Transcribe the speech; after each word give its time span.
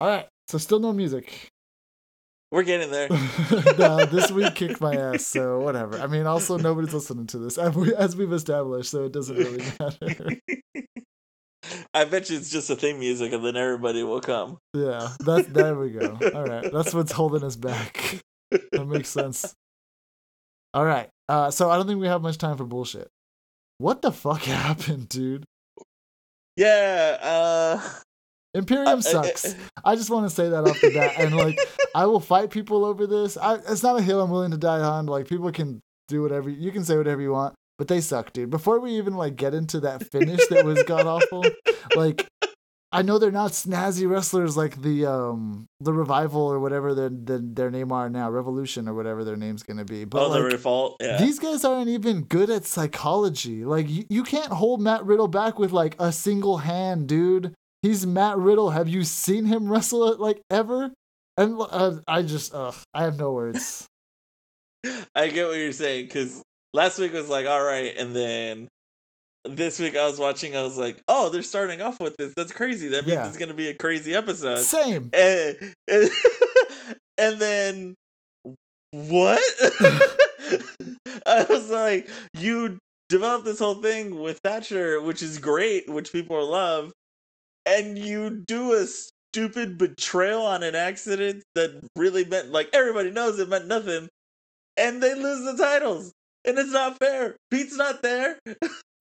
All 0.00 0.08
right. 0.08 0.26
So 0.48 0.58
still 0.58 0.78
no 0.78 0.92
music. 0.92 1.50
We're 2.52 2.62
getting 2.62 2.90
there. 2.90 3.08
no, 3.78 4.06
this 4.06 4.30
week 4.30 4.54
kicked 4.54 4.80
my 4.80 4.94
ass, 4.94 5.26
so 5.26 5.58
whatever. 5.58 5.98
I 5.98 6.06
mean, 6.06 6.26
also 6.26 6.56
nobody's 6.56 6.94
listening 6.94 7.26
to 7.28 7.38
this, 7.38 7.58
as, 7.58 7.74
we, 7.74 7.94
as 7.94 8.16
we've 8.16 8.32
established, 8.32 8.90
so 8.90 9.04
it 9.04 9.12
doesn't 9.12 9.36
really 9.36 9.64
matter. 9.80 10.40
I 11.92 12.04
bet 12.04 12.30
you 12.30 12.36
it's 12.36 12.50
just 12.50 12.70
a 12.70 12.76
theme 12.76 13.00
music, 13.00 13.32
and 13.32 13.44
then 13.44 13.56
everybody 13.56 14.04
will 14.04 14.20
come. 14.20 14.58
Yeah, 14.72 15.08
that's 15.18 15.48
there 15.48 15.74
we 15.74 15.90
go. 15.90 16.16
All 16.34 16.44
right, 16.44 16.70
that's 16.72 16.94
what's 16.94 17.10
holding 17.10 17.42
us 17.42 17.56
back. 17.56 18.20
That 18.50 18.86
makes 18.86 19.08
sense. 19.08 19.52
All 20.72 20.84
right, 20.84 21.08
uh, 21.28 21.50
so 21.50 21.68
I 21.68 21.76
don't 21.76 21.88
think 21.88 22.00
we 22.00 22.06
have 22.06 22.22
much 22.22 22.38
time 22.38 22.56
for 22.56 22.64
bullshit. 22.64 23.08
What 23.78 24.02
the 24.02 24.12
fuck 24.12 24.42
happened, 24.42 25.08
dude? 25.08 25.44
Yeah, 26.56 27.18
uh 27.20 27.80
Imperium 28.56 28.88
uh, 28.88 28.92
uh, 28.92 28.96
uh, 28.96 29.00
sucks. 29.00 29.54
I 29.84 29.94
just 29.96 30.10
want 30.10 30.28
to 30.28 30.34
say 30.34 30.48
that 30.48 30.64
off 30.64 30.80
the 30.80 30.90
bat, 30.92 31.14
and 31.18 31.36
like, 31.36 31.58
I 31.94 32.06
will 32.06 32.20
fight 32.20 32.50
people 32.50 32.84
over 32.84 33.06
this. 33.06 33.36
I, 33.36 33.56
it's 33.56 33.82
not 33.82 33.98
a 33.98 34.02
hill 34.02 34.20
I'm 34.20 34.30
willing 34.30 34.50
to 34.52 34.56
die 34.56 34.80
on. 34.80 35.06
Like, 35.06 35.28
people 35.28 35.52
can 35.52 35.80
do 36.08 36.22
whatever 36.22 36.48
you 36.48 36.70
can 36.72 36.84
say 36.84 36.96
whatever 36.96 37.20
you 37.20 37.32
want, 37.32 37.54
but 37.78 37.88
they 37.88 38.00
suck, 38.00 38.32
dude. 38.32 38.50
Before 38.50 38.80
we 38.80 38.92
even 38.92 39.14
like 39.14 39.36
get 39.36 39.54
into 39.54 39.80
that 39.80 40.10
finish 40.10 40.40
that 40.48 40.64
was 40.64 40.82
god 40.84 41.06
awful, 41.06 41.44
like, 41.96 42.26
I 42.92 43.02
know 43.02 43.18
they're 43.18 43.30
not 43.30 43.50
snazzy 43.50 44.08
wrestlers 44.08 44.56
like 44.56 44.80
the 44.80 45.04
um 45.04 45.66
the 45.80 45.92
revival 45.92 46.40
or 46.40 46.58
whatever 46.58 46.94
their 46.94 47.10
their, 47.10 47.40
their 47.42 47.70
name 47.70 47.92
are 47.92 48.08
now, 48.08 48.30
Revolution 48.30 48.88
or 48.88 48.94
whatever 48.94 49.22
their 49.22 49.36
name's 49.36 49.62
gonna 49.62 49.84
be. 49.84 50.04
But 50.04 50.22
oh, 50.22 50.28
like, 50.28 50.38
the 50.38 50.44
revolt. 50.44 50.96
Yeah. 51.00 51.18
these 51.18 51.38
guys 51.38 51.64
aren't 51.64 51.88
even 51.88 52.22
good 52.22 52.48
at 52.48 52.64
psychology. 52.64 53.66
Like 53.66 53.90
you, 53.90 54.04
you 54.08 54.22
can't 54.22 54.52
hold 54.52 54.80
Matt 54.80 55.04
Riddle 55.04 55.28
back 55.28 55.58
with 55.58 55.72
like 55.72 55.94
a 55.98 56.10
single 56.10 56.58
hand, 56.58 57.06
dude. 57.08 57.52
He's 57.86 58.04
Matt 58.04 58.36
Riddle. 58.36 58.70
Have 58.70 58.88
you 58.88 59.04
seen 59.04 59.44
him 59.44 59.70
wrestle 59.70 60.16
like 60.16 60.42
ever? 60.50 60.90
And 61.36 61.56
uh, 61.60 61.98
I 62.08 62.22
just, 62.22 62.52
uh, 62.52 62.72
I 62.92 63.04
have 63.04 63.16
no 63.16 63.30
words. 63.32 63.86
I 65.14 65.28
get 65.28 65.46
what 65.46 65.56
you're 65.56 65.70
saying 65.70 66.06
because 66.06 66.42
last 66.74 66.98
week 66.98 67.12
was 67.12 67.28
like 67.28 67.46
all 67.46 67.62
right, 67.62 67.96
and 67.96 68.14
then 68.14 68.66
this 69.44 69.78
week 69.78 69.96
I 69.96 70.04
was 70.04 70.18
watching. 70.18 70.56
I 70.56 70.62
was 70.62 70.76
like, 70.76 71.00
oh, 71.06 71.28
they're 71.28 71.42
starting 71.42 71.80
off 71.80 72.00
with 72.00 72.16
this. 72.16 72.34
That's 72.36 72.52
crazy. 72.52 72.88
That 72.88 73.06
means 73.06 73.18
Yeah. 73.18 73.28
it's 73.28 73.36
gonna 73.36 73.54
be 73.54 73.68
a 73.68 73.74
crazy 73.74 74.16
episode. 74.16 74.58
Same. 74.58 75.10
And, 75.12 75.56
and, 75.88 76.10
and 77.18 77.38
then 77.38 77.94
what? 78.90 79.40
I 81.24 81.46
was 81.48 81.70
like, 81.70 82.08
you 82.34 82.78
developed 83.10 83.44
this 83.44 83.60
whole 83.60 83.76
thing 83.76 84.18
with 84.18 84.40
Thatcher, 84.42 85.00
which 85.00 85.22
is 85.22 85.38
great, 85.38 85.88
which 85.88 86.10
people 86.10 86.44
love, 86.50 86.90
and 87.66 87.98
you 87.98 88.30
do 88.30 88.72
a 88.72 88.86
stupid 88.86 89.76
betrayal 89.76 90.46
on 90.46 90.62
an 90.62 90.74
accident 90.74 91.42
that 91.54 91.86
really 91.96 92.24
meant 92.24 92.50
like 92.50 92.70
everybody 92.72 93.10
knows 93.10 93.38
it 93.38 93.48
meant 93.48 93.66
nothing, 93.66 94.08
and 94.76 95.02
they 95.02 95.14
lose 95.14 95.44
the 95.44 95.62
titles. 95.62 96.12
And 96.46 96.58
it's 96.58 96.72
not 96.72 96.98
fair. 96.98 97.36
Pete's 97.50 97.76
not 97.76 98.02
there. 98.02 98.38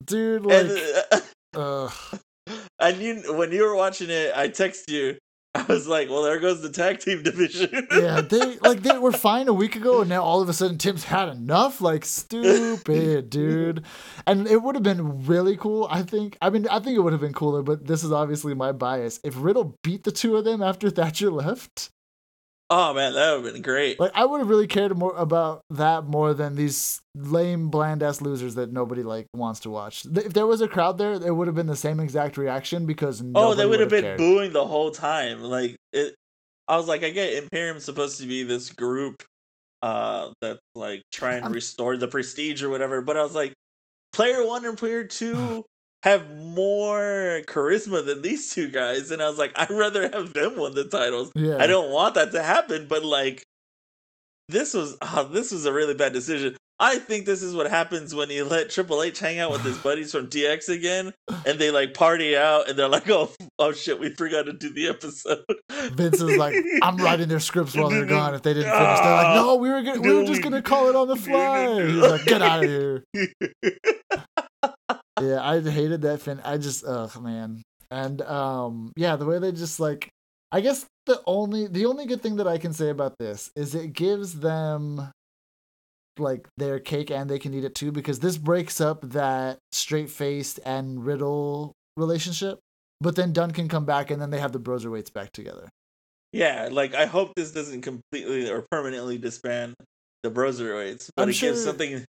Dude, 0.03 0.45
like, 0.45 0.65
and, 0.65 1.23
uh, 1.53 1.89
and 2.79 2.97
you, 2.97 3.35
when 3.35 3.51
you 3.51 3.63
were 3.63 3.75
watching 3.75 4.09
it, 4.09 4.33
I 4.35 4.47
text 4.47 4.89
you. 4.89 5.17
I 5.69 5.71
was 5.71 5.87
like, 5.87 6.09
"Well, 6.09 6.23
there 6.23 6.39
goes 6.39 6.61
the 6.61 6.69
tag 6.69 6.99
team 6.99 7.23
division." 7.29 7.87
yeah, 7.91 8.19
they 8.19 8.57
like 8.57 8.81
they 8.81 8.97
were 8.97 9.13
fine 9.13 9.47
a 9.47 9.53
week 9.53 9.75
ago, 9.75 10.01
and 10.01 10.09
now 10.09 10.21
all 10.21 10.41
of 10.41 10.49
a 10.49 10.53
sudden 10.53 10.77
Tim's 10.77 11.05
had 11.05 11.29
enough. 11.29 11.79
Like 11.79 12.03
stupid, 12.03 13.29
dude. 13.29 13.85
And 14.27 14.47
it 14.47 14.61
would 14.61 14.75
have 14.75 14.83
been 14.83 15.25
really 15.25 15.55
cool. 15.55 15.87
I 15.89 16.01
think. 16.01 16.37
I 16.41 16.49
mean, 16.49 16.67
I 16.67 16.79
think 16.79 16.97
it 16.97 17.01
would 17.01 17.13
have 17.13 17.21
been 17.21 17.33
cooler, 17.33 17.61
but 17.61 17.87
this 17.87 18.03
is 18.03 18.11
obviously 18.11 18.53
my 18.53 18.73
bias. 18.73 19.19
If 19.23 19.35
Riddle 19.37 19.77
beat 19.81 20.03
the 20.03 20.11
two 20.11 20.35
of 20.35 20.43
them 20.43 20.61
after 20.61 20.89
Thatcher 20.89 21.31
left, 21.31 21.89
oh 22.69 22.93
man, 22.93 23.13
that 23.13 23.35
would 23.35 23.45
have 23.45 23.53
been 23.53 23.61
great. 23.61 23.99
like 23.99 24.11
I 24.15 24.25
would 24.25 24.39
have 24.39 24.49
really 24.49 24.67
cared 24.67 24.97
more 24.97 25.15
about 25.15 25.61
that 25.69 26.05
more 26.05 26.33
than 26.33 26.55
these 26.55 27.01
lame, 27.15 27.69
bland 27.69 28.03
ass 28.03 28.21
losers 28.21 28.55
that 28.55 28.71
nobody 28.71 29.03
like 29.03 29.27
wants 29.33 29.61
to 29.61 29.69
watch. 29.69 30.05
If 30.05 30.33
there 30.33 30.47
was 30.47 30.61
a 30.61 30.67
crowd 30.67 30.97
there, 30.97 31.13
it 31.13 31.35
would 31.35 31.47
have 31.47 31.55
been 31.55 31.67
the 31.67 31.75
same 31.75 31.99
exact 31.99 32.37
reaction 32.37 32.85
because 32.85 33.23
oh, 33.35 33.53
they 33.53 33.65
would 33.65 33.79
have 33.79 33.89
been 33.89 34.03
cared. 34.03 34.17
booing 34.17 34.53
the 34.53 34.65
whole 34.65 34.91
time. 34.91 35.41
Like 35.41 35.75
it, 35.93 36.15
I 36.67 36.77
was 36.77 36.87
like, 36.87 37.03
I 37.03 37.11
get 37.11 37.33
Imperium's 37.43 37.85
supposed 37.85 38.19
to 38.21 38.27
be 38.27 38.43
this 38.43 38.71
group, 38.71 39.23
uh, 39.81 40.31
that's 40.41 40.59
like 40.73 41.03
trying 41.11 41.39
to 41.41 41.45
I'm- 41.45 41.53
restore 41.53 41.97
the 41.97 42.07
prestige 42.07 42.63
or 42.63 42.69
whatever. 42.69 43.01
But 43.01 43.17
I 43.17 43.23
was 43.23 43.35
like, 43.35 43.53
player 44.13 44.45
one 44.45 44.65
and 44.65 44.77
player 44.77 45.03
two 45.03 45.63
have 46.05 46.37
more 46.37 47.41
charisma 47.47 48.05
than 48.05 48.21
these 48.21 48.53
two 48.53 48.69
guys, 48.69 49.09
and 49.09 49.21
I 49.21 49.27
was 49.27 49.39
like, 49.39 49.51
I'd 49.55 49.71
rather 49.71 50.03
have 50.03 50.33
them 50.33 50.55
win 50.55 50.75
the 50.75 50.85
titles. 50.85 51.31
Yeah, 51.35 51.57
I 51.59 51.67
don't 51.67 51.91
want 51.91 52.13
that 52.15 52.31
to 52.33 52.43
happen, 52.43 52.87
but 52.87 53.03
like 53.03 53.43
this 54.47 54.73
was 54.75 54.95
oh, 55.01 55.27
this 55.31 55.51
was 55.51 55.65
a 55.65 55.73
really 55.73 55.95
bad 55.95 56.13
decision. 56.13 56.55
I 56.77 56.99
think 56.99 57.25
this 57.25 57.41
is 57.41 57.55
what 57.55 57.69
happens 57.69 58.13
when 58.13 58.29
you 58.29 58.43
let 58.43 58.69
Triple 58.69 59.01
H 59.01 59.17
hang 59.17 59.39
out 59.39 59.51
with 59.51 59.63
his 59.63 59.77
buddies 59.83 60.11
from 60.11 60.27
DX 60.27 60.69
again, 60.69 61.11
and 61.45 61.57
they 61.57 61.71
like 61.71 61.95
party 61.95 62.37
out, 62.37 62.69
and 62.69 62.77
they're 62.77 62.87
like, 62.87 63.09
"Oh, 63.09 63.31
oh 63.57 63.71
shit, 63.71 63.99
we 63.99 64.13
forgot 64.13 64.43
to 64.43 64.53
do 64.53 64.71
the 64.71 64.89
episode." 64.89 65.43
Vince 65.95 66.21
is 66.21 66.37
like, 66.37 66.55
I'm 66.83 66.97
writing 67.03 67.29
their 67.29 67.39
scripts 67.39 67.75
while 67.75 67.89
they're 67.89 68.05
gone. 68.05 68.35
If 68.35 68.43
they 68.43 68.53
didn't 68.53 68.71
finish, 68.71 68.99
they're 68.99 69.15
like, 69.15 69.25
ah, 69.25 69.33
no, 69.35 69.55
we 69.55 69.69
were 69.69 69.81
gonna, 69.81 70.01
we 70.01 70.13
were 70.13 70.23
just 70.23 70.43
gonna 70.43 70.61
call 70.61 70.87
it 70.89 70.95
on 70.95 71.07
the 71.07 71.15
fly. 71.15 71.83
He's 71.83 71.95
like, 71.95 72.25
get 72.25 72.43
out 72.43 72.63
of 72.63 72.69
here. 72.69 73.03
Yeah, 75.21 75.41
I 75.41 75.61
hated 75.61 76.01
that 76.01 76.21
fin. 76.21 76.41
I 76.43 76.57
just, 76.57 76.83
ugh, 76.85 77.21
man. 77.21 77.61
And 77.91 78.21
um, 78.23 78.91
yeah, 78.97 79.15
the 79.15 79.25
way 79.25 79.39
they 79.39 79.51
just 79.51 79.79
like, 79.79 80.09
I 80.51 80.61
guess 80.61 80.85
the 81.05 81.21
only 81.25 81.67
the 81.67 81.85
only 81.85 82.05
good 82.05 82.21
thing 82.21 82.37
that 82.37 82.47
I 82.47 82.57
can 82.57 82.73
say 82.73 82.89
about 82.89 83.17
this 83.19 83.51
is 83.55 83.75
it 83.75 83.93
gives 83.93 84.39
them 84.39 85.11
like 86.17 86.47
their 86.57 86.79
cake 86.79 87.11
and 87.11 87.29
they 87.29 87.39
can 87.39 87.53
eat 87.53 87.63
it 87.63 87.75
too 87.75 87.91
because 87.91 88.19
this 88.19 88.37
breaks 88.37 88.79
up 88.79 89.01
that 89.11 89.59
straight 89.71 90.09
faced 90.09 90.59
and 90.65 91.05
riddle 91.05 91.73
relationship. 91.97 92.59
But 93.01 93.15
then 93.15 93.33
Dunn 93.33 93.51
can 93.51 93.67
come 93.67 93.85
back 93.85 94.09
and 94.11 94.21
then 94.21 94.29
they 94.29 94.39
have 94.39 94.53
the 94.53 94.59
Broserweights 94.59 95.11
back 95.13 95.31
together. 95.33 95.69
yeah, 96.31 96.69
like 96.71 96.95
I 96.95 97.05
hope 97.05 97.33
this 97.35 97.51
doesn't 97.51 97.81
completely 97.81 98.49
or 98.49 98.65
permanently 98.71 99.17
disband 99.17 99.75
the 100.23 100.31
Broserweights, 100.31 101.09
but 101.15 101.23
I'm 101.23 101.29
it 101.29 101.39
gives 101.39 101.63
something. 101.63 102.03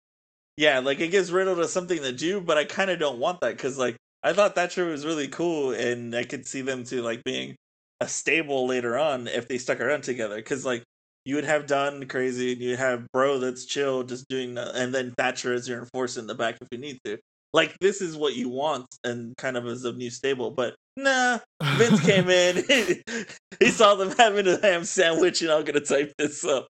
Yeah, 0.57 0.79
like 0.79 0.99
it 1.01 1.09
gives 1.09 1.31
Riddle 1.31 1.57
to 1.57 1.67
something 1.67 2.01
to 2.01 2.11
do, 2.11 2.39
but 2.39 2.57
I 2.57 2.65
kind 2.65 2.89
of 2.89 2.99
don't 2.99 3.19
want 3.19 3.41
that 3.41 3.57
because 3.57 3.77
like 3.77 3.97
I 4.23 4.33
thought 4.33 4.55
Thatcher 4.55 4.85
was 4.85 5.05
really 5.05 5.27
cool, 5.27 5.71
and 5.71 6.15
I 6.15 6.23
could 6.23 6.47
see 6.47 6.61
them 6.61 6.83
to 6.85 7.01
like 7.01 7.23
being 7.23 7.55
a 7.99 8.07
stable 8.07 8.67
later 8.67 8.97
on 8.97 9.27
if 9.27 9.47
they 9.47 9.57
stuck 9.57 9.79
around 9.81 10.03
together. 10.03 10.37
Because 10.37 10.65
like 10.65 10.83
you 11.25 11.35
would 11.35 11.43
have 11.43 11.67
Dunn 11.67 12.07
crazy, 12.07 12.53
and 12.53 12.61
you 12.61 12.77
have 12.77 13.05
Bro 13.11 13.39
that's 13.39 13.65
chill, 13.65 14.03
just 14.03 14.27
doing, 14.29 14.57
and 14.57 14.93
then 14.93 15.13
Thatcher 15.17 15.53
as 15.53 15.67
your 15.67 15.79
enforcer 15.79 16.21
in 16.21 16.27
the 16.27 16.35
back 16.35 16.57
if 16.61 16.67
you 16.71 16.77
need 16.77 16.99
to. 17.05 17.17
Like 17.53 17.75
this 17.81 18.01
is 18.01 18.15
what 18.15 18.35
you 18.35 18.49
want, 18.49 18.87
and 19.03 19.35
kind 19.37 19.57
of 19.57 19.65
as 19.65 19.83
a 19.83 19.91
new 19.91 20.09
stable. 20.09 20.51
But 20.51 20.75
nah, 20.95 21.39
Vince 21.61 21.99
came 22.05 22.29
in, 22.29 22.63
he 23.59 23.69
saw 23.69 23.95
them 23.95 24.11
having 24.17 24.47
a 24.47 24.59
ham 24.61 24.85
sandwich, 24.85 25.41
and 25.41 25.51
I'm 25.51 25.65
gonna 25.65 25.81
type 25.81 26.13
this 26.17 26.45
up. 26.45 26.67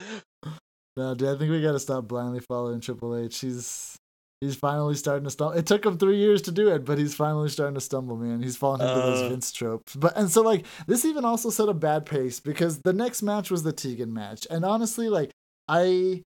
No, 0.99 1.15
dude, 1.15 1.29
I 1.29 1.37
think 1.37 1.49
we 1.49 1.61
got 1.61 1.71
to 1.71 1.79
stop 1.79 2.09
blindly 2.09 2.41
following 2.41 2.81
Triple 2.81 3.15
H. 3.15 3.39
He's 3.39 3.95
he's 4.41 4.55
finally 4.55 4.95
starting 4.95 5.23
to 5.23 5.29
stumble. 5.29 5.57
It 5.57 5.65
took 5.65 5.85
him 5.85 5.97
three 5.97 6.17
years 6.17 6.41
to 6.43 6.51
do 6.51 6.67
it, 6.67 6.83
but 6.83 6.97
he's 6.97 7.15
finally 7.15 7.47
starting 7.47 7.75
to 7.75 7.81
stumble, 7.81 8.17
man. 8.17 8.43
He's 8.43 8.57
falling 8.57 8.81
into 8.81 8.93
Uh. 8.93 9.05
those 9.05 9.29
Vince 9.31 9.53
tropes. 9.53 9.95
But 9.95 10.17
and 10.17 10.29
so 10.29 10.41
like 10.41 10.65
this 10.87 11.05
even 11.05 11.23
also 11.23 11.49
set 11.51 11.69
a 11.69 11.73
bad 11.73 12.05
pace 12.05 12.41
because 12.41 12.79
the 12.81 12.91
next 12.91 13.21
match 13.23 13.49
was 13.49 13.63
the 13.63 13.71
Tegan 13.71 14.13
match, 14.13 14.45
and 14.51 14.65
honestly, 14.65 15.07
like 15.07 15.31
I. 15.69 16.23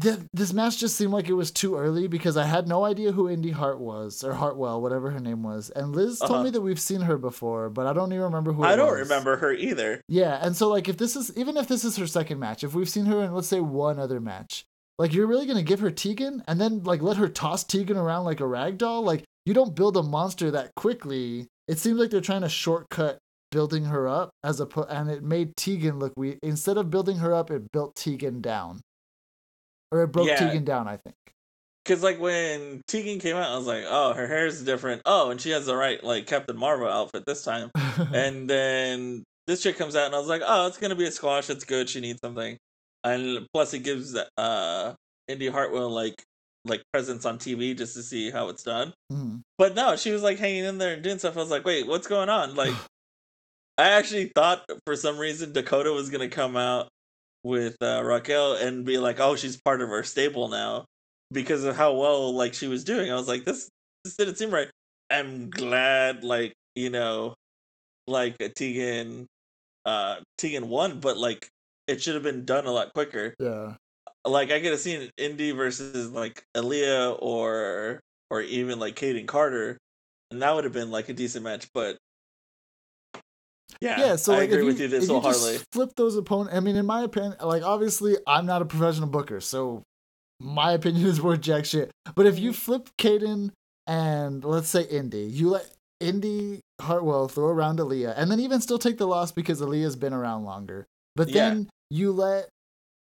Th- 0.00 0.18
this 0.32 0.52
match 0.52 0.78
just 0.78 0.96
seemed 0.96 1.12
like 1.12 1.28
it 1.28 1.34
was 1.34 1.52
too 1.52 1.76
early 1.76 2.08
because 2.08 2.36
I 2.36 2.46
had 2.46 2.66
no 2.66 2.84
idea 2.84 3.12
who 3.12 3.28
Indi 3.30 3.52
Hart 3.52 3.78
was 3.78 4.24
or 4.24 4.34
Hartwell, 4.34 4.82
whatever 4.82 5.10
her 5.12 5.20
name 5.20 5.44
was. 5.44 5.70
And 5.70 5.94
Liz 5.94 6.18
told 6.18 6.32
Uh-huh. 6.32 6.42
me 6.42 6.50
that 6.50 6.62
we've 6.62 6.80
seen 6.80 7.02
her 7.02 7.16
before, 7.16 7.70
but 7.70 7.86
I 7.86 7.92
don't 7.92 8.12
even 8.12 8.24
remember 8.24 8.52
who. 8.52 8.64
I 8.64 8.74
don't 8.74 8.90
was. 8.90 8.98
remember 9.08 9.36
her 9.36 9.52
either. 9.52 10.00
Yeah, 10.08 10.38
and 10.44 10.56
so 10.56 10.68
like 10.68 10.88
if 10.88 10.96
this 10.96 11.14
is 11.14 11.36
even 11.36 11.56
if 11.56 11.68
this 11.68 11.84
is 11.84 11.96
her 11.96 12.08
second 12.08 12.40
match, 12.40 12.64
if 12.64 12.74
we've 12.74 12.88
seen 12.88 13.06
her 13.06 13.22
in 13.22 13.32
let's 13.32 13.46
say 13.46 13.60
one 13.60 14.00
other 14.00 14.18
match, 14.20 14.64
like 14.98 15.14
you're 15.14 15.28
really 15.28 15.46
gonna 15.46 15.62
give 15.62 15.78
her 15.80 15.92
Tegan 15.92 16.42
and 16.48 16.60
then 16.60 16.82
like 16.82 17.00
let 17.00 17.16
her 17.18 17.28
toss 17.28 17.62
Tegan 17.62 17.96
around 17.96 18.24
like 18.24 18.40
a 18.40 18.46
rag 18.48 18.78
doll? 18.78 19.02
Like 19.02 19.22
you 19.46 19.54
don't 19.54 19.76
build 19.76 19.96
a 19.96 20.02
monster 20.02 20.50
that 20.50 20.74
quickly. 20.74 21.46
It 21.68 21.78
seems 21.78 22.00
like 22.00 22.10
they're 22.10 22.20
trying 22.20 22.40
to 22.42 22.48
shortcut 22.48 23.18
building 23.52 23.84
her 23.84 24.08
up 24.08 24.30
as 24.42 24.58
a 24.58 24.66
po- 24.66 24.88
and 24.90 25.08
it 25.08 25.22
made 25.22 25.56
Tegan 25.56 26.00
look 26.00 26.14
weak. 26.16 26.40
Instead 26.42 26.78
of 26.78 26.90
building 26.90 27.18
her 27.18 27.32
up, 27.32 27.52
it 27.52 27.70
built 27.70 27.94
Tegan 27.94 28.40
down. 28.40 28.80
Or 29.94 30.02
it 30.02 30.08
broke 30.08 30.26
Yeah. 30.26 30.36
Tegan 30.36 30.64
down, 30.64 30.88
I 30.88 30.96
think. 30.96 31.14
Cause 31.84 32.02
like 32.02 32.18
when 32.18 32.80
Tegan 32.88 33.20
came 33.20 33.36
out, 33.36 33.50
I 33.50 33.56
was 33.56 33.66
like, 33.66 33.84
oh, 33.86 34.14
her 34.14 34.26
hair 34.26 34.46
is 34.46 34.64
different. 34.64 35.02
Oh, 35.04 35.30
and 35.30 35.40
she 35.40 35.50
has 35.50 35.66
the 35.66 35.76
right 35.76 36.02
like 36.02 36.26
Captain 36.26 36.56
Marvel 36.56 36.88
outfit 36.88 37.24
this 37.26 37.44
time. 37.44 37.70
and 38.12 38.48
then 38.50 39.22
this 39.46 39.62
chick 39.62 39.76
comes 39.76 39.94
out, 39.94 40.06
and 40.06 40.14
I 40.14 40.18
was 40.18 40.26
like, 40.26 40.42
oh, 40.44 40.66
it's 40.66 40.78
gonna 40.78 40.94
be 40.94 41.04
a 41.04 41.10
squash. 41.10 41.50
It's 41.50 41.64
good. 41.64 41.88
She 41.88 42.00
needs 42.00 42.20
something, 42.24 42.56
and 43.04 43.46
plus 43.52 43.74
it 43.74 43.80
gives 43.80 44.16
uh 44.38 44.94
Indi 45.28 45.48
Hartwell 45.48 45.90
like 45.90 46.24
like 46.64 46.82
presence 46.90 47.26
on 47.26 47.38
TV 47.38 47.76
just 47.76 47.94
to 47.94 48.02
see 48.02 48.30
how 48.30 48.48
it's 48.48 48.62
done. 48.62 48.94
Mhm. 49.12 49.42
But 49.58 49.74
no, 49.74 49.94
she 49.96 50.10
was 50.10 50.22
like 50.22 50.38
hanging 50.38 50.64
in 50.64 50.78
there 50.78 50.94
and 50.94 51.02
doing 51.02 51.18
stuff. 51.18 51.36
I 51.36 51.40
was 51.40 51.50
like, 51.50 51.66
wait, 51.66 51.86
what's 51.86 52.06
going 52.06 52.30
on? 52.30 52.54
Like, 52.56 52.72
I 53.78 53.90
actually 53.90 54.32
thought 54.34 54.64
for 54.86 54.96
some 54.96 55.18
reason 55.18 55.52
Dakota 55.52 55.92
was 55.92 56.08
gonna 56.08 56.30
come 56.30 56.56
out 56.56 56.88
with 57.44 57.76
uh, 57.80 58.02
Raquel 58.02 58.54
and 58.54 58.84
be 58.84 58.98
like, 58.98 59.20
"Oh, 59.20 59.36
she's 59.36 59.60
part 59.60 59.82
of 59.82 59.90
our 59.90 60.02
stable 60.02 60.48
now," 60.48 60.86
because 61.30 61.62
of 61.64 61.76
how 61.76 61.92
well 61.92 62.34
like 62.34 62.54
she 62.54 62.66
was 62.66 62.82
doing. 62.82 63.12
I 63.12 63.14
was 63.14 63.28
like, 63.28 63.44
"This 63.44 63.68
this 64.04 64.16
didn't 64.16 64.36
seem 64.36 64.50
right." 64.50 64.68
I'm 65.10 65.50
glad, 65.50 66.24
like 66.24 66.54
you 66.74 66.90
know, 66.90 67.34
like 68.06 68.36
Tegan, 68.56 69.26
uh, 69.84 70.16
Tegan 70.38 70.68
won, 70.68 71.00
but 71.00 71.16
like 71.16 71.48
it 71.86 72.02
should 72.02 72.14
have 72.14 72.24
been 72.24 72.44
done 72.44 72.66
a 72.66 72.72
lot 72.72 72.92
quicker. 72.94 73.34
Yeah. 73.38 73.74
Like 74.24 74.50
I 74.50 74.60
could 74.60 74.72
have 74.72 74.80
seen 74.80 75.10
Indi 75.18 75.52
versus 75.52 76.10
like 76.10 76.42
Aaliyah 76.56 77.18
or 77.20 78.00
or 78.30 78.40
even 78.40 78.78
like 78.80 78.96
Kayden 78.96 79.26
Carter, 79.26 79.78
and 80.30 80.40
that 80.42 80.54
would 80.54 80.64
have 80.64 80.72
been 80.72 80.90
like 80.90 81.10
a 81.10 81.12
decent 81.12 81.44
match. 81.44 81.68
But 81.74 81.98
yeah, 83.80 84.00
Yeah, 84.00 84.16
so 84.16 84.32
I 84.32 84.36
like 84.38 84.50
agree 84.50 84.60
if 84.60 84.64
with 84.66 84.78
you, 84.78 84.84
you 84.84 84.88
this 84.88 85.08
you 85.08 85.14
wholeheartedly. 85.20 85.52
just 85.54 85.66
flip 85.72 85.90
those 85.96 86.16
opponents, 86.16 86.54
I 86.56 86.60
mean, 86.60 86.76
in 86.76 86.86
my 86.86 87.02
opinion, 87.02 87.34
like 87.42 87.62
obviously 87.62 88.16
I'm 88.26 88.46
not 88.46 88.62
a 88.62 88.64
professional 88.64 89.08
booker, 89.08 89.40
so 89.40 89.82
my 90.40 90.72
opinion 90.72 91.06
is 91.12 91.20
worth 91.20 91.40
jack 91.40 91.64
shit. 91.64 91.90
But 92.14 92.26
if 92.26 92.38
you 92.38 92.50
Mm-hmm. 92.50 92.58
flip 92.58 92.88
Kayden 92.98 93.50
and 93.86 94.44
let's 94.44 94.68
say 94.68 94.82
Indi, 94.84 95.22
you 95.24 95.50
let 95.50 95.70
Indi 96.00 96.60
Hartwell 96.80 97.28
throw 97.28 97.46
around 97.48 97.78
Aaliyah, 97.78 98.14
and 98.16 98.30
then 98.30 98.40
even 98.40 98.60
still 98.60 98.78
take 98.78 98.98
the 98.98 99.06
loss 99.06 99.32
because 99.32 99.60
Aaliyah's 99.60 99.96
been 99.96 100.12
around 100.12 100.44
longer. 100.44 100.86
But 101.16 101.28
Yeah. 101.28 101.50
then 101.50 101.68
you 101.90 102.12
let 102.12 102.48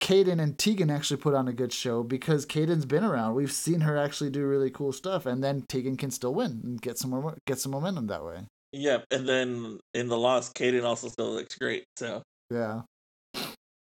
Kayden 0.01 0.41
and 0.41 0.57
Tegan 0.57 0.91
actually 0.91 1.17
put 1.17 1.33
on 1.33 1.47
a 1.47 1.53
good 1.53 1.73
show 1.73 2.03
because 2.03 2.45
Kayden's 2.45 2.85
been 2.85 3.03
around. 3.03 3.33
We've 3.35 3.51
seen 3.51 3.81
her 3.81 3.97
actually 3.97 4.29
do 4.29 4.45
really 4.45 4.69
cool 4.69 4.91
stuff, 4.91 5.25
and 5.25 5.43
then 5.43 5.63
Tegan 5.67 5.97
can 5.97 6.11
still 6.11 6.33
win 6.33 6.61
and 6.63 6.81
get 6.81 6.97
some 6.97 7.11
more 7.11 7.35
get 7.47 7.59
some 7.59 7.71
momentum 7.71 8.07
that 8.07 8.23
way. 8.23 8.41
Yep, 8.75 9.05
and 9.11 9.27
then 9.27 9.79
in 9.93 10.09
the 10.09 10.17
loss, 10.17 10.51
Kayden 10.51 10.83
also 10.83 11.07
still 11.07 11.31
looks 11.31 11.55
great. 11.55 11.85
So 11.97 12.21
Yeah. 12.51 12.81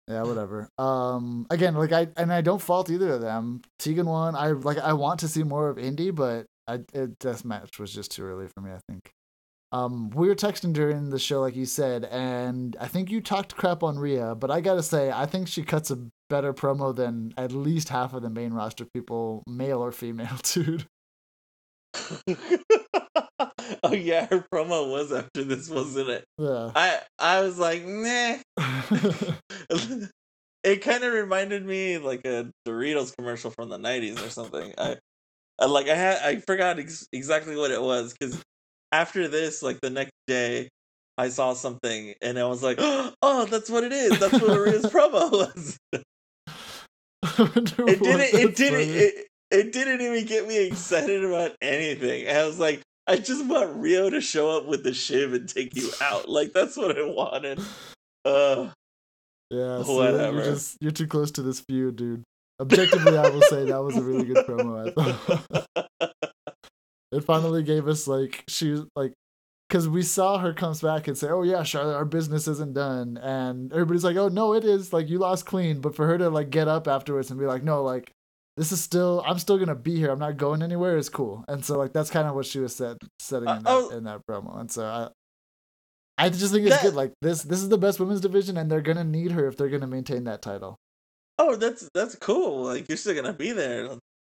Yeah, 0.08 0.24
whatever. 0.24 0.70
Um 0.78 1.46
again, 1.50 1.76
like 1.76 1.92
I 1.92 2.08
and 2.16 2.32
I 2.32 2.40
don't 2.42 2.62
fault 2.62 2.90
either 2.90 3.12
of 3.12 3.22
them. 3.22 3.62
Tegan 3.80 4.06
won. 4.06 4.36
I 4.36 4.52
like 4.52 4.78
I 4.78 4.94
want 4.94 5.20
to 5.20 5.28
see 5.28 5.44
more 5.44 5.70
of 5.70 5.78
Indi, 5.78 6.12
but 6.12 6.46
I 6.68 6.80
it, 6.94 7.20
death 7.20 7.44
match 7.44 7.78
was 7.80 7.94
just 7.94 8.12
too 8.12 8.24
early 8.24 8.48
for 8.48 8.62
me, 8.62 8.72
I 8.72 8.80
think. 8.90 9.12
Um 9.74 10.10
we 10.12 10.30
were 10.30 10.36
texting 10.36 10.72
during 10.72 11.10
the 11.10 11.20
show 11.20 11.42
like 11.42 11.58
you 11.58 11.66
said, 11.66 12.06
and 12.06 12.78
I 12.80 12.88
think 12.88 13.12
you 13.12 13.20
talked 13.20 13.58
crap 13.58 13.84
on 13.84 14.00
Rhea, 14.00 14.36
but 14.36 14.50
I 14.50 14.62
got 14.62 14.76
to 14.76 14.84
say 14.84 15.12
I 15.12 15.26
think 15.26 15.50
she 15.50 15.64
cuts 15.64 15.92
a 15.92 16.00
better 16.30 16.54
promo 16.54 16.96
than 16.96 17.34
at 17.36 17.52
least 17.52 17.90
half 17.90 18.14
of 18.14 18.22
the 18.22 18.30
main 18.30 18.54
roster 18.54 18.86
people, 18.86 19.44
male 19.48 19.84
or 19.84 19.92
female, 19.92 20.38
dude. 20.44 20.86
oh 23.84 23.94
yeah, 23.94 24.28
her 24.28 24.46
promo 24.54 24.92
was 24.92 25.12
after 25.12 25.44
this, 25.44 25.70
wasn't 25.70 26.10
it? 26.10 26.26
Yeah. 26.38 26.72
I 26.76 27.00
I 27.20 27.42
was 27.42 27.58
like, 27.58 27.86
nah. 27.86 28.38
it 30.64 30.82
kind 30.82 31.04
of 31.04 31.14
reminded 31.14 31.66
me 31.66 31.98
like 31.98 32.26
a 32.26 32.52
Doritos 32.68 33.16
commercial 33.16 33.52
from 33.52 33.70
the 33.70 33.78
'90s 33.78 34.26
or 34.26 34.30
something. 34.30 34.74
I, 34.78 34.98
I 35.60 35.66
like 35.66 35.88
I 35.88 35.96
had 35.96 36.18
I 36.24 36.40
forgot 36.42 36.80
ex- 36.80 37.08
exactly 37.14 37.56
what 37.56 37.72
it 37.72 37.82
was 37.82 38.14
because 38.14 38.42
after 38.92 39.28
this, 39.28 39.62
like 39.62 39.80
the 39.82 39.90
next 39.90 40.14
day, 40.28 40.70
I 41.18 41.30
saw 41.30 41.54
something 41.54 42.14
and 42.22 42.38
I 42.38 42.46
was 42.46 42.64
like, 42.64 42.78
oh, 42.82 43.46
that's 43.50 43.70
what 43.70 43.84
it 43.84 43.92
is. 43.92 44.20
That's 44.20 44.34
what 44.34 44.48
Maria's 44.48 44.86
promo 44.86 45.32
was. 45.32 45.78
It 47.40 48.00
didn't. 48.02 48.34
It 48.34 48.56
didn't. 48.56 48.90
It, 48.90 49.28
it 49.50 49.72
didn't 49.72 50.02
even 50.02 50.26
get 50.26 50.48
me 50.48 50.68
excited 50.68 51.24
about 51.24 51.56
anything. 51.62 52.28
I 52.28 52.46
was 52.46 52.60
like, 52.60 52.82
I 53.08 53.16
just 53.18 53.46
want 53.46 53.76
Rio 53.78 54.10
to 54.10 54.20
show 54.22 54.50
up 54.58 54.66
with 54.66 54.84
the 54.84 54.94
shiv 54.94 55.34
and 55.34 55.48
take 55.48 55.76
you 55.76 55.90
out. 56.02 56.28
Like 56.30 56.52
that's 56.54 56.76
what 56.76 56.98
I 56.98 57.04
wanted. 57.04 57.60
Uh, 58.26 58.70
Yeah, 59.50 59.82
so 59.84 59.96
Whatever. 59.96 60.38
you're 60.38 60.44
just 60.44 60.78
you're 60.82 60.92
too 60.92 61.08
close 61.08 61.32
to 61.32 61.42
this 61.42 61.62
feud, 61.62 61.96
dude. 61.96 62.24
Objectively, 62.60 63.18
I 63.18 63.30
will 63.30 63.42
say 63.44 63.66
that 63.66 63.82
was 63.82 63.96
a 63.96 64.02
really 64.02 64.26
good 64.26 64.46
promo. 64.46 64.88
I 64.88 64.92
thought 64.92 65.88
it 67.12 67.24
finally 67.24 67.64
gave 67.64 67.88
us 67.88 68.08
like 68.08 68.44
she 68.50 68.84
like 68.96 69.14
because 69.70 69.88
we 69.88 70.02
saw 70.02 70.38
her 70.40 70.54
comes 70.54 70.82
back 70.82 71.08
and 71.08 71.18
say, 71.18 71.28
"Oh 71.30 71.44
yeah, 71.44 71.64
Charlotte, 71.64 71.96
our 71.96 72.06
business 72.06 72.48
isn't 72.48 72.74
done," 72.74 73.18
and 73.22 73.72
everybody's 73.72 74.04
like, 74.04 74.18
"Oh 74.18 74.28
no, 74.28 74.54
it 74.54 74.64
is." 74.66 74.92
Like 74.92 75.08
you 75.10 75.20
lost 75.20 75.46
clean, 75.46 75.80
but 75.82 75.96
for 75.96 76.08
her 76.08 76.18
to 76.18 76.30
like 76.30 76.50
get 76.50 76.68
up 76.68 76.88
afterwards 76.88 77.30
and 77.32 77.40
be 77.40 77.46
like, 77.46 77.64
"No, 77.64 77.84
like 77.84 78.12
this 78.58 78.72
is 78.72 78.82
still 78.82 79.24
I'm 79.26 79.40
still 79.40 79.58
gonna 79.58 79.76
be 79.76 79.96
here. 79.96 80.10
I'm 80.12 80.20
not 80.20 80.36
going 80.38 80.62
anywhere." 80.62 80.98
It's 80.98 81.08
cool, 81.10 81.46
and 81.48 81.64
so 81.64 81.78
like 81.78 81.94
that's 81.94 82.10
kind 82.10 82.28
of 82.28 82.36
what 82.36 82.46
she 82.46 82.60
was 82.60 82.76
set, 82.76 82.98
setting 83.20 83.48
Uh, 83.48 83.56
in 83.58 83.64
that, 83.64 83.72
oh. 83.72 83.90
in 83.90 84.04
that 84.06 84.22
promo, 84.30 84.60
and 84.60 84.70
so 84.72 84.86
I. 84.86 85.10
I 86.20 86.30
just 86.30 86.52
think 86.52 86.66
it's 86.66 86.76
That- 86.78 86.82
good. 86.84 86.96
Like 86.96 87.14
this, 87.22 87.44
this 87.44 87.62
is 87.62 87.70
the 87.70 87.78
best 87.78 88.00
women's 88.00 88.22
division, 88.22 88.58
and 88.58 88.72
they're 88.72 88.82
gonna 88.82 89.04
need 89.04 89.32
her 89.34 89.48
if 89.48 89.56
they're 89.56 89.70
gonna 89.70 89.86
maintain 89.88 90.24
that 90.24 90.42
title. 90.42 90.76
oh, 91.38 91.56
that's 91.56 91.88
that's 91.94 92.16
cool. 92.16 92.64
Like 92.64 92.90
you're 92.90 92.98
still 92.98 93.14
gonna 93.14 93.34
be 93.34 93.52
there. 93.52 93.90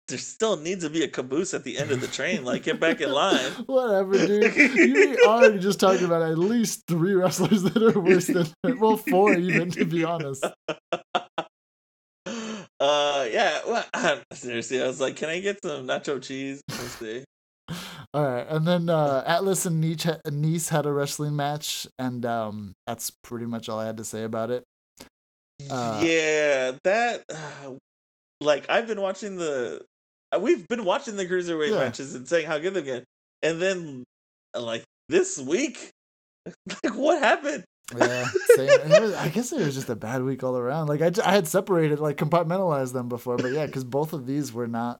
There 0.07 0.17
still 0.19 0.57
needs 0.57 0.83
to 0.83 0.89
be 0.89 1.03
a 1.03 1.07
caboose 1.07 1.53
at 1.53 1.63
the 1.63 1.77
end 1.77 1.91
of 1.91 2.01
the 2.01 2.07
train. 2.07 2.43
Like 2.43 2.63
get 2.63 2.79
back 2.79 3.01
in 3.01 3.11
line. 3.11 3.51
Whatever, 3.67 4.13
dude. 4.13 4.55
You 4.55 5.17
are 5.29 5.51
just 5.59 5.79
talking 5.79 6.05
about 6.05 6.23
at 6.23 6.37
least 6.39 6.83
three 6.87 7.13
wrestlers 7.13 7.61
that 7.63 7.77
are 7.81 7.99
worse 7.99 8.27
than 8.27 8.47
well, 8.79 8.97
four 8.97 9.33
even 9.35 9.69
to 9.71 9.85
be 9.85 10.03
honest. 10.03 10.43
Uh, 12.79 13.27
yeah. 13.31 13.61
Well, 13.67 14.21
seriously, 14.33 14.81
I 14.81 14.87
was 14.87 14.99
like, 14.99 15.15
can 15.15 15.29
I 15.29 15.39
get 15.39 15.59
some 15.63 15.87
nacho 15.87 16.21
cheese? 16.21 16.61
Let's 16.69 16.93
see. 16.93 17.23
All 18.13 18.23
right, 18.23 18.45
and 18.47 18.65
then 18.65 18.89
uh, 18.89 19.23
Atlas 19.25 19.65
and 19.65 19.81
Niche, 19.81 20.07
Nice 20.31 20.69
had 20.69 20.85
a 20.85 20.91
wrestling 20.93 21.35
match, 21.35 21.85
and 21.99 22.25
um, 22.25 22.73
that's 22.87 23.11
pretty 23.23 23.45
much 23.45 23.67
all 23.67 23.79
I 23.79 23.85
had 23.85 23.97
to 23.97 24.03
say 24.05 24.23
about 24.23 24.51
it. 24.51 24.63
Uh, 25.69 26.01
yeah, 26.03 26.71
that. 26.83 27.23
Uh, 27.29 27.71
like 28.41 28.69
I've 28.69 28.87
been 28.87 29.01
watching 29.01 29.35
the. 29.37 29.81
uh, 30.33 30.39
We've 30.39 30.65
been 30.67 30.85
watching 30.85 31.15
the 31.17 31.25
cruiserweight 31.25 31.71
Yeah. 31.71 31.77
matches 31.79 32.13
and 32.15 32.27
saying 32.27 32.45
how 32.45 32.57
good 32.59 32.73
they 32.73 32.83
get, 32.83 33.03
and 33.41 33.61
then 33.61 34.03
like 34.57 34.83
this 35.09 35.37
week, 35.39 35.89
like 36.83 36.95
what 36.95 37.19
happened? 37.19 37.63
Yeah, 37.95 38.27
same. 38.55 38.69
It 38.91 39.01
was- 39.01 39.13
I 39.13 39.29
guess 39.29 39.51
it 39.51 39.59
was 39.59 39.75
just 39.75 39.89
a 39.89 39.95
bad 39.95 40.23
week 40.23 40.43
all 40.43 40.57
around. 40.57 40.87
Like 40.87 41.01
I, 41.01 41.11
I 41.23 41.33
had 41.33 41.47
separated, 41.47 41.99
like 41.99 42.17
compartmentalized 42.17 42.93
them 42.93 43.09
before, 43.09 43.37
but 43.37 43.51
yeah, 43.51 43.65
because 43.65 43.83
both 43.83 44.13
of 44.13 44.25
these 44.25 44.51
were 44.53 44.67
not, 44.67 44.99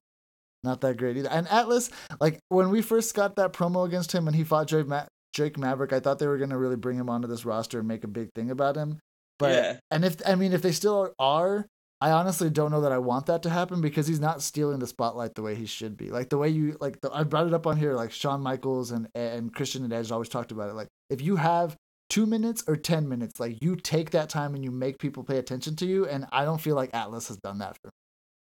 not 0.63 0.81
that 0.81 0.97
great 0.97 1.17
either. 1.17 1.29
And 1.29 1.47
Atlas, 1.47 1.89
like 2.19 2.39
when 2.49 2.69
we 2.69 2.81
first 2.81 3.13
got 3.15 3.35
that 3.37 3.53
promo 3.53 3.85
against 3.87 4.11
him 4.11 4.27
and 4.27 4.35
he 4.35 4.43
fought 4.43 4.67
Drake, 4.67 4.87
Ma- 4.87 5.05
Drake 5.33 5.57
Maverick, 5.57 5.93
I 5.93 5.99
thought 5.99 6.19
they 6.19 6.27
were 6.27 6.37
gonna 6.37 6.57
really 6.57 6.75
bring 6.75 6.97
him 6.97 7.09
onto 7.09 7.27
this 7.27 7.45
roster 7.45 7.79
and 7.79 7.87
make 7.87 8.03
a 8.03 8.07
big 8.07 8.29
thing 8.35 8.51
about 8.51 8.75
him. 8.75 8.99
But 9.39 9.51
Yeah. 9.51 9.77
and 9.91 10.05
if 10.05 10.17
I 10.25 10.35
mean 10.35 10.53
if 10.53 10.61
they 10.61 10.71
still 10.71 11.13
are, 11.19 11.65
I 12.01 12.11
honestly 12.11 12.49
don't 12.49 12.71
know 12.71 12.81
that 12.81 12.91
I 12.91 12.99
want 12.99 13.25
that 13.27 13.41
to 13.43 13.49
happen 13.49 13.81
because 13.81 14.05
he's 14.07 14.19
not 14.19 14.41
stealing 14.41 14.79
the 14.79 14.87
spotlight 14.87 15.33
the 15.35 15.41
way 15.41 15.55
he 15.55 15.65
should 15.65 15.97
be. 15.97 16.09
Like 16.09 16.29
the 16.29 16.37
way 16.37 16.49
you 16.49 16.77
like 16.79 17.01
the, 17.01 17.11
I 17.11 17.23
brought 17.23 17.47
it 17.47 17.53
up 17.53 17.65
on 17.67 17.77
here. 17.77 17.93
Like 17.93 18.11
Shawn 18.11 18.41
Michaels 18.41 18.91
and 18.91 19.07
and 19.15 19.53
Christian 19.53 19.83
and 19.83 19.91
Edge 19.93 20.11
always 20.11 20.29
talked 20.29 20.51
about 20.51 20.69
it. 20.69 20.73
Like 20.73 20.87
if 21.09 21.21
you 21.21 21.35
have 21.37 21.75
two 22.09 22.25
minutes 22.25 22.63
or 22.67 22.75
ten 22.75 23.07
minutes, 23.09 23.39
like 23.39 23.61
you 23.63 23.75
take 23.75 24.11
that 24.11 24.29
time 24.29 24.55
and 24.55 24.63
you 24.63 24.71
make 24.71 24.99
people 24.99 25.23
pay 25.23 25.37
attention 25.37 25.75
to 25.77 25.85
you. 25.85 26.05
And 26.07 26.25
I 26.31 26.45
don't 26.45 26.61
feel 26.61 26.75
like 26.75 26.93
Atlas 26.93 27.27
has 27.29 27.37
done 27.37 27.59
that 27.59 27.77
for 27.81 27.87
me. 27.87 27.91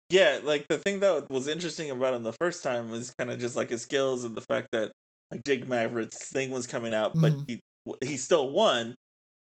Yeah, 0.09 0.39
like 0.43 0.67
the 0.67 0.77
thing 0.77 0.99
that 0.99 1.29
was 1.29 1.47
interesting 1.47 1.89
about 1.89 2.13
him 2.13 2.23
the 2.23 2.33
first 2.33 2.61
time 2.63 2.91
was 2.91 3.13
kind 3.17 3.31
of 3.31 3.39
just 3.39 3.55
like 3.55 3.69
his 3.71 3.81
skills 3.81 4.23
and 4.23 4.35
the 4.37 4.41
fact 4.41 4.67
that 4.71 4.91
like 5.31 5.43
Drake 5.43 5.67
Maverick's 5.67 6.31
thing 6.31 6.51
was 6.51 6.67
coming 6.67 6.93
out, 6.93 7.17
but 7.21 7.33
Mhm. 7.33 7.47
he 7.47 7.59
he 8.03 8.17
still 8.17 8.51
won, 8.51 8.95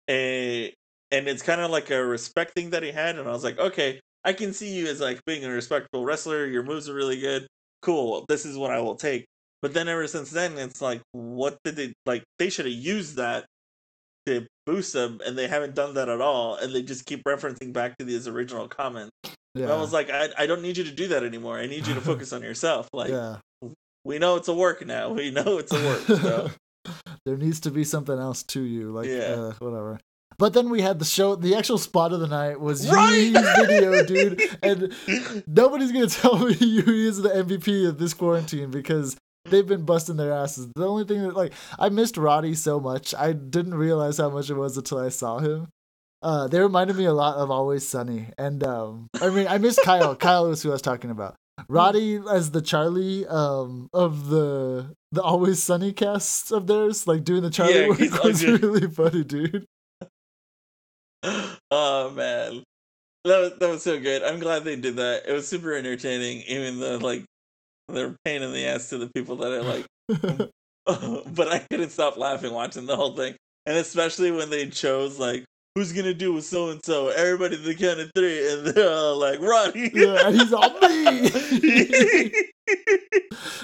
and 0.08 0.74
and 1.12 1.28
it's 1.28 1.44
kind 1.44 1.62
of 1.62 1.72
like 1.72 1.90
a 1.92 2.04
respect 2.06 2.54
thing 2.56 2.72
that 2.72 2.84
he 2.84 2.92
had, 2.92 3.18
and 3.20 3.28
I 3.30 3.32
was 3.32 3.44
like, 3.44 3.60
okay, 3.60 4.02
I 4.26 4.34
can 4.34 4.54
see 4.54 4.76
you 4.78 4.88
as 4.88 5.00
like 5.02 5.22
being 5.26 5.46
a 5.46 5.50
respectable 5.52 6.06
wrestler. 6.06 6.46
Your 6.48 6.64
moves 6.64 6.90
are 6.90 6.96
really 6.96 7.20
good. 7.20 7.48
Cool, 7.84 8.26
this 8.30 8.46
is 8.46 8.58
what 8.58 8.72
I 8.72 8.82
will 8.82 8.96
take. 8.96 9.26
But 9.62 9.74
then 9.74 9.88
ever 9.88 10.08
since 10.08 10.32
then, 10.32 10.58
it's 10.58 10.82
like, 10.82 11.02
what 11.14 11.58
did 11.64 11.76
they 11.78 11.94
like? 12.06 12.24
They 12.40 12.50
should 12.50 12.66
have 12.66 12.74
used 12.76 13.18
that 13.18 13.46
to 14.26 14.46
boost 14.66 14.94
them, 14.94 15.20
and 15.26 15.38
they 15.38 15.48
haven't 15.48 15.76
done 15.76 15.96
that 15.96 16.10
at 16.10 16.22
all, 16.22 16.56
and 16.56 16.74
they 16.74 16.82
just 16.82 17.06
keep 17.06 17.24
referencing 17.24 17.74
back 17.74 17.98
to 17.98 18.06
these 18.06 18.28
original 18.28 18.68
comments. 18.68 19.12
Yeah. 19.56 19.72
I 19.74 19.78
was 19.78 19.92
like, 19.92 20.10
I, 20.10 20.30
I 20.38 20.46
don't 20.48 20.62
need 20.62 20.78
you 20.78 20.84
to 20.86 20.92
do 20.92 21.10
that 21.10 21.24
anymore. 21.24 21.58
I 21.60 21.68
need 21.68 21.86
you 21.88 21.94
to 21.94 22.02
focus 22.02 22.32
on 22.34 22.42
yourself. 22.42 22.88
Like, 22.94 23.10
yeah. 23.10 23.38
we 24.06 24.18
know 24.20 24.36
it's 24.38 24.48
a 24.48 24.54
work 24.54 24.86
now. 24.86 25.10
We 25.10 25.32
know 25.32 25.58
it's 25.58 25.74
a 25.74 25.76
work. 25.84 26.02
So, 26.20 26.50
there 27.26 27.38
needs 27.38 27.60
to 27.62 27.72
be 27.72 27.84
something 27.84 28.18
else 28.18 28.44
to 28.44 28.62
you. 28.62 28.92
Like 28.92 29.08
Yeah. 29.08 29.20
uh, 29.20 29.54
whatever. 29.60 30.00
But 30.38 30.54
then 30.54 30.70
we 30.70 30.82
had 30.82 30.98
the 30.98 31.06
show. 31.06 31.36
The 31.36 31.56
actual 31.56 31.78
spot 31.78 32.14
of 32.14 32.20
the 32.20 32.28
night 32.28 32.60
was 32.60 32.90
Right! 32.92 33.32
UE's 33.32 33.68
video, 33.68 34.04
dude, 34.06 34.42
and 34.64 34.94
nobody's 35.46 35.92
gonna 35.92 36.08
tell 36.08 36.40
me 36.40 36.54
UE 36.60 37.10
is 37.10 37.22
the 37.22 37.30
MVP 37.30 37.88
of 37.88 38.00
this 38.00 38.14
quarantine 38.14 38.72
because 38.72 39.18
they've 39.46 39.68
been 39.68 39.86
busting 39.86 40.18
their 40.18 40.32
asses. 40.32 40.68
The 40.76 40.88
only 40.88 41.06
thing 41.06 41.22
that 41.24 41.36
like 41.36 41.54
I 41.80 41.90
missed 41.90 42.18
Roddy 42.18 42.56
so 42.56 42.80
much, 42.80 43.14
I 43.16 43.34
didn't 43.34 43.76
realize 43.76 44.18
how 44.18 44.30
much 44.30 44.50
it 44.50 44.56
was 44.56 44.78
until 44.78 45.00
I 45.00 45.10
saw 45.10 45.40
him. 45.40 45.68
Uh, 46.22 46.48
they 46.48 46.60
reminded 46.60 46.96
me 46.98 47.06
a 47.06 47.14
lot 47.14 47.38
of 47.38 47.50
Always 47.50 47.88
Sunny, 47.88 48.28
and 48.38 48.64
um, 48.64 49.08
I 49.20 49.30
mean 49.30 49.48
I 49.48 49.58
missed 49.58 49.82
Kyle. 49.84 50.16
Kyle 50.28 50.48
was 50.48 50.62
who 50.62 50.70
I 50.70 50.74
was 50.74 50.82
talking 50.82 51.10
about. 51.10 51.36
Roddy 51.70 52.20
as 52.32 52.52
the 52.52 52.62
Charlie 52.62 53.28
um 53.28 53.90
of 53.94 54.30
the 54.30 54.96
the 55.12 55.22
Always 55.22 55.62
Sunny 55.62 55.94
cast 55.94 56.52
of 56.52 56.68
theirs, 56.68 57.08
like 57.08 57.24
doing 57.24 57.42
the 57.42 57.50
Charlie 57.50 57.82
Yeah, 57.82 57.88
work 57.88 58.24
was 58.24 58.46
really 58.46 58.88
funny, 58.88 59.24
dude. 59.24 59.66
oh 61.24 62.10
man, 62.12 62.64
that 63.26 63.38
was 63.40 63.54
that 63.60 63.70
was 63.70 63.84
so 63.84 64.00
good. 64.00 64.24
I'm 64.24 64.40
glad 64.40 64.64
they 64.64 64.76
did 64.76 64.96
that. 64.96 65.24
It 65.28 65.34
was 65.34 65.48
super 65.48 65.74
entertaining, 65.74 66.44
even 66.48 66.80
though 66.80 66.98
like 66.98 67.26
they're 67.88 68.16
pain 68.26 68.42
in 68.42 68.54
the 68.54 68.66
ass 68.66 68.90
to 68.90 68.98
the 68.98 69.10
people 69.16 69.38
that 69.38 69.52
I 69.54 69.60
like. 69.62 70.50
but 71.36 71.48
I 71.48 71.60
couldn't 71.70 71.92
stop 71.92 72.18
laughing 72.18 72.54
watching 72.54 72.86
the 72.86 72.96
whole 72.96 73.16
thing, 73.16 73.36
and 73.66 73.78
especially 73.78 74.32
when 74.32 74.50
they 74.50 74.68
chose 74.68 75.20
like 75.20 75.46
who's 75.76 75.94
gonna 75.94 76.14
do 76.14 76.34
with 76.34 76.46
so 76.46 76.70
and 76.70 76.84
so. 76.84 77.10
Everybody 77.10 77.58
to 77.58 77.62
the 77.62 77.76
count 77.76 78.00
of 78.00 78.12
three, 78.16 78.52
and 78.52 78.66
they're 78.76 78.90
all 78.92 79.18
like 79.18 79.40
Roddy. 79.40 79.92
yeah, 79.94 80.28
and 80.28 80.40
he's 80.40 80.54
all 80.54 80.70
me. 80.80 81.30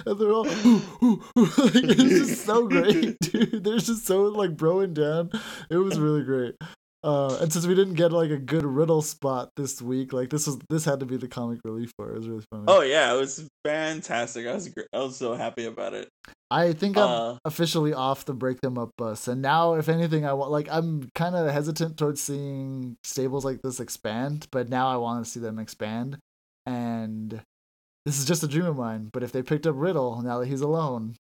and 0.06 0.20
they're 0.20 0.32
all 0.32 0.48
"Ooh, 0.48 0.82
ooh, 1.04 1.24
ooh." 1.38 1.46
like, 1.58 1.84
it's 1.84 2.04
just 2.04 2.46
so 2.46 2.68
great, 2.68 3.18
dude. 3.20 3.64
They're 3.64 3.80
just 3.80 4.06
so 4.06 4.24
like 4.24 4.52
broing 4.52 4.94
down. 4.94 5.32
It 5.72 5.78
was 5.78 6.00
really 6.00 6.24
great. 6.24 6.56
Uh, 7.08 7.38
and 7.40 7.54
since 7.54 7.66
we 7.66 7.74
didn't 7.74 7.94
get 7.94 8.12
like 8.12 8.32
a 8.32 8.38
good 8.38 8.66
riddle 8.66 9.02
spot 9.02 9.50
this 9.56 9.82
week, 9.82 10.12
like 10.12 10.30
this 10.30 10.46
was 10.46 10.58
this 10.70 10.84
had 10.84 11.00
to 11.00 11.06
be 11.06 11.16
the 11.16 11.28
comic 11.28 11.60
relief 11.64 11.90
for 11.96 12.10
it. 12.12 12.16
It 12.16 12.18
was 12.18 12.28
really 12.28 12.44
funny. 12.52 12.66
oh 12.68 12.82
yeah, 12.82 13.14
it 13.14 13.18
was 13.18 13.48
fantastic. 13.64 14.46
I 14.46 14.54
was 14.54 14.70
I 14.94 14.98
was 15.00 15.16
so 15.16 15.34
happy 15.34 15.64
about 15.66 15.94
it. 15.94 16.10
I 16.52 16.74
think 16.74 16.98
I'm 16.98 17.04
Uh, 17.10 17.38
officially 17.46 17.94
off 17.94 18.26
the 18.26 18.34
break 18.34 18.60
them 18.60 18.78
up 18.78 18.90
bus, 18.98 19.30
and 19.30 19.42
now 19.42 19.76
if 19.76 19.88
anything, 19.88 20.26
I 20.26 20.34
want 20.34 20.52
like 20.52 20.68
I'm 20.70 21.10
kind 21.16 21.34
of 21.36 21.48
hesitant 21.50 21.96
towards 21.98 22.22
seeing 22.22 22.98
stables 23.06 23.46
like 23.46 23.62
this 23.62 23.80
expand, 23.80 24.48
but 24.52 24.68
now 24.68 24.90
I 24.90 24.98
want 24.98 25.24
to 25.24 25.32
see 25.32 25.40
them 25.40 25.60
expand, 25.60 26.18
and 26.66 27.42
this 28.06 28.20
is 28.20 28.26
just 28.26 28.44
a 28.44 28.48
dream 28.50 28.66
of 28.66 28.76
mine. 28.76 29.10
But 29.14 29.24
if 29.24 29.32
they 29.32 29.44
picked 29.44 29.66
up 29.66 29.76
Riddle 29.78 30.22
now 30.22 30.40
that 30.40 30.48
he's 30.48 30.62
alone, 30.62 31.16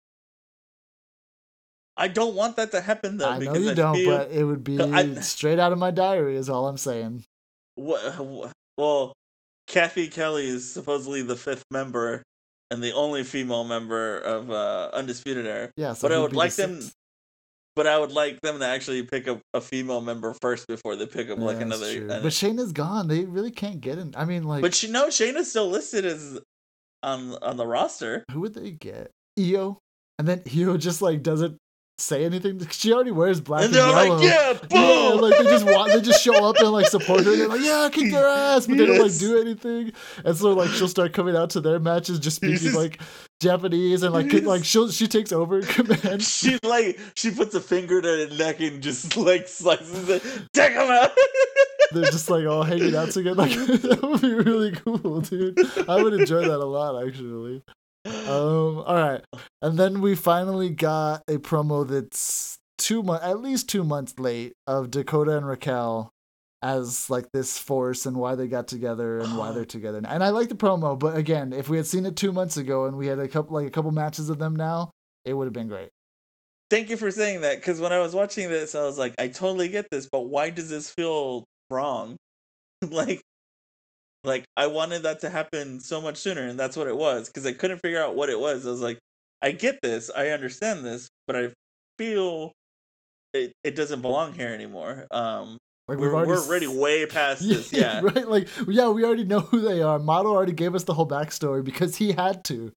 I 2.00 2.08
don't 2.08 2.36
want 2.36 2.56
that 2.58 2.72
to 2.72 2.82
happen 2.82 3.18
though 3.18 3.28
I 3.30 3.40
know 3.40 3.56
you 3.56 3.72
I 3.72 3.74
don't, 3.74 3.96
feel 3.96 4.18
but 4.18 4.32
it 4.32 4.44
would 4.44 4.64
be 4.64 4.80
I- 4.80 5.16
straight 5.16 5.60
out 5.60 5.72
of 5.74 5.80
my 5.80 5.92
diary. 5.92 6.36
Is 6.38 6.50
all 6.50 6.68
I'm 6.68 6.78
saying. 6.78 7.24
Well, 8.78 9.14
Cathy 9.68 10.08
Kelley 10.08 10.48
is 10.48 10.72
supposedly 10.72 11.22
the 11.22 11.36
fifth 11.36 11.64
member 11.72 12.24
and 12.72 12.84
the 12.84 12.94
only 12.94 13.24
female 13.24 13.64
member 13.64 14.18
of 14.20 14.50
uh, 14.52 14.90
Undisputed 14.94 15.46
Era. 15.46 15.72
Yeah, 15.78 15.94
so 15.94 16.08
But 16.08 16.16
I 16.16 16.20
would 16.20 16.32
be 16.32 16.34
the 16.34 16.38
like 16.38 16.54
them- 16.56 16.82
But 17.76 17.88
I 17.88 17.98
would 17.98 18.12
like 18.12 18.42
them 18.42 18.60
to 18.60 18.66
actually 18.66 19.04
pick 19.04 19.28
up 19.28 19.40
a 19.54 19.62
female 19.62 20.02
member 20.02 20.34
first 20.42 20.68
before 20.68 20.96
they 20.96 21.06
pick 21.06 21.30
up 21.30 21.38
like 21.40 21.60
Yeah, 21.60 21.66
that's 21.66 21.82
another. 21.82 21.94
true. 21.96 22.08
But 22.08 22.24
Shayna's 22.34 22.72
gone. 22.74 23.08
They 23.08 23.26
really 23.26 23.52
can't 23.52 23.82
get 23.82 23.98
in. 23.98 24.14
I 24.18 24.26
mean, 24.26 24.44
like, 24.44 24.62
but 24.62 24.74
she 24.76 24.90
no, 24.90 25.08
Shayna's 25.08 25.50
still 25.50 25.70
listed 25.70 26.06
as 26.06 26.40
on 27.04 27.36
on 27.44 27.58
the 27.58 27.68
roster. 27.68 28.24
who 28.32 28.42
would 28.42 28.54
they 28.56 28.72
get? 28.72 29.12
Io, 29.40 29.78
and 30.18 30.28
then 30.28 30.42
Io 30.56 30.78
just 30.78 31.02
like 31.02 31.22
doesn't 31.24 31.58
say 31.98 32.26
anything. 32.26 32.60
She 32.72 32.94
already 32.94 33.12
wears 33.12 33.42
black 33.42 33.66
and 33.66 33.76
and, 33.76 33.76
they're 33.76 33.88
yellow. 34.06 34.16
like, 34.18 34.24
yeah, 34.24 34.52
Yeah, 34.70 35.10
boom! 35.12 35.22
like 35.22 35.38
they 35.38 35.44
just 35.46 35.66
want, 35.66 35.92
they 35.92 36.02
just 36.02 36.24
show 36.24 36.48
up 36.48 36.58
and 36.60 36.70
like 36.72 36.88
support 36.88 37.24
her. 37.26 37.36
They're 37.36 37.48
like, 37.48 37.62
yeah, 37.62 37.90
kick 37.92 38.12
their 38.12 38.28
ass, 38.28 38.68
but 38.68 38.78
they 38.78 38.86
don't 38.86 39.00
like 39.00 39.18
do 39.18 39.40
anything. 39.42 39.92
And 40.24 40.38
so 40.38 40.54
like 40.54 40.70
she'll 40.70 40.88
start 40.88 41.14
coming 41.14 41.36
out 41.36 41.50
to 41.52 41.62
their 41.62 41.80
matches, 41.80 42.20
just 42.20 42.38
speaking 42.38 42.58
Yes. 42.68 42.76
like 42.76 43.00
Japanese, 43.40 44.04
and 44.04 44.14
like 44.14 44.32
like 44.44 44.64
she'll 44.66 44.90
she 44.92 45.08
takes 45.08 45.32
over 45.32 45.62
command. 45.64 46.24
she 46.24 46.60
like 46.64 47.00
she 47.16 47.32
puts 47.32 47.56
a 47.56 47.62
finger 47.62 48.02
to 48.02 48.08
her 48.28 48.36
neck 48.38 48.60
and 48.60 48.82
just 48.84 49.18
like 49.18 49.48
slices 49.48 50.08
it. 50.10 50.24
Take 50.54 50.74
him 50.74 50.90
out. 50.90 51.12
They're 51.94 52.04
just 52.12 52.30
like 52.30 52.46
all 52.46 52.64
hanging 52.64 52.96
out 52.96 53.12
together. 53.12 53.36
Like 53.44 53.52
that 53.56 54.00
would 54.04 54.22
be 54.22 54.34
really 54.34 54.72
cool, 54.74 55.22
dude. 55.22 55.58
I 55.90 56.02
would 56.04 56.14
enjoy 56.14 56.42
that 56.42 56.60
a 56.60 56.66
lot, 56.66 57.06
actually. 57.08 57.64
Um, 58.08 58.84
all 58.86 58.96
right, 58.96 59.22
and 59.62 59.78
then 59.78 60.02
we 60.02 60.16
finally 60.16 60.70
got 60.70 61.24
a 61.28 61.38
promo 61.38 61.88
that's 61.88 62.58
two 62.78 63.04
months, 63.04 63.26
at 63.26 63.42
least 63.42 63.70
two 63.70 63.84
months 63.84 64.18
late, 64.20 64.54
of 64.66 64.92
Dakota 64.92 65.38
and 65.38 65.48
Raquel 65.48 66.12
as 66.62 67.10
like 67.10 67.32
this 67.34 67.58
force 67.58 68.06
and 68.06 68.18
why 68.18 68.36
they 68.36 68.48
got 68.48 68.68
together 68.68 69.20
and 69.20 69.38
why 69.38 69.52
they're 69.52 69.66
together. 69.78 70.02
And 70.08 70.24
I 70.24 70.30
like 70.30 70.50
the 70.50 70.56
promo, 70.56 70.98
but 70.98 71.16
again, 71.16 71.54
if 71.54 71.70
we 71.70 71.78
had 71.78 71.86
seen 71.86 72.06
it 72.06 72.16
two 72.16 72.32
months 72.32 72.58
ago 72.58 72.86
and 72.86 72.98
we 72.98 73.08
had 73.08 73.20
a 73.20 73.28
couple 73.28 73.56
like 73.56 73.68
a 73.68 73.72
couple 73.72 73.92
matches 73.92 74.30
of 74.30 74.40
them 74.40 74.56
now, 74.56 74.92
it 75.26 75.34
would 75.34 75.46
have 75.46 75.54
been 75.54 75.68
great. 75.68 75.90
Thank 76.70 76.90
you 76.90 76.98
for 76.98 77.12
saying 77.12 77.42
that 77.42 77.58
because 77.58 77.80
when 77.80 77.94
I 77.94 78.00
was 78.00 78.14
watching 78.14 78.50
this, 78.50 78.76
I 78.76 78.84
was 78.84 78.98
like, 78.98 79.16
I 79.18 79.28
totally 79.30 79.70
get 79.70 79.90
this, 79.90 80.10
but 80.12 80.22
why 80.22 80.50
does 80.50 80.70
this 80.70 80.90
feel 80.90 81.46
wrong? 81.70 82.18
like, 82.82 83.22
like 84.24 84.46
I 84.56 84.68
wanted 84.68 85.04
that 85.04 85.22
to 85.22 85.30
happen 85.30 85.80
so 85.80 86.02
much 86.02 86.18
sooner, 86.18 86.42
and 86.48 86.60
that's 86.60 86.76
what 86.78 86.88
it 86.88 86.96
was 86.98 87.28
because 87.28 87.46
I 87.46 87.54
couldn't 87.54 87.80
figure 87.80 88.02
out 88.02 88.16
what 88.16 88.30
it 88.30 88.40
was. 88.40 88.66
I 88.66 88.70
was 88.72 88.82
like, 88.82 89.00
I 89.42 89.52
get 89.52 89.80
this, 89.82 90.10
I 90.16 90.30
understand 90.30 90.86
this, 90.86 91.08
but 91.28 91.36
I 91.36 91.50
feel 91.98 92.52
it, 93.34 93.54
it 93.64 93.76
doesn't 93.76 94.02
belong 94.02 94.34
here 94.34 94.50
anymore. 94.50 95.06
Um, 95.12 95.58
Like 95.88 96.00
we're, 96.00 96.14
we're 96.26 96.38
already 96.38 96.68
way 96.68 97.06
past 97.06 97.42
this, 97.48 97.72
yeah. 97.72 98.02
right. 98.04 98.28
Like 98.28 98.48
yeah, 98.68 98.90
we 98.90 99.04
already 99.06 99.24
know 99.26 99.40
who 99.42 99.62
they 99.62 99.82
are. 99.82 100.00
Model 100.00 100.32
already 100.34 100.54
gave 100.54 100.76
us 100.76 100.84
the 100.84 100.94
whole 100.94 101.08
backstory 101.08 101.64
because 101.64 101.96
he 101.98 102.12
had 102.12 102.44
to. 102.46 102.72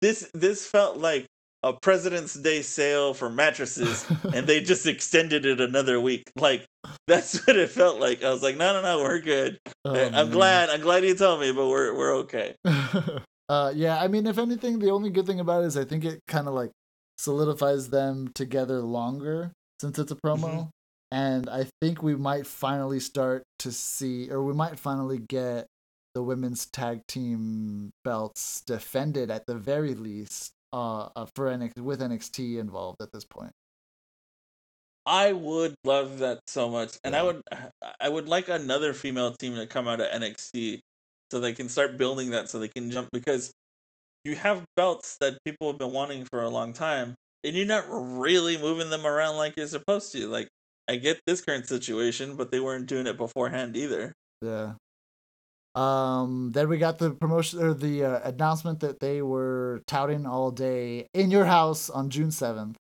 This 0.00 0.30
this 0.34 0.66
felt 0.66 0.96
like 0.98 1.26
a 1.62 1.72
President's 1.72 2.34
Day 2.34 2.62
sale 2.62 3.14
for 3.14 3.30
mattresses, 3.30 4.06
and 4.34 4.46
they 4.46 4.60
just 4.60 4.86
extended 4.86 5.46
it 5.46 5.60
another 5.60 6.00
week. 6.00 6.24
Like 6.36 6.66
that's 7.06 7.46
what 7.46 7.56
it 7.56 7.70
felt 7.70 8.00
like. 8.00 8.22
I 8.22 8.30
was 8.30 8.42
like, 8.42 8.56
no, 8.56 8.72
no, 8.72 8.82
no, 8.82 9.02
we're 9.02 9.20
good. 9.20 9.58
Oh, 9.84 9.94
I'm 9.94 10.12
man. 10.12 10.30
glad. 10.30 10.70
I'm 10.70 10.80
glad 10.80 11.04
you 11.04 11.14
told 11.14 11.40
me, 11.40 11.52
but 11.52 11.68
we're 11.68 11.96
we're 11.96 12.16
okay. 12.18 12.54
uh, 13.48 13.72
yeah, 13.74 14.00
I 14.00 14.08
mean, 14.08 14.26
if 14.26 14.38
anything, 14.38 14.78
the 14.78 14.90
only 14.90 15.10
good 15.10 15.26
thing 15.26 15.40
about 15.40 15.62
it 15.62 15.66
is 15.66 15.76
I 15.76 15.84
think 15.84 16.04
it 16.04 16.20
kind 16.26 16.48
of 16.48 16.54
like 16.54 16.70
solidifies 17.18 17.90
them 17.90 18.30
together 18.34 18.80
longer 18.80 19.52
since 19.80 19.98
it's 19.98 20.12
a 20.12 20.16
promo. 20.16 20.44
Mhm. 20.44 20.68
And 21.12 21.50
I 21.50 21.66
think 21.82 22.02
we 22.02 22.16
might 22.16 22.46
finally 22.46 22.98
start 22.98 23.42
to 23.58 23.70
see, 23.70 24.30
or 24.30 24.42
we 24.42 24.54
might 24.54 24.78
finally 24.78 25.18
get 25.18 25.66
the 26.14 26.22
women's 26.22 26.66
tag 26.66 27.02
team 27.06 27.90
belts 28.02 28.62
defended 28.62 29.30
at 29.30 29.46
the 29.46 29.54
very 29.54 29.94
least 29.94 30.52
uh, 30.72 31.08
uh, 31.14 31.26
for 31.34 31.46
NXT, 31.46 31.78
with 31.78 32.00
NXT 32.00 32.58
involved 32.58 33.02
at 33.02 33.12
this 33.12 33.24
point. 33.24 33.52
I 35.04 35.32
would 35.32 35.74
love 35.84 36.18
that 36.18 36.40
so 36.46 36.68
much, 36.70 36.98
and 37.02 37.16
I 37.16 37.22
would 37.22 37.42
I 38.00 38.08
would 38.08 38.28
like 38.28 38.48
another 38.48 38.92
female 38.92 39.32
team 39.32 39.56
to 39.56 39.66
come 39.66 39.88
out 39.88 40.00
of 40.00 40.06
NXT 40.08 40.78
so 41.30 41.40
they 41.40 41.52
can 41.52 41.68
start 41.68 41.98
building 41.98 42.30
that 42.30 42.48
so 42.48 42.58
they 42.58 42.68
can 42.68 42.90
jump 42.90 43.08
because 43.12 43.50
you 44.24 44.36
have 44.36 44.62
belts 44.76 45.16
that 45.20 45.38
people 45.44 45.68
have 45.68 45.78
been 45.78 45.92
wanting 45.92 46.24
for 46.24 46.42
a 46.42 46.48
long 46.48 46.72
time, 46.72 47.14
and 47.42 47.56
you're 47.56 47.66
not 47.66 47.84
really 47.88 48.56
moving 48.56 48.90
them 48.90 49.04
around 49.04 49.36
like 49.36 49.56
you're 49.56 49.66
supposed 49.66 50.12
to. 50.12 50.28
Like 50.28 50.48
I 50.88 50.96
get 50.96 51.20
this 51.26 51.40
current 51.40 51.66
situation, 51.66 52.36
but 52.36 52.52
they 52.52 52.60
weren't 52.60 52.86
doing 52.86 53.08
it 53.08 53.16
beforehand 53.16 53.76
either. 53.76 54.12
Yeah. 54.40 54.74
Um. 55.74 56.50
Then 56.52 56.68
we 56.68 56.78
got 56.78 56.98
the 56.98 57.10
promotion 57.12 57.62
or 57.62 57.74
the 57.74 58.04
uh, 58.04 58.20
announcement 58.28 58.80
that 58.80 59.00
they 59.00 59.22
were 59.22 59.82
touting 59.86 60.26
all 60.26 60.50
day 60.50 61.06
in 61.14 61.30
your 61.30 61.44
house 61.46 61.88
on 61.88 62.10
June 62.10 62.30
seventh. 62.30 62.76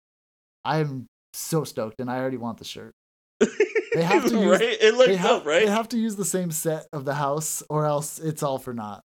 I'm 0.64 1.06
so 1.32 1.64
stoked, 1.64 2.00
and 2.00 2.10
I 2.10 2.18
already 2.18 2.36
want 2.36 2.58
the 2.58 2.64
shirt. 2.64 2.92
They 3.92 4.04
have 4.04 4.24
to 4.28 4.38
use- 4.38 4.60
right? 4.60 4.78
It 4.80 4.94
looks 4.94 5.16
have, 5.16 5.28
dope, 5.40 5.46
right? 5.46 5.64
they 5.66 5.70
have 5.70 5.88
to 5.88 5.98
use 5.98 6.14
the 6.14 6.24
same 6.24 6.52
set 6.52 6.86
of 6.92 7.04
the 7.04 7.14
house, 7.14 7.60
or 7.68 7.86
else 7.86 8.20
it's 8.20 8.40
all 8.42 8.56
for 8.58 8.72
naught. 8.72 9.02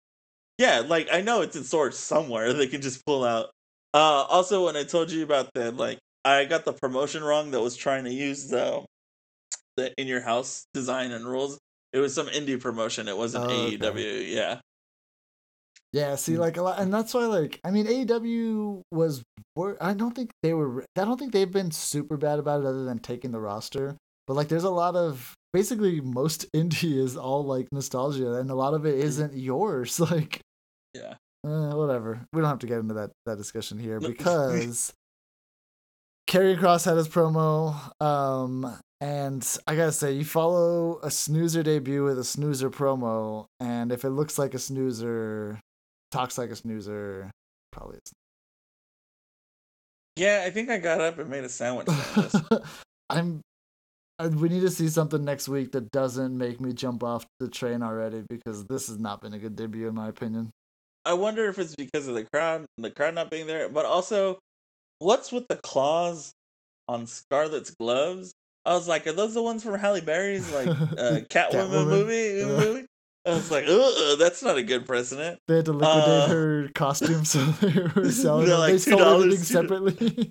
Yeah, 0.59 0.81
like 0.81 1.09
I 1.13 1.21
know 1.21 1.41
it's 1.43 1.55
in 1.55 1.63
storage 1.63 1.95
somewhere. 1.95 2.53
They 2.53 2.67
can 2.67 2.83
just 2.83 3.07
pull 3.07 3.23
out. 3.25 3.51
Uh, 3.95 4.27
also, 4.29 4.67
when 4.67 4.77
I 4.77 4.83
told 4.83 5.11
you 5.13 5.23
about 5.23 5.51
the 5.55 5.71
like, 5.71 5.99
I 6.25 6.47
got 6.47 6.65
the 6.65 6.73
promotion 6.73 7.23
wrong 7.23 7.53
that 7.53 7.61
was 7.61 7.77
trying 7.77 8.05
to 8.05 8.13
use 8.13 8.49
the 8.49 8.85
the 9.77 9.93
in 9.99 10.09
your 10.09 10.21
house 10.21 10.67
design 10.75 11.13
and 11.13 11.25
rules. 11.25 11.59
It 11.93 11.99
was 11.99 12.15
some 12.15 12.27
indie 12.29 12.59
promotion. 12.61 13.09
It 13.09 13.17
wasn't 13.17 13.45
Oh, 13.45 13.51
okay. 13.51 13.77
AEW. 13.77 14.33
Yeah, 14.33 14.61
Yeah, 15.93 16.15
see, 16.17 16.39
like 16.39 16.57
a 16.57 16.63
lot, 16.63 16.81
and 16.81 16.93
that's 16.93 17.13
why, 17.13 17.27
like, 17.27 17.61
I 17.65 17.71
mean, 17.71 17.87
AEW 17.87 18.83
was. 18.91 19.23
I 19.81 19.93
don't 19.93 20.15
think 20.15 20.31
they 20.43 20.55
were. 20.55 20.85
I 20.97 21.05
don't 21.05 21.19
think 21.19 21.33
they've 21.33 21.51
been 21.51 21.71
super 21.71 22.17
bad 22.17 22.39
about 22.39 22.61
it, 22.63 22.67
other 22.67 22.85
than 22.85 22.99
taking 22.99 23.31
the 23.33 23.41
roster. 23.41 23.97
But 24.27 24.35
like, 24.35 24.49
there's 24.49 24.65
a 24.65 24.71
lot 24.71 24.97
of 24.97 25.35
basically 25.53 26.01
most 26.01 26.51
indie 26.57 26.97
is 26.97 27.17
all 27.17 27.45
like 27.45 27.69
nostalgia, 27.73 28.35
and 28.35 28.51
a 28.51 28.55
lot 28.55 28.73
of 28.73 28.87
it 28.87 28.99
isn't 28.99 29.35
yours. 29.35 30.01
Like, 30.11 30.41
yeah. 30.95 31.15
uh, 31.47 31.75
whatever. 31.77 32.23
We 32.33 32.41
don't 32.41 32.49
have 32.49 32.61
to 32.61 32.67
get 32.67 32.79
into 32.79 32.95
that 32.95 33.11
that 33.27 33.37
discussion 33.37 33.79
here 33.79 34.01
because 34.01 34.93
Karrion 36.29 36.59
Kross 36.59 36.85
had 36.87 36.97
his 36.97 37.09
promo. 37.09 37.75
Um, 38.03 38.79
and 39.03 39.45
I 39.67 39.75
gotta 39.75 39.91
say, 39.91 40.13
you 40.13 40.25
follow 40.25 41.01
a 41.03 41.11
snoozer 41.11 41.65
debut 41.65 42.05
with 42.05 42.21
a 42.21 42.25
snoozer 42.25 42.71
promo, 42.71 43.47
and 43.59 43.91
if 43.91 44.05
it 44.05 44.11
looks 44.11 44.39
like 44.39 44.55
a 44.55 44.61
snoozer, 44.61 45.59
talks 46.13 46.39
like 46.39 46.51
a 46.51 46.57
snoozer, 46.57 47.29
probably 47.73 47.97
it's 47.97 48.13
Yeah, 50.15 50.45
I 50.47 50.51
think 50.51 50.71
I 50.71 50.79
got 50.79 51.01
up 51.01 51.19
and 51.19 51.29
made 51.29 51.43
a 51.43 51.49
sandwich. 51.49 51.89
I'm. 53.11 53.41
I, 54.21 54.29
we 54.29 54.49
need 54.49 54.61
to 54.61 54.71
see 54.71 54.89
something 54.89 55.25
next 55.25 55.49
week 55.49 55.73
that 55.73 55.91
doesn't 55.91 56.39
make 56.39 56.61
me 56.61 56.73
jump 56.73 57.03
off 57.03 57.27
the 57.41 57.49
train 57.49 57.83
already 57.83 58.23
because 58.29 58.67
this 58.67 58.87
has 58.87 59.01
not 59.01 59.21
been 59.21 59.35
a 59.35 59.39
good 59.39 59.57
debut 59.57 59.89
in 59.89 59.97
my 59.97 60.11
opinion. 60.11 60.51
I 61.05 61.15
wonder 61.15 61.49
if 61.49 61.59
it's 61.59 61.75
because 61.75 62.07
of 62.07 62.15
the 62.15 62.25
crowd, 62.33 62.67
the 62.79 62.93
crowd 62.93 63.17
not 63.17 63.33
being 63.33 63.49
there, 63.49 63.69
but 63.69 63.85
also, 63.85 64.39
what's 65.01 65.33
with 65.33 65.49
the 65.49 65.57
claws 65.57 66.31
on 66.87 67.09
Scarlett's 67.09 67.71
gloves? 67.71 68.33
I 68.65 68.75
was 68.75 68.87
like, 68.87 69.07
are 69.07 69.13
those 69.13 69.35
the 69.35 69.43
ones 69.43 69.63
from 69.65 69.75
Halle 69.79 70.01
Berry's 70.01 70.53
like 70.53 70.69
uh, 70.69 71.21
Catwoman, 71.29 71.29
Catwoman. 71.29 71.87
movie? 71.89 72.43
Uh. 72.43 72.47
movie? 72.47 72.87
I 73.25 73.31
was 73.31 73.51
like, 73.53 73.65
ugh, 73.69 74.19
that's 74.19 74.43
not 74.43 74.57
a 74.57 74.65
good 74.65 74.85
precedent. 74.85 75.39
They 75.47 75.57
had 75.57 75.67
to 75.67 75.73
liquidate 75.73 76.09
Uh, 76.09 76.27
her 76.29 76.69
costume, 76.75 77.25
so 77.25 77.39
they 77.61 77.83
were 77.95 78.11
selling. 78.11 78.47
They're 78.47 78.59
like 78.59 78.73
they 78.73 78.79
sold 78.79 79.01
everything 79.01 79.45
separately. 79.45 80.31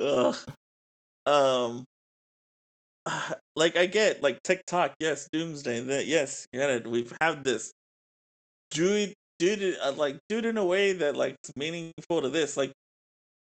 Ugh. 0.00 0.36
Um. 1.26 1.84
Like 3.58 3.76
I 3.78 3.86
get 3.86 4.22
like 4.22 4.42
TikTok, 4.42 4.94
yes, 5.00 5.28
Doomsday, 5.32 5.80
that 5.84 6.06
yes, 6.06 6.46
get 6.52 6.68
it. 6.68 6.86
We've 6.86 7.10
had 7.22 7.42
this. 7.42 7.72
Do 8.70 8.92
it, 8.92 9.14
do 9.38 9.52
it, 9.52 9.78
uh, 9.82 9.92
like 9.92 10.18
do 10.28 10.36
it 10.38 10.44
in 10.44 10.58
a 10.58 10.64
way 10.64 10.92
that 10.92 11.16
like 11.16 11.36
it's 11.42 11.56
meaningful 11.56 12.20
to 12.20 12.28
this. 12.28 12.56
Like 12.58 12.72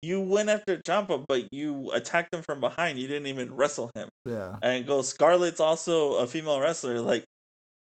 you 0.05 0.21
went 0.21 0.49
after 0.49 0.77
Ciampa, 0.79 1.25
but 1.27 1.53
you 1.53 1.91
attacked 1.93 2.33
him 2.35 2.43
from 2.43 2.61
behind. 2.61 2.99
You 2.99 3.09
didn't 3.09 3.27
even 3.27 3.55
wrestle 3.55 3.91
him. 3.95 4.09
yeah, 4.25 4.57
And 4.63 4.87
go 4.87 5.03
Scarlett's 5.03 5.61
also 5.61 6.15
a 6.15 6.27
female 6.27 6.61
wrestler. 6.61 7.01
Like 7.01 7.25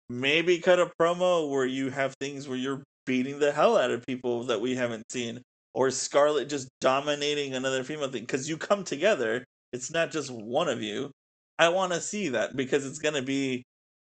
maybe 0.09 0.59
cut 0.59 0.81
a 0.81 0.91
promo 1.01 1.51
where 1.51 1.67
you 1.67 1.91
have 1.91 2.15
things 2.21 2.49
where 2.49 2.59
you're 2.59 2.83
beating 3.05 3.39
the 3.39 3.53
hell 3.53 3.77
out 3.77 3.91
of 3.91 4.05
people 4.07 4.45
that 4.45 4.61
we 4.61 4.75
haven't 4.75 5.05
seen, 5.11 5.41
or 5.75 5.91
Scarlett 5.91 6.49
just 6.49 6.69
dominating 6.81 7.55
another 7.55 7.85
female 7.85 8.11
thing 8.11 8.23
because 8.23 8.49
you 8.49 8.57
come 8.57 8.85
together. 8.85 9.45
It's 9.73 9.91
not 9.93 10.11
just 10.11 10.31
one 10.31 10.69
of 10.69 10.83
you. 10.83 11.11
I 11.59 11.69
want 11.69 11.93
to 11.93 12.01
see 12.01 12.31
that 12.31 12.57
because 12.57 12.87
it's 12.87 12.99
gonna 12.99 13.23
be 13.23 13.63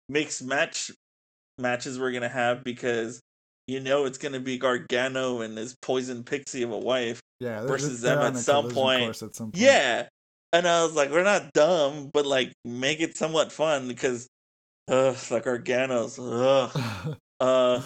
mixed 0.08 0.42
match 0.42 0.90
matches 1.58 1.98
we're 1.98 2.12
gonna 2.12 2.28
have 2.28 2.64
because 2.64 3.20
you 3.66 3.80
know 3.80 4.04
it's 4.04 4.18
gonna 4.18 4.40
be 4.40 4.58
Gargano 4.58 5.42
and 5.42 5.56
his 5.56 5.76
poison 5.82 6.24
pixie 6.24 6.62
of 6.62 6.72
a 6.72 6.78
wife. 6.78 7.20
Yeah. 7.40 7.66
versus 7.66 8.00
them 8.00 8.18
at 8.18 8.36
some 8.36 8.70
point. 8.70 9.22
At 9.22 9.34
some 9.34 9.50
point. 9.50 9.56
Yeah. 9.56 10.08
And 10.52 10.66
I 10.66 10.82
was 10.82 10.94
like, 10.94 11.10
we're 11.10 11.24
not 11.24 11.52
dumb, 11.52 12.10
but 12.12 12.26
like 12.26 12.52
make 12.64 13.00
it 13.00 13.16
somewhat 13.16 13.52
fun 13.52 13.88
because 13.88 14.28
uh 14.88 15.14
like 15.30 15.44
Gargano's 15.44 16.18
ugh. 16.18 17.16
Uh 17.40 17.80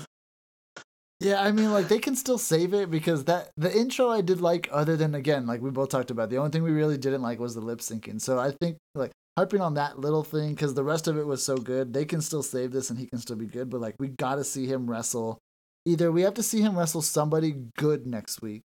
Yeah, 1.20 1.40
I 1.40 1.52
mean, 1.52 1.73
like 1.73 1.87
they 1.88 2.00
can 2.00 2.16
still 2.16 2.38
save 2.38 2.75
it 2.75 2.90
because 2.90 3.25
that 3.25 3.50
the 3.56 3.73
intro 3.73 4.11
I 4.11 4.20
did 4.20 4.40
like. 4.40 4.68
Other 4.73 4.96
than 4.96 5.14
again, 5.14 5.46
like 5.46 5.61
we 5.61 5.70
both 5.70 5.90
talked 5.90 6.11
about, 6.11 6.30
the 6.30 6.38
only 6.38 6.50
thing 6.50 6.64
we 6.64 6.73
really 6.73 6.99
didn't 6.99 7.23
like 7.23 7.38
was 7.38 7.54
the 7.54 7.61
lip 7.61 7.78
syncing. 7.78 8.20
So 8.20 8.38
I 8.40 8.50
think 8.61 8.78
like 8.94 9.12
harping 9.37 9.61
on 9.61 9.75
that 9.75 9.99
little 9.99 10.25
thing 10.25 10.50
because 10.54 10.75
the 10.75 10.84
rest 10.84 11.06
of 11.06 11.16
it 11.18 11.26
was 11.26 11.44
so 11.44 11.56
good, 11.56 11.92
they 11.92 12.04
can 12.04 12.20
still 12.20 12.42
save 12.42 12.73
this 12.73 12.90
and 12.90 12.99
he 12.99 13.06
can 13.06 13.18
still 13.18 13.37
be 13.37 13.46
good. 13.46 13.70
But 13.70 13.80
like 13.80 13.94
we 14.00 14.08
got 14.08 14.37
to 14.37 14.44
see 14.44 14.66
him 14.66 14.90
wrestle. 14.90 15.38
Either 15.87 16.11
we 16.11 16.23
have 16.23 16.34
to 16.34 16.42
see 16.42 16.62
him 16.62 16.76
wrestle 16.78 17.02
somebody 17.02 17.54
good 17.76 18.06
next 18.06 18.40
week, 18.40 18.62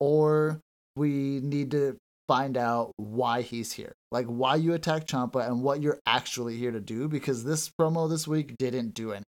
or 0.00 0.60
we 0.96 1.40
need 1.42 1.70
to 1.70 1.96
find 2.26 2.56
out 2.56 2.92
why 2.96 3.42
he's 3.42 3.72
here, 3.72 3.92
like 4.10 4.26
why 4.26 4.56
you 4.56 4.72
attack 4.74 5.06
Ciampa 5.06 5.46
and 5.46 5.62
what 5.62 5.82
you're 5.82 5.98
actually 6.06 6.56
here 6.56 6.72
to 6.72 6.80
do. 6.80 7.08
Because 7.08 7.44
this 7.44 7.70
promo 7.70 8.08
this 8.08 8.26
week 8.26 8.56
didn't 8.58 8.94
do 8.94 9.12
anything. 9.12 9.24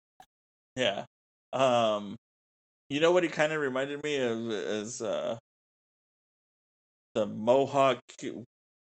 yeah. 0.76 1.04
Um 1.52 2.16
you 2.88 3.00
know 3.00 3.10
what 3.12 3.22
he 3.22 3.28
kind 3.28 3.52
of 3.52 3.60
reminded 3.60 4.02
me 4.04 4.16
of 4.16 4.50
is 4.50 5.00
uh 5.02 5.38
the 7.14 7.26
Mohawk 7.26 7.98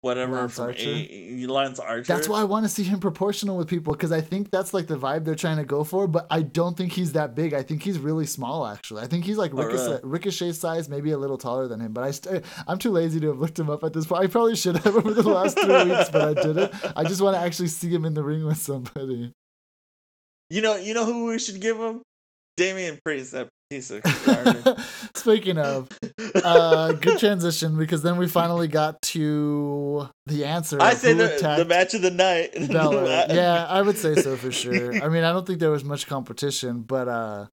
whatever 0.02 0.37
Lance 0.37 0.54
from 0.57 0.64
Archer? 0.66 0.88
A- 0.88 1.47
Lance 1.47 1.78
Archer. 1.78 2.04
That's 2.12 2.28
why 2.28 2.40
I 2.40 2.45
want 2.45 2.64
to 2.64 2.69
see 2.69 2.83
him 2.83 3.00
proportional 3.00 3.57
with 3.57 3.69
people 3.69 3.92
because 3.92 4.12
I 4.12 4.21
think 4.21 4.50
that's 4.50 4.73
like 4.73 4.87
the 4.87 4.97
vibe 4.97 5.25
they're 5.25 5.35
trying 5.35 5.59
to 5.59 5.64
go 5.64 5.85
for. 5.85 6.07
But 6.07 6.26
I 6.30 6.42
don't 6.42 6.76
think 6.76 6.92
he's 6.92 7.12
that 7.12 7.35
big. 7.35 7.54
I 7.54 7.62
think 7.62 7.83
he's 7.83 7.99
really 7.99 8.26
small. 8.26 8.66
Actually, 8.66 9.02
I 9.02 9.07
think 9.07 9.25
he's 9.25 9.37
like 9.38 9.52
Oh, 9.54 9.59
Ricochet, 9.59 9.87
really? 9.88 10.00
Ricochet 10.04 10.52
size, 10.52 10.88
maybe 10.88 11.11
a 11.11 11.19
little 11.19 11.38
taller 11.38 11.69
than 11.69 11.80
him. 11.80 11.92
But 11.92 12.04
I 12.04 12.11
st- 12.12 12.45
I'm 12.66 12.78
too 12.78 12.90
lazy 12.90 13.21
to 13.21 13.28
have 13.28 13.38
looked 13.38 13.59
him 13.59 13.69
up 13.71 13.85
at 13.85 13.92
this 13.92 14.07
point. 14.07 14.25
I 14.25 14.26
probably 14.26 14.57
should 14.57 14.76
have 14.78 14.97
over 14.97 15.12
the 15.14 15.28
last 15.28 15.59
three 15.59 15.85
weeks, 15.90 16.11
but 16.11 16.23
I 16.38 16.42
didn't. 16.42 16.75
I 16.97 17.04
just 17.04 17.21
want 17.21 17.37
to 17.37 17.40
actually 17.40 17.69
see 17.69 17.88
him 17.88 18.04
in 18.04 18.14
the 18.14 18.23
ring 18.25 18.45
with 18.47 18.59
somebody. 18.59 19.33
You 20.48 20.62
know, 20.62 20.77
you 20.77 20.94
know 20.94 21.05
who 21.05 21.27
we 21.27 21.38
should 21.38 21.61
give 21.61 21.77
him? 21.79 22.03
Damian 22.61 22.99
Priest, 23.03 23.33
that 23.33 23.49
piece 23.70 23.90
of. 23.90 24.05
Speaking 25.14 25.57
of, 25.57 25.88
uh, 26.44 26.92
good 26.92 27.18
transition 27.18 27.79
because 27.79 28.03
then 28.03 28.18
we 28.18 28.29
finally 28.29 28.68
got 28.68 29.01
to 29.01 30.11
the 30.27 30.44
answer. 30.44 30.77
I 30.79 30.92
say 30.92 31.14
the, 31.14 31.57
the 31.57 31.64
match 31.64 31.94
of 31.94 32.03
the 32.03 32.11
night. 32.11 32.51
Balor. 32.70 33.27
yeah, 33.31 33.64
I 33.66 33.81
would 33.81 33.96
say 33.96 34.14
so 34.16 34.37
for 34.37 34.53
sure. 34.53 34.94
I 35.03 35.09
mean, 35.09 35.25
I 35.25 35.33
don't 35.33 35.46
think 35.46 35.59
there 35.59 35.70
was 35.70 35.85
much 35.85 36.07
competition, 36.07 36.83
but 36.83 37.09
uh 37.09 37.46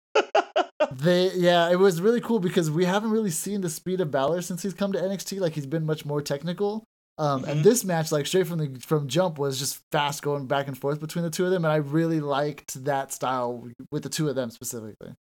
they 0.92 1.32
yeah, 1.36 1.70
it 1.70 1.80
was 1.80 2.02
really 2.02 2.20
cool 2.20 2.40
because 2.40 2.70
we 2.70 2.84
haven't 2.84 3.12
really 3.12 3.32
seen 3.32 3.62
the 3.62 3.70
speed 3.70 4.02
of 4.02 4.12
Balor 4.12 4.42
since 4.42 4.62
he's 4.62 4.74
come 4.74 4.92
to 4.92 5.00
NXT. 5.00 5.40
Like 5.40 5.54
he's 5.54 5.66
been 5.66 5.86
much 5.86 6.06
more 6.06 6.22
technical. 6.22 6.84
Um, 7.20 7.46
and 7.46 7.62
Mhm. 7.62 7.64
this 7.64 7.84
match, 7.84 8.12
like 8.12 8.28
straight 8.28 8.46
from 8.48 8.60
the 8.60 8.80
from 8.80 9.08
jump, 9.08 9.40
was 9.40 9.58
just 9.58 9.80
fast 9.92 10.22
going 10.22 10.46
back 10.46 10.68
and 10.68 10.78
forth 10.78 11.00
between 11.00 11.24
the 11.24 11.32
two 11.32 11.46
of 11.46 11.52
them, 11.52 11.66
and 11.66 11.72
I 11.72 11.78
really 11.78 12.20
liked 12.20 12.84
that 12.86 13.12
style 13.12 13.68
with 13.92 14.04
the 14.04 14.10
two 14.10 14.30
of 14.30 14.36
them 14.36 14.52
specifically. 14.52 15.14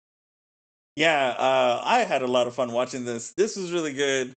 Yeah, 0.94 1.28
uh, 1.38 1.80
I 1.84 2.00
had 2.00 2.22
a 2.22 2.26
lot 2.26 2.46
of 2.46 2.54
fun 2.54 2.72
watching 2.72 3.04
this. 3.04 3.32
This 3.36 3.56
was 3.56 3.72
really 3.72 3.92
good. 3.92 4.32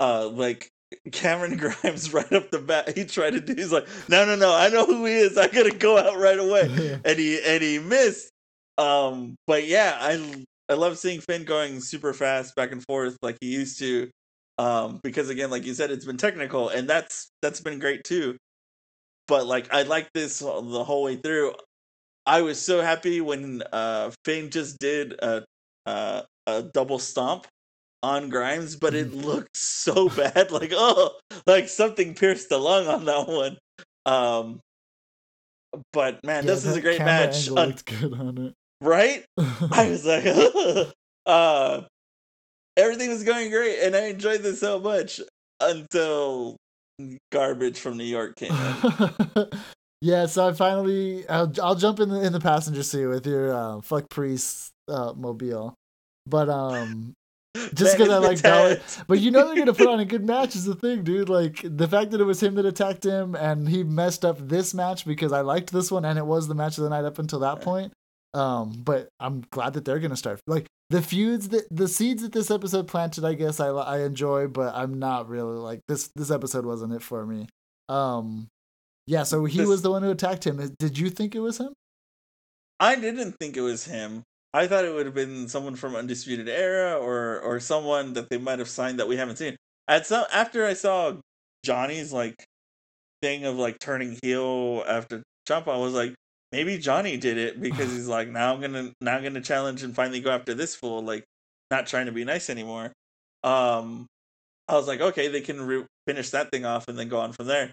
Uh, 0.00 0.28
like 0.28 0.68
Cameron 1.12 1.56
Grimes 1.82 2.12
right 2.12 2.32
up 2.32 2.50
the 2.50 2.58
bat, 2.58 2.96
he 2.96 3.04
tried 3.04 3.30
to 3.34 3.40
do. 3.40 3.54
He's 3.54 3.72
like, 3.72 3.86
no, 4.08 4.24
no, 4.24 4.36
no, 4.36 4.52
I 4.54 4.68
know 4.68 4.84
who 4.86 5.04
he 5.04 5.14
is. 5.14 5.38
I 5.38 5.48
gotta 5.48 5.70
go 5.76 5.98
out 5.98 6.16
right 6.18 6.38
away, 6.38 7.00
and 7.04 7.18
he 7.18 7.40
and 7.40 7.62
he 7.62 7.78
missed. 7.78 8.30
Um, 8.78 9.36
but 9.46 9.64
yeah, 9.66 9.96
I 10.00 10.44
I 10.68 10.74
love 10.74 10.98
seeing 10.98 11.20
Finn 11.20 11.44
going 11.44 11.80
super 11.80 12.12
fast 12.12 12.56
back 12.56 12.72
and 12.72 12.82
forth 12.84 13.16
like 13.22 13.36
he 13.40 13.48
used 13.52 13.78
to. 13.78 14.10
Um, 14.58 15.00
because 15.02 15.30
again, 15.30 15.50
like 15.50 15.64
you 15.64 15.74
said, 15.74 15.90
it's 15.90 16.04
been 16.04 16.16
technical, 16.16 16.68
and 16.68 16.88
that's 16.88 17.28
that's 17.42 17.60
been 17.60 17.78
great 17.78 18.04
too. 18.04 18.36
But 19.26 19.46
like, 19.46 19.72
I 19.72 19.82
like 19.82 20.08
this 20.12 20.38
the 20.38 20.84
whole 20.84 21.02
way 21.04 21.16
through. 21.16 21.54
I 22.26 22.42
was 22.42 22.60
so 22.60 22.80
happy 22.80 23.20
when 23.20 23.62
uh 23.72 24.10
Finn 24.24 24.50
just 24.50 24.78
did 24.78 25.12
a 25.20 25.44
uh, 25.86 26.22
a 26.46 26.62
double 26.62 26.98
stomp 26.98 27.46
on 28.02 28.28
Grimes, 28.28 28.76
but 28.76 28.94
it 28.94 29.12
looked 29.12 29.56
so 29.56 30.08
bad. 30.16 30.50
Like 30.50 30.72
oh, 30.72 31.18
like 31.46 31.68
something 31.68 32.14
pierced 32.14 32.48
the 32.48 32.58
lung 32.58 32.86
on 32.86 33.04
that 33.06 33.26
one. 33.28 33.58
Um, 34.06 34.60
but 35.92 36.24
man, 36.24 36.46
this 36.46 36.64
is 36.64 36.76
a 36.76 36.80
great 36.80 37.00
match, 37.00 37.48
Un- 37.48 37.74
good 37.86 38.14
on 38.14 38.38
it. 38.38 38.54
right? 38.80 39.24
I 39.38 39.88
was 39.90 40.04
like, 40.04 40.24
uh, 41.26 41.82
everything 42.76 43.10
was 43.10 43.24
going 43.24 43.50
great, 43.50 43.80
and 43.80 43.94
I 43.94 44.06
enjoyed 44.06 44.42
this 44.42 44.60
so 44.60 44.78
much 44.78 45.20
until 45.60 46.56
garbage 47.32 47.78
from 47.78 47.96
New 47.96 48.04
York 48.04 48.36
came 48.36 48.52
in. 48.52 49.46
yeah, 50.00 50.26
so 50.26 50.48
I 50.48 50.52
finally 50.52 51.28
I'll, 51.28 51.52
I'll 51.62 51.74
jump 51.74 52.00
in 52.00 52.08
the 52.08 52.20
in 52.22 52.32
the 52.32 52.40
passenger 52.40 52.82
seat 52.82 53.06
with 53.06 53.26
your 53.26 53.54
uh, 53.54 53.80
fuck 53.80 54.08
priest 54.08 54.70
uh, 54.88 55.12
mobile, 55.16 55.74
but 56.26 56.48
um 56.48 57.14
just 57.74 57.96
because 57.96 58.10
I 58.10 58.18
like 58.18 58.42
Balor. 58.42 58.80
But 59.06 59.20
you 59.20 59.30
know 59.30 59.46
they're 59.46 59.56
gonna 59.56 59.74
put 59.74 59.86
on 59.86 60.00
a 60.00 60.04
good 60.04 60.24
match 60.24 60.56
is 60.56 60.64
the 60.64 60.74
thing, 60.74 61.04
dude. 61.04 61.28
Like 61.28 61.60
the 61.64 61.86
fact 61.86 62.10
that 62.10 62.20
it 62.20 62.24
was 62.24 62.42
him 62.42 62.54
that 62.56 62.66
attacked 62.66 63.04
him 63.04 63.34
and 63.34 63.68
he 63.68 63.84
messed 63.84 64.24
up 64.24 64.48
this 64.48 64.74
match 64.74 65.04
because 65.04 65.32
I 65.32 65.42
liked 65.42 65.72
this 65.72 65.90
one 65.90 66.04
and 66.04 66.18
it 66.18 66.26
was 66.26 66.48
the 66.48 66.54
match 66.54 66.78
of 66.78 66.84
the 66.84 66.90
night 66.90 67.04
up 67.04 67.18
until 67.18 67.38
that 67.40 67.60
point. 67.60 67.92
Um, 68.34 68.72
but 68.84 69.08
I'm 69.20 69.44
glad 69.50 69.74
that 69.74 69.84
they're 69.84 70.00
gonna 70.00 70.16
start 70.16 70.40
like 70.46 70.66
the 70.90 71.00
feuds 71.00 71.48
that 71.50 71.64
the 71.70 71.86
seeds 71.88 72.22
that 72.22 72.32
this 72.32 72.50
episode 72.50 72.88
planted. 72.88 73.24
I 73.24 73.34
guess 73.34 73.60
I 73.60 73.68
I 73.68 74.00
enjoy, 74.00 74.48
but 74.48 74.74
I'm 74.74 74.98
not 74.98 75.28
really 75.28 75.56
like 75.56 75.80
this. 75.88 76.10
This 76.16 76.30
episode 76.30 76.66
wasn't 76.66 76.92
it 76.94 77.02
for 77.02 77.24
me. 77.24 77.46
Um, 77.88 78.48
yeah. 79.06 79.22
So 79.22 79.44
he 79.44 79.58
This- 79.58 79.68
was 79.68 79.82
the 79.82 79.90
one 79.90 80.02
who 80.02 80.10
attacked 80.10 80.44
him. 80.46 80.74
Did 80.78 80.98
you 80.98 81.10
think 81.10 81.34
it 81.34 81.40
was 81.40 81.58
him? 81.58 81.72
I 82.80 82.96
didn't 82.96 83.36
think 83.40 83.56
it 83.56 83.60
was 83.60 83.84
him. 83.84 84.22
I 84.52 84.66
thought 84.66 84.84
it 84.84 84.92
would 84.94 85.06
have 85.06 85.14
been 85.14 85.48
someone 85.48 85.76
from 85.76 85.94
Undisputed 85.94 86.48
Era 86.48 86.96
or 86.98 87.40
or 87.40 87.60
someone 87.60 88.14
that 88.14 88.30
they 88.30 88.38
might 88.38 88.58
have 88.58 88.68
signed 88.68 88.98
that 88.98 89.08
we 89.08 89.16
haven't 89.16 89.36
seen. 89.36 89.56
At 89.86 90.06
some 90.06 90.24
after 90.32 90.64
I 90.66 90.74
saw 90.74 91.14
Johnny's 91.64 92.12
like 92.12 92.34
thing 93.22 93.44
of 93.44 93.56
like 93.56 93.78
turning 93.78 94.18
heel 94.22 94.82
after 94.88 95.22
Ciampa, 95.48 95.68
I 95.68 95.76
was 95.78 95.94
like, 95.94 96.14
maybe 96.54 96.78
Johnny 96.78 97.16
did 97.16 97.36
it 97.36 97.60
because 97.60 97.90
he's 97.90 98.06
like, 98.06 98.28
now 98.28 98.54
I'm 98.54 98.60
gonna 98.60 98.92
now 99.00 99.16
I'm 99.16 99.24
gonna 99.24 99.40
challenge 99.40 99.82
and 99.82 99.92
finally 99.92 100.20
go 100.20 100.30
after 100.30 100.54
this 100.54 100.76
fool, 100.76 101.02
like 101.02 101.24
not 101.68 101.88
trying 101.88 102.06
to 102.06 102.12
be 102.12 102.24
nice 102.24 102.48
anymore. 102.48 102.92
Um, 103.42 104.06
I 104.68 104.76
was 104.76 104.86
like, 104.86 105.00
okay, 105.00 105.26
they 105.26 105.40
can 105.40 105.60
re- 105.60 105.86
finish 106.06 106.30
that 106.30 106.52
thing 106.52 106.64
off 106.64 106.86
and 106.86 106.96
then 106.96 107.08
go 107.08 107.18
on 107.18 107.32
from 107.32 107.46
there. 107.46 107.72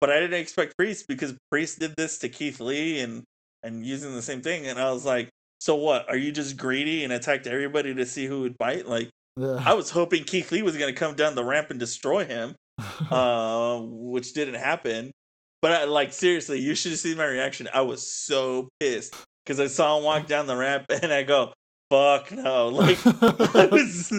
But 0.00 0.10
I 0.10 0.20
didn't 0.20 0.40
expect 0.40 0.76
Priest 0.76 1.06
because 1.08 1.36
Priest 1.50 1.80
did 1.80 1.94
this 1.96 2.18
to 2.20 2.28
Keith 2.28 2.60
Lee 2.60 3.00
and 3.00 3.24
and 3.64 3.84
using 3.84 4.14
the 4.14 4.22
same 4.22 4.42
thing, 4.42 4.66
and 4.66 4.78
I 4.78 4.92
was 4.92 5.04
like, 5.04 5.28
so 5.58 5.74
what? 5.74 6.08
Are 6.08 6.16
you 6.16 6.30
just 6.30 6.56
greedy 6.56 7.02
and 7.02 7.12
attacked 7.12 7.48
everybody 7.48 7.94
to 7.94 8.06
see 8.06 8.26
who 8.26 8.42
would 8.42 8.56
bite? 8.58 8.86
Like 8.86 9.10
I 9.40 9.74
was 9.74 9.90
hoping 9.90 10.22
Keith 10.22 10.52
Lee 10.52 10.62
was 10.62 10.76
gonna 10.76 10.92
come 10.92 11.16
down 11.16 11.34
the 11.34 11.44
ramp 11.44 11.70
and 11.70 11.80
destroy 11.80 12.24
him, 12.24 12.54
uh, 13.10 13.80
which 13.82 14.34
didn't 14.34 14.54
happen. 14.54 15.10
But 15.64 15.72
I, 15.72 15.84
like 15.84 16.12
seriously, 16.12 16.60
you 16.60 16.74
should 16.74 16.90
have 16.92 17.00
seen 17.00 17.16
my 17.16 17.24
reaction. 17.24 17.70
I 17.72 17.80
was 17.80 18.06
so 18.06 18.68
pissed 18.80 19.16
because 19.42 19.58
I 19.58 19.66
saw 19.66 19.96
him 19.96 20.04
walk 20.04 20.26
down 20.26 20.46
the 20.46 20.54
ramp, 20.54 20.84
and 21.02 21.10
I 21.10 21.22
go, 21.22 21.54
fuck 21.90 22.30
no. 22.32 22.68
Like 22.68 22.98
I 23.06 23.68
was, 23.72 24.12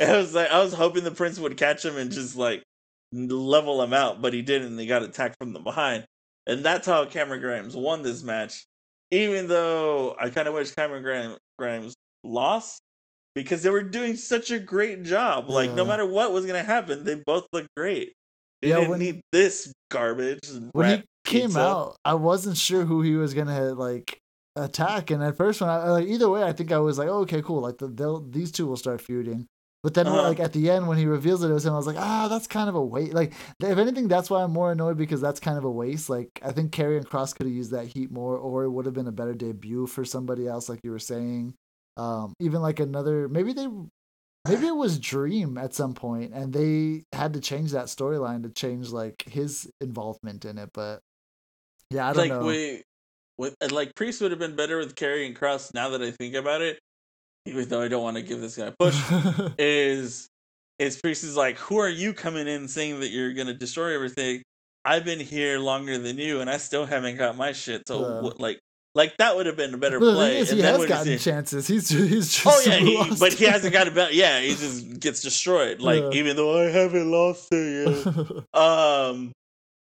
I 0.00 0.16
was 0.16 0.34
like, 0.34 0.50
I 0.50 0.60
was 0.60 0.72
hoping 0.72 1.04
the 1.04 1.10
prince 1.10 1.38
would 1.38 1.58
catch 1.58 1.84
him 1.84 1.98
and 1.98 2.10
just 2.10 2.34
like 2.34 2.62
level 3.12 3.82
him 3.82 3.92
out, 3.92 4.22
but 4.22 4.32
he 4.32 4.40
didn't. 4.40 4.68
And 4.68 4.80
he 4.80 4.86
got 4.86 5.02
attacked 5.02 5.36
from 5.38 5.52
the 5.52 5.60
behind, 5.60 6.06
and 6.46 6.64
that's 6.64 6.86
how 6.86 7.04
Cameron 7.04 7.42
Grimes 7.42 7.76
won 7.76 8.00
this 8.00 8.22
match. 8.22 8.64
Even 9.10 9.48
though 9.48 10.16
I 10.18 10.30
kind 10.30 10.48
of 10.48 10.54
wish 10.54 10.70
Cameron 10.70 11.36
Grimes 11.58 11.94
lost 12.22 12.80
because 13.34 13.62
they 13.62 13.68
were 13.68 13.82
doing 13.82 14.16
such 14.16 14.50
a 14.50 14.58
great 14.58 15.02
job. 15.02 15.50
Like 15.50 15.72
no 15.72 15.84
matter 15.84 16.06
what 16.06 16.32
was 16.32 16.46
gonna 16.46 16.62
happen, 16.62 17.04
they 17.04 17.16
both 17.16 17.46
looked 17.52 17.68
great. 17.76 18.14
They 18.64 18.70
Yeah, 18.70 18.76
didn't 18.76 18.90
when- 18.90 19.00
need 19.00 19.20
this 19.30 19.70
garbage. 19.90 20.40
when 20.72 20.98
he 21.00 21.04
came 21.26 21.42
pizza. 21.48 21.60
out, 21.60 21.96
I 22.04 22.14
wasn't 22.14 22.56
sure 22.56 22.84
who 22.86 23.02
he 23.02 23.14
was 23.14 23.34
gonna 23.34 23.74
like 23.74 24.18
attack, 24.56 25.10
and 25.10 25.22
at 25.22 25.36
first 25.36 25.60
when 25.60 25.68
I 25.68 25.90
like 25.90 26.06
either 26.06 26.30
way, 26.30 26.42
I 26.42 26.52
think 26.52 26.72
I 26.72 26.78
was 26.78 26.96
like, 26.98 27.08
oh, 27.08 27.18
okay, 27.20 27.42
cool, 27.42 27.60
like 27.60 27.76
the, 27.76 27.88
they'll 27.88 28.20
these 28.20 28.50
two 28.50 28.66
will 28.66 28.78
start 28.78 29.02
feuding. 29.02 29.46
But 29.82 29.92
then, 29.92 30.06
Uh-huh. 30.06 30.22
like 30.22 30.40
at 30.40 30.54
the 30.54 30.70
end, 30.70 30.88
when 30.88 30.96
he 30.96 31.04
reveals 31.04 31.42
it, 31.44 31.50
it 31.50 31.52
was 31.52 31.66
him. 31.66 31.74
I 31.74 31.76
was 31.76 31.86
like, 31.86 31.98
ah, 31.98 32.26
that's 32.28 32.46
kind 32.46 32.70
of 32.70 32.74
a 32.74 32.82
waste. 32.82 33.12
Like, 33.12 33.34
if 33.60 33.76
anything, 33.76 34.08
that's 34.08 34.30
why 34.30 34.42
I'm 34.42 34.50
more 34.50 34.72
annoyed 34.72 34.96
because 34.96 35.20
that's 35.20 35.40
kind 35.40 35.58
of 35.58 35.64
a 35.64 35.70
waste. 35.70 36.08
Like, 36.08 36.30
I 36.42 36.52
think 36.52 36.72
Karrion 36.72 37.04
Kross 37.04 37.34
could 37.36 37.44
have 37.44 37.54
used 37.54 37.72
that 37.72 37.88
heat 37.88 38.10
more, 38.10 38.38
or 38.38 38.64
it 38.64 38.70
would 38.70 38.86
have 38.86 38.94
been 38.94 39.08
a 39.08 39.12
better 39.12 39.34
debut 39.34 39.86
for 39.86 40.02
somebody 40.06 40.48
else, 40.48 40.70
like 40.70 40.80
you 40.84 40.90
were 40.90 40.98
saying. 40.98 41.52
Um, 41.98 42.32
even 42.40 42.62
like 42.62 42.80
another, 42.80 43.28
maybe 43.28 43.52
they, 43.52 43.68
maybe 44.48 44.66
it 44.66 44.76
was 44.76 44.98
Dream 44.98 45.58
at 45.58 45.74
some 45.74 45.94
point, 45.94 46.32
and 46.34 46.52
they 46.52 47.04
had 47.12 47.34
to 47.34 47.40
change 47.40 47.72
that 47.72 47.86
storyline 47.86 48.42
to 48.42 48.50
change 48.50 48.90
like 48.90 49.22
his 49.26 49.70
involvement 49.80 50.44
in 50.44 50.58
it. 50.58 50.70
But 50.72 51.00
yeah, 51.90 52.08
I 52.08 52.12
don't 52.12 52.28
like 52.28 52.40
know. 52.40 52.46
we 52.46 52.82
with 53.38 53.54
like 53.70 53.94
Priest 53.94 54.20
would 54.20 54.30
have 54.30 54.40
been 54.40 54.56
better 54.56 54.78
with 54.78 54.94
Karrion 54.94 55.36
Kross. 55.36 55.72
Now 55.74 55.90
that 55.90 56.02
I 56.02 56.10
think 56.10 56.34
about 56.34 56.62
it, 56.62 56.78
even 57.46 57.68
though 57.68 57.82
I 57.82 57.88
don't 57.88 58.02
want 58.02 58.16
to 58.16 58.22
give 58.22 58.40
this 58.40 58.56
guy 58.56 58.66
a 58.66 58.72
push, 58.78 58.96
is 59.58 60.28
is 60.78 61.00
Priest 61.00 61.24
is 61.24 61.36
like, 61.36 61.56
who 61.56 61.78
are 61.78 61.88
you 61.88 62.12
coming 62.12 62.46
in 62.46 62.68
saying 62.68 63.00
that 63.00 63.10
you're 63.10 63.32
gonna 63.32 63.54
destroy 63.54 63.94
everything? 63.94 64.42
I've 64.84 65.04
been 65.04 65.20
here 65.20 65.58
longer 65.58 65.96
than 65.98 66.18
you, 66.18 66.40
and 66.40 66.50
I 66.50 66.58
still 66.58 66.84
haven't 66.84 67.16
got 67.16 67.36
my 67.36 67.52
shit. 67.52 67.88
So 67.88 68.00
Yeah. 68.00 68.20
what, 68.20 68.38
like, 68.38 68.60
like 68.94 69.16
that 69.18 69.34
would 69.36 69.46
have 69.46 69.56
been 69.56 69.74
a 69.74 69.78
better 69.78 69.98
But 69.98 70.14
play. 70.14 70.38
is, 70.38 70.50
he 70.50 70.60
has 70.60 70.84
gotten 70.86 71.18
chances. 71.18 71.66
He's 71.66 71.88
he's 71.88 72.32
just 72.32 72.46
Oh 72.46 72.62
yeah, 72.64 72.78
he, 72.78 73.16
but 73.18 73.32
he 73.32 73.44
hasn't 73.44 73.72
got 73.72 73.88
a 73.88 73.90
bet. 73.90 74.14
Yeah, 74.14 74.40
he 74.40 74.50
just 74.50 75.00
gets 75.00 75.20
destroyed. 75.22 75.80
Like 75.80 76.02
Yeah. 76.02 76.10
even 76.12 76.36
though 76.36 76.58
I 76.60 76.70
haven't 76.70 77.10
lost 77.10 77.50
to 77.50 77.56
you, 77.56 78.44
um, 78.60 79.32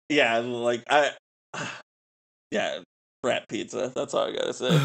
yeah, 0.09 0.37
like 0.39 0.83
I, 0.89 1.11
yeah, 2.51 2.79
rat 3.23 3.47
pizza. 3.49 3.91
That's 3.93 4.13
all 4.13 4.27
I 4.29 4.31
gotta 4.33 4.53
say. 4.53 4.79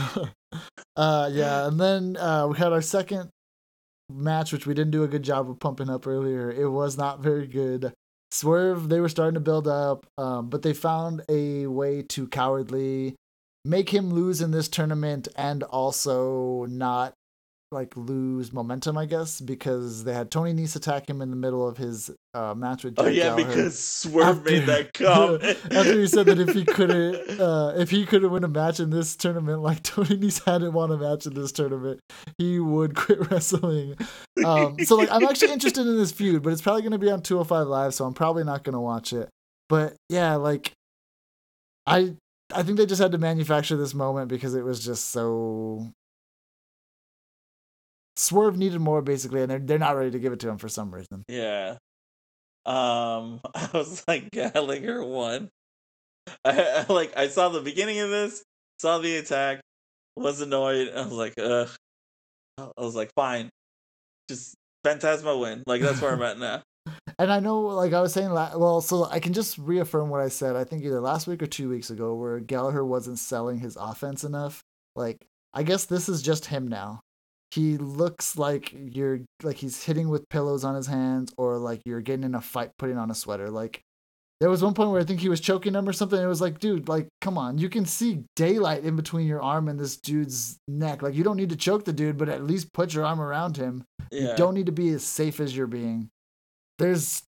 uh 0.97 1.31
yeah 1.33 1.67
and 1.67 1.81
then 1.81 2.15
uh 2.19 2.47
we 2.47 2.59
had 2.59 2.75
our 2.75 2.83
second 2.83 3.31
match 4.13 4.53
which 4.53 4.67
we 4.67 4.75
didn't 4.75 4.91
do 4.91 5.03
a 5.03 5.09
good 5.09 5.23
job 5.23 5.49
of 5.49 5.59
pumping 5.59 5.89
up 5.89 6.07
earlier 6.07 6.51
it 6.51 6.69
was 6.69 6.99
not 6.99 7.21
very 7.21 7.47
good 7.47 7.91
swerve 8.31 8.91
they 8.91 9.01
were 9.01 9.09
starting 9.09 9.33
to 9.33 9.41
build 9.41 9.67
up 9.67 10.05
um 10.19 10.51
but 10.51 10.61
they 10.61 10.75
found 10.75 11.23
a 11.31 11.67
way 11.67 12.03
to 12.03 12.27
cowardly 12.27 13.15
make 13.65 13.91
him 13.91 14.11
lose 14.11 14.41
in 14.41 14.51
this 14.51 14.69
tournament 14.69 15.29
and 15.37 15.63
also 15.63 16.67
not 16.69 17.15
like 17.71 17.97
lose 17.97 18.53
momentum 18.53 18.99
i 18.99 19.07
guess 19.07 19.41
because 19.41 20.05
they 20.05 20.13
had 20.13 20.31
tony 20.31 20.53
Nese 20.53 20.77
attack 20.77 21.09
him 21.09 21.23
in 21.23 21.31
the 21.31 21.37
middle 21.37 21.67
of 21.67 21.79
his 21.79 22.11
uh 22.35 22.53
match 22.55 22.85
with 22.85 22.97
Oh 22.99 23.07
yeah, 23.07 23.29
Gallagher. 23.29 23.47
because 23.49 23.79
Swerve 23.79 24.39
After- 24.39 24.51
made 24.51 24.67
that 24.67 24.93
comment. 24.93 25.43
After 25.73 25.99
he 26.01 26.07
said 26.07 26.27
that 26.27 26.39
if 26.39 26.55
he 26.55 26.65
couldn't, 26.67 27.41
uh, 27.41 27.73
if 27.77 27.91
he 27.91 28.05
couldn't 28.05 28.31
win 28.31 28.45
a 28.45 28.49
match 28.49 28.79
in 28.81 28.91
this 28.91 29.17
tournament, 29.17 29.61
like 29.63 29.83
Tony 29.83 30.17
Nese 30.19 30.45
hadn't 30.45 30.73
won 30.75 30.91
a 30.91 30.97
match 30.99 31.25
in 31.27 31.33
this 31.35 31.53
tournament, 31.53 32.01
he 32.39 32.59
would 32.59 32.95
quit 33.03 33.31
wrestling. 33.31 33.97
Um, 34.45 34.79
so 34.85 34.97
like, 34.97 35.11
I'm 35.11 35.25
actually 35.25 35.53
interested 35.53 35.87
in 35.87 35.97
this 35.97 36.13
feud, 36.13 36.43
but 36.43 36.53
it's 36.55 36.63
probably 36.63 36.83
going 36.83 36.93
to 36.93 36.99
be 36.99 37.11
on 37.11 37.21
205 37.23 37.67
Live, 37.67 37.95
so 37.95 38.05
I'm 38.07 38.15
probably 38.15 38.45
not 38.45 38.65
going 38.65 38.75
to 38.75 38.81
watch 38.81 39.13
it. 39.13 39.29
But 39.69 39.95
yeah, 40.09 40.37
like, 40.37 40.73
I 41.87 42.17
I 42.55 42.63
think 42.63 42.79
they 42.79 42.87
just 42.87 43.01
had 43.01 43.13
to 43.13 43.19
manufacture 43.19 43.77
this 43.77 43.95
moment 43.95 44.29
because 44.29 44.55
it 44.55 44.65
was 44.65 44.85
just 44.85 45.11
so. 45.11 45.91
Swerve 48.17 48.59
needed 48.59 48.81
more 48.81 49.03
basically, 49.03 49.43
and 49.43 49.51
they're 49.51 49.59
they're 49.59 49.79
not 49.79 49.97
ready 49.97 50.11
to 50.11 50.19
give 50.19 50.33
it 50.33 50.41
to 50.41 50.49
him 50.49 50.59
for 50.59 50.69
some 50.69 50.95
reason. 50.95 51.25
Yeah. 51.29 51.77
Um, 52.65 53.41
I 53.55 53.69
was 53.73 54.05
like 54.07 54.31
Gallagher 54.31 55.05
won. 55.05 55.49
I, 56.45 56.85
I 56.89 56.93
like 56.93 57.17
I 57.17 57.29
saw 57.29 57.49
the 57.49 57.61
beginning 57.61 57.99
of 58.01 58.11
this, 58.11 58.43
saw 58.79 58.99
the 58.99 59.17
attack, 59.17 59.61
was 60.17 60.41
annoyed. 60.41 60.91
I 60.95 61.03
was 61.03 61.13
like, 61.13 61.35
ugh. 61.39 61.71
I 62.59 62.69
was 62.77 62.95
like, 62.95 63.11
fine, 63.15 63.49
just 64.29 64.55
Phantasmo 64.85 65.41
win. 65.41 65.63
Like 65.67 65.81
that's 65.81 66.01
where 66.01 66.13
I'm 66.13 66.23
at 66.23 66.39
now. 66.39 66.63
And 67.23 67.33
I 67.33 67.39
know, 67.39 67.61
like 67.61 67.93
I 67.93 68.01
was 68.01 68.13
saying, 68.13 68.33
well, 68.33 68.81
so 68.81 69.05
I 69.05 69.21
can 69.21 69.33
just 69.33 69.57
reaffirm 69.57 70.09
what 70.09 70.21
I 70.21 70.27
said. 70.29 70.57
I 70.57 70.65
think 70.65 70.83
either 70.83 71.01
last 71.01 71.29
week 71.29 71.41
or 71.41 71.47
two 71.47 71.69
weeks 71.69 71.89
ago, 71.89 72.17
where 72.17 72.41
Gallagher 72.41 72.85
wasn't 72.85 73.21
selling 73.21 73.61
his 73.61 73.77
offense 73.77 74.25
enough. 74.25 74.61
Like, 74.97 75.25
I 75.55 75.63
guess 75.63 75.85
this 75.85 76.09
is 76.09 76.21
just 76.21 76.47
him 76.47 76.67
now. 76.67 76.99
He 77.53 77.77
looks 77.79 78.37
like 78.37 78.75
you're 78.75 79.21
like 79.45 79.59
he's 79.59 79.85
hitting 79.85 80.09
with 80.09 80.29
pillows 80.31 80.65
on 80.65 80.75
his 80.75 80.89
hands, 80.89 81.33
or 81.37 81.59
like 81.59 81.83
you're 81.85 82.01
getting 82.01 82.25
in 82.25 82.35
a 82.35 82.41
fight 82.41 82.73
putting 82.77 82.99
on 82.99 83.09
a 83.09 83.15
sweater. 83.15 83.51
Like, 83.51 83.83
there 84.41 84.51
was 84.51 84.65
one 84.65 84.75
point 84.75 84.91
where 84.91 85.01
I 85.01 85.05
think 85.05 85.21
he 85.21 85.29
was 85.29 85.41
choking 85.41 85.75
him 85.77 85.89
or 85.89 85.93
something. 85.93 86.21
It 86.21 86.27
was 86.27 86.41
like, 86.41 86.59
dude, 86.59 86.89
like, 86.89 87.07
come 87.21 87.39
on, 87.39 87.57
you 87.59 87.69
can 87.69 87.85
see 87.87 88.25
daylight 88.35 88.83
in 88.83 88.97
between 88.97 89.29
your 89.29 89.41
arm 89.43 89.69
and 89.69 89.79
this 89.79 89.97
dude's 89.97 90.59
neck. 90.67 91.03
Like, 91.03 91.15
you 91.15 91.23
don't 91.23 91.37
need 91.37 91.51
to 91.51 91.57
choke 91.57 91.85
the 91.85 91.93
dude, 91.93 92.19
but 92.19 92.29
at 92.29 92.43
least 92.43 92.73
put 92.73 92.93
your 92.93 93.05
arm 93.05 93.21
around 93.21 93.57
him 93.59 93.85
Yeah. 94.11 94.31
you 94.31 94.37
don't 94.37 94.55
need 94.55 94.67
to 94.67 94.73
be 94.73 94.89
as 94.89 95.05
safe 95.05 95.39
as 95.39 95.57
you're 95.57 95.69
being. 95.69 96.09
There's 96.83 97.23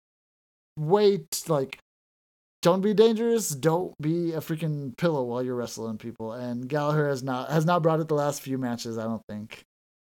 way 0.78 1.18
t- 1.18 1.52
like 1.52 1.78
don't 2.62 2.80
be 2.80 2.94
dangerous, 2.94 3.50
don't 3.50 3.92
be 4.00 4.32
a 4.32 4.38
freaking 4.38 4.96
pillow 4.96 5.24
while 5.24 5.42
you're 5.42 5.56
wrestling 5.56 5.98
people. 5.98 6.32
And 6.32 6.66
Gallagher 6.66 7.06
has 7.08 7.22
not 7.22 7.50
has 7.50 7.66
not 7.66 7.82
brought 7.82 8.00
it 8.00 8.08
the 8.08 8.14
last 8.14 8.40
few 8.40 8.56
matches, 8.56 8.96
I 8.96 9.02
don't 9.02 9.22
think. 9.28 9.62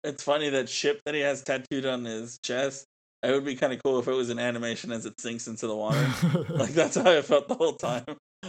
It's 0.05 0.23
funny 0.23 0.51
that 0.51 0.69
ship 0.69 1.01
that 1.07 1.15
he 1.15 1.23
has 1.23 1.43
tattooed 1.43 1.87
on 1.87 2.05
his 2.05 2.39
chest. 2.45 2.85
It 3.23 3.31
would 3.31 3.47
be 3.47 3.55
kind 3.55 3.73
of 3.73 3.83
cool 3.83 4.01
if 4.01 4.07
it 4.07 4.13
was 4.13 4.29
an 4.29 4.39
animation 4.39 4.93
as 4.93 5.07
it 5.07 5.19
sinks 5.19 5.47
into 5.47 5.67
the 5.67 5.77
water. 5.77 6.07
like 6.51 6.73
that's 6.73 6.97
how 6.97 7.11
I 7.11 7.23
felt 7.23 7.49
the 7.49 7.55
whole 7.55 7.75
time. 7.75 8.05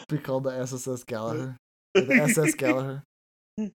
be 0.10 0.18
called 0.18 0.44
the 0.44 0.52
SSS 0.52 1.06
Gallagher. 1.06 1.56
The 1.96 2.24
SS 2.24 2.56
Gallagher. 2.56 3.04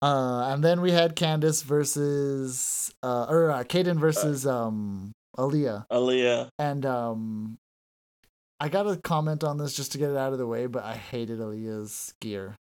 Uh, 0.02 0.50
and 0.52 0.63
then 0.63 0.82
we 0.82 0.91
had 0.91 1.15
Candice 1.15 1.63
versus 1.63 2.91
uh 3.02 3.28
or 3.30 3.52
uh, 3.52 3.63
Kayden 3.63 3.98
versus 3.98 4.46
um 4.46 5.13
Aaliyah. 5.38 5.86
Aaliyah. 5.91 6.50
And 6.60 6.86
um 6.86 7.58
I 8.60 8.69
gotta 8.69 8.97
comment 8.97 9.43
on 9.43 9.58
this 9.58 9.76
just 9.76 9.91
to 9.91 9.97
get 9.97 10.10
it 10.10 10.17
out 10.17 10.34
of 10.34 10.39
the 10.39 10.47
way, 10.47 10.65
but 10.65 10.84
I 10.84 10.95
hated 10.95 11.39
Aaliyah's 11.39 12.13
gear. 12.21 12.56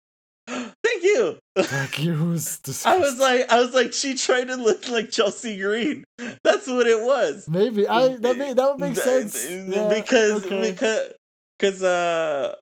Thank 0.46 1.02
you. 1.02 1.38
That 1.56 1.92
gear 1.92 2.22
was 2.22 2.60
I 2.86 2.98
was 2.98 3.18
like, 3.18 3.50
I 3.50 3.60
was 3.60 3.74
like, 3.74 3.92
she 3.92 4.14
tried 4.14 4.48
to 4.48 4.56
look 4.56 4.88
like 4.88 5.10
Chelsea 5.10 5.58
Green. 5.58 6.04
That's 6.44 6.66
what 6.66 6.86
it 6.86 7.00
was. 7.02 7.48
Maybe 7.48 7.86
I 7.88 8.16
that 8.16 8.36
may, 8.36 8.52
that 8.54 8.70
would 8.70 8.80
make 8.80 8.96
sense 8.96 9.48
Yeah, 9.50 9.88
because 9.88 10.44
okay. 10.44 10.70
because 10.70 11.12
because 11.58 11.82
uh, 11.82 12.54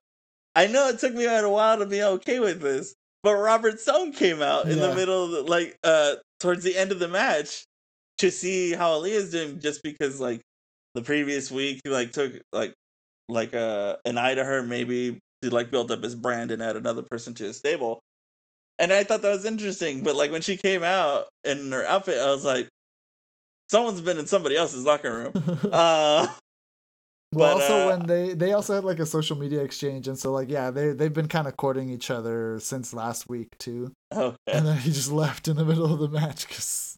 I 0.55 0.67
know 0.67 0.87
it 0.89 0.99
took 0.99 1.13
me 1.13 1.25
a 1.25 1.49
while 1.49 1.77
to 1.79 1.85
be 1.85 2.01
okay 2.01 2.39
with 2.39 2.61
this, 2.61 2.95
but 3.23 3.35
Robert 3.35 3.79
Stone 3.79 4.13
came 4.13 4.41
out 4.41 4.67
in 4.67 4.77
Yeah. 4.77 4.87
the 4.87 4.95
middle, 4.95 5.25
of 5.25 5.31
the, 5.31 5.41
like 5.43 5.77
uh, 5.83 6.15
towards 6.39 6.63
the 6.63 6.77
end 6.77 6.91
of 6.93 6.99
the 6.99 7.09
match, 7.09 7.65
to 8.19 8.31
see 8.31 8.73
how 8.73 8.99
Aaliyah's 8.99 9.31
doing, 9.31 9.59
just 9.59 9.83
because 9.83 10.19
like 10.19 10.41
the 10.93 11.01
previous 11.01 11.51
week 11.51 11.81
he 11.83 11.89
like 11.89 12.11
took 12.11 12.33
like 12.51 12.73
like 13.27 13.53
uh, 13.53 13.97
an 14.05 14.17
eye 14.17 14.35
to 14.35 14.43
her, 14.43 14.63
maybe 14.63 15.19
to 15.41 15.49
like 15.49 15.71
build 15.71 15.91
up 15.91 16.03
his 16.03 16.15
brand 16.15 16.51
and 16.51 16.61
add 16.61 16.75
another 16.75 17.03
person 17.03 17.33
to 17.35 17.43
his 17.43 17.57
stable. 17.57 17.99
And 18.77 18.91
I 18.91 19.03
thought 19.03 19.21
that 19.21 19.31
was 19.31 19.45
interesting, 19.45 20.03
but 20.03 20.15
like 20.15 20.31
when 20.31 20.41
she 20.41 20.57
came 20.57 20.83
out 20.83 21.25
in 21.43 21.71
her 21.71 21.85
outfit, 21.85 22.17
I 22.19 22.31
was 22.31 22.43
like, 22.43 22.67
someone's 23.69 24.01
been 24.01 24.17
in 24.17 24.27
somebody 24.27 24.57
else's 24.57 24.85
locker 24.85 25.31
room. 25.33 25.59
Uh, 25.71 26.27
well, 27.33 27.57
but, 27.57 27.61
also 27.61 27.87
uh, 27.87 27.97
when 27.97 28.07
they 28.07 28.33
they 28.33 28.53
also 28.53 28.75
had 28.75 28.83
like 28.83 28.99
a 28.99 29.05
social 29.05 29.37
media 29.37 29.61
exchange, 29.61 30.07
and 30.07 30.17
so 30.17 30.31
like 30.31 30.49
yeah, 30.49 30.71
they 30.71 30.91
they've 30.91 31.13
been 31.13 31.27
kind 31.27 31.47
of 31.47 31.57
courting 31.57 31.89
each 31.89 32.11
other 32.11 32.59
since 32.59 32.93
last 32.93 33.27
week 33.29 33.57
too. 33.57 33.91
okay. 34.13 34.35
And 34.47 34.65
then 34.65 34.77
he 34.77 34.91
just 34.91 35.11
left 35.23 35.47
in 35.47 35.57
the 35.57 35.65
middle 35.65 35.91
of 35.91 35.99
the 35.99 36.09
match 36.09 36.47
because. 36.47 36.97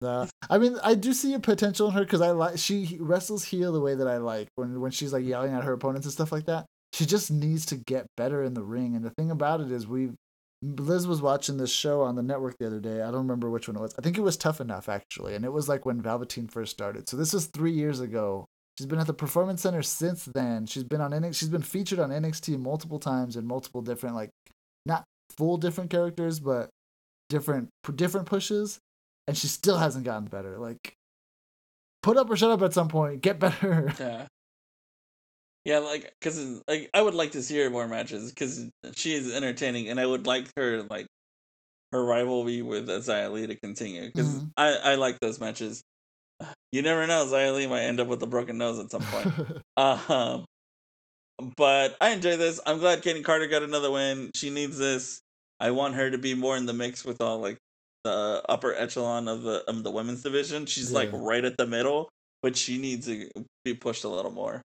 Nah. 0.00 0.26
I 0.48 0.58
mean, 0.58 0.76
I 0.82 0.94
do 0.94 1.12
see 1.12 1.34
a 1.34 1.40
potential 1.40 1.88
in 1.88 1.94
her 1.94 2.04
because 2.04 2.20
I 2.20 2.30
like 2.30 2.58
she 2.58 2.98
wrestles 3.00 3.44
heel 3.44 3.72
the 3.72 3.80
way 3.80 3.94
that 3.94 4.06
I 4.06 4.18
like 4.18 4.48
when 4.54 4.80
when 4.80 4.90
she's 4.90 5.12
like 5.12 5.24
yelling 5.24 5.52
at 5.52 5.64
her 5.64 5.72
opponents 5.72 6.06
and 6.06 6.12
stuff 6.12 6.32
like 6.32 6.46
that. 6.46 6.66
She 6.92 7.04
just 7.04 7.30
needs 7.30 7.66
to 7.66 7.76
get 7.76 8.06
better 8.16 8.42
in 8.42 8.54
the 8.54 8.62
ring. 8.62 8.96
And 8.96 9.04
the 9.04 9.10
thing 9.10 9.30
about 9.30 9.60
it 9.60 9.70
is, 9.70 9.86
we 9.86 10.10
Liz 10.62 11.06
was 11.06 11.22
watching 11.22 11.56
this 11.56 11.70
show 11.70 12.02
on 12.02 12.16
the 12.16 12.22
network 12.22 12.56
the 12.58 12.66
other 12.66 12.80
day. 12.80 13.02
I 13.02 13.06
don't 13.06 13.26
remember 13.26 13.50
which 13.50 13.68
one 13.68 13.76
it 13.76 13.80
was. 13.80 13.94
I 13.98 14.02
think 14.02 14.18
it 14.18 14.22
was 14.22 14.36
Tough 14.36 14.60
Enough 14.60 14.88
actually, 14.88 15.34
and 15.34 15.44
it 15.44 15.52
was 15.52 15.68
like 15.68 15.86
when 15.86 16.00
Velveteen 16.00 16.48
first 16.48 16.72
started. 16.72 17.08
So 17.08 17.16
this 17.16 17.32
was 17.32 17.46
three 17.46 17.72
years 17.72 18.00
ago. 18.00 18.46
She's 18.76 18.86
been 18.86 19.00
at 19.00 19.06
the 19.08 19.14
Performance 19.14 19.62
Center 19.62 19.82
since 19.82 20.24
then. 20.24 20.66
She's 20.66 20.84
been 20.84 21.00
on 21.00 21.10
NXT. 21.10 21.36
She's 21.36 21.48
been 21.48 21.62
featured 21.62 21.98
on 21.98 22.10
NXT 22.10 22.60
multiple 22.60 23.00
times 23.00 23.36
in 23.36 23.46
multiple 23.46 23.82
different 23.82 24.14
like 24.14 24.30
not 24.86 25.04
full 25.36 25.56
different 25.56 25.90
characters, 25.90 26.40
but 26.40 26.70
different 27.28 27.68
different 27.94 28.26
pushes, 28.26 28.78
and 29.28 29.36
she 29.36 29.46
still 29.46 29.76
hasn't 29.78 30.04
gotten 30.04 30.24
better. 30.26 30.58
Like, 30.58 30.94
put 32.02 32.16
up 32.16 32.28
or 32.30 32.36
shut 32.36 32.50
up 32.50 32.62
at 32.62 32.72
some 32.72 32.88
point. 32.88 33.20
Get 33.20 33.38
better. 33.38 33.92
Yeah. 34.00 34.26
Yeah, 35.64 35.78
like 35.80 36.10
because 36.18 36.62
like 36.66 36.88
I 36.94 37.02
would 37.02 37.14
like 37.14 37.32
to 37.32 37.42
see 37.42 37.58
her 37.58 37.68
more 37.68 37.86
matches 37.86 38.30
because 38.30 38.70
she 38.96 39.12
is 39.12 39.30
entertaining, 39.34 39.88
and 39.90 40.00
I 40.00 40.06
would 40.06 40.26
like 40.26 40.46
her 40.56 40.82
like 40.88 41.06
her 41.92 42.02
rivalry 42.02 42.62
with 42.62 42.88
Xia 42.88 43.30
Li 43.30 43.46
to 43.48 43.54
continue 43.56 44.06
because 44.06 44.36
Mhm. 44.36 44.50
I 44.56 44.76
I 44.76 44.94
like 44.94 45.18
those 45.20 45.38
matches. 45.40 45.82
You 46.72 46.82
never 46.82 47.06
know, 47.06 47.26
Xia 47.26 47.54
Li 47.54 47.66
might 47.66 47.82
end 47.82 48.00
up 48.00 48.08
with 48.08 48.22
a 48.22 48.26
broken 48.26 48.56
nose 48.56 48.78
at 48.78 48.90
some 48.90 49.02
point. 49.02 49.62
um, 49.76 50.44
but 51.56 51.96
I 52.00 52.10
enjoy 52.10 52.36
this. 52.36 52.60
I'm 52.66 52.78
glad 52.78 53.02
Katie 53.02 53.22
Carter 53.22 53.46
got 53.46 53.62
another 53.62 53.90
win. 53.90 54.30
She 54.34 54.48
needs 54.50 54.78
this. 54.78 55.20
I 55.60 55.70
want 55.72 55.94
her 55.96 56.10
to 56.10 56.18
be 56.18 56.34
more 56.34 56.56
in 56.56 56.66
the 56.66 56.72
mix 56.72 57.04
with 57.04 57.20
all 57.20 57.40
like 57.40 57.58
the 58.04 58.42
upper 58.48 58.74
echelon 58.74 59.28
of 59.28 59.42
the 59.42 59.64
of 59.68 59.82
the 59.82 59.90
women's 59.90 60.22
division. 60.22 60.66
She's 60.66 60.92
like 60.92 61.10
right 61.12 61.44
at 61.44 61.56
the 61.56 61.66
middle, 61.66 62.08
but 62.42 62.56
she 62.56 62.78
needs 62.78 63.06
to 63.06 63.28
be 63.64 63.74
pushed 63.74 64.04
a 64.04 64.08
little 64.08 64.30
more. 64.30 64.62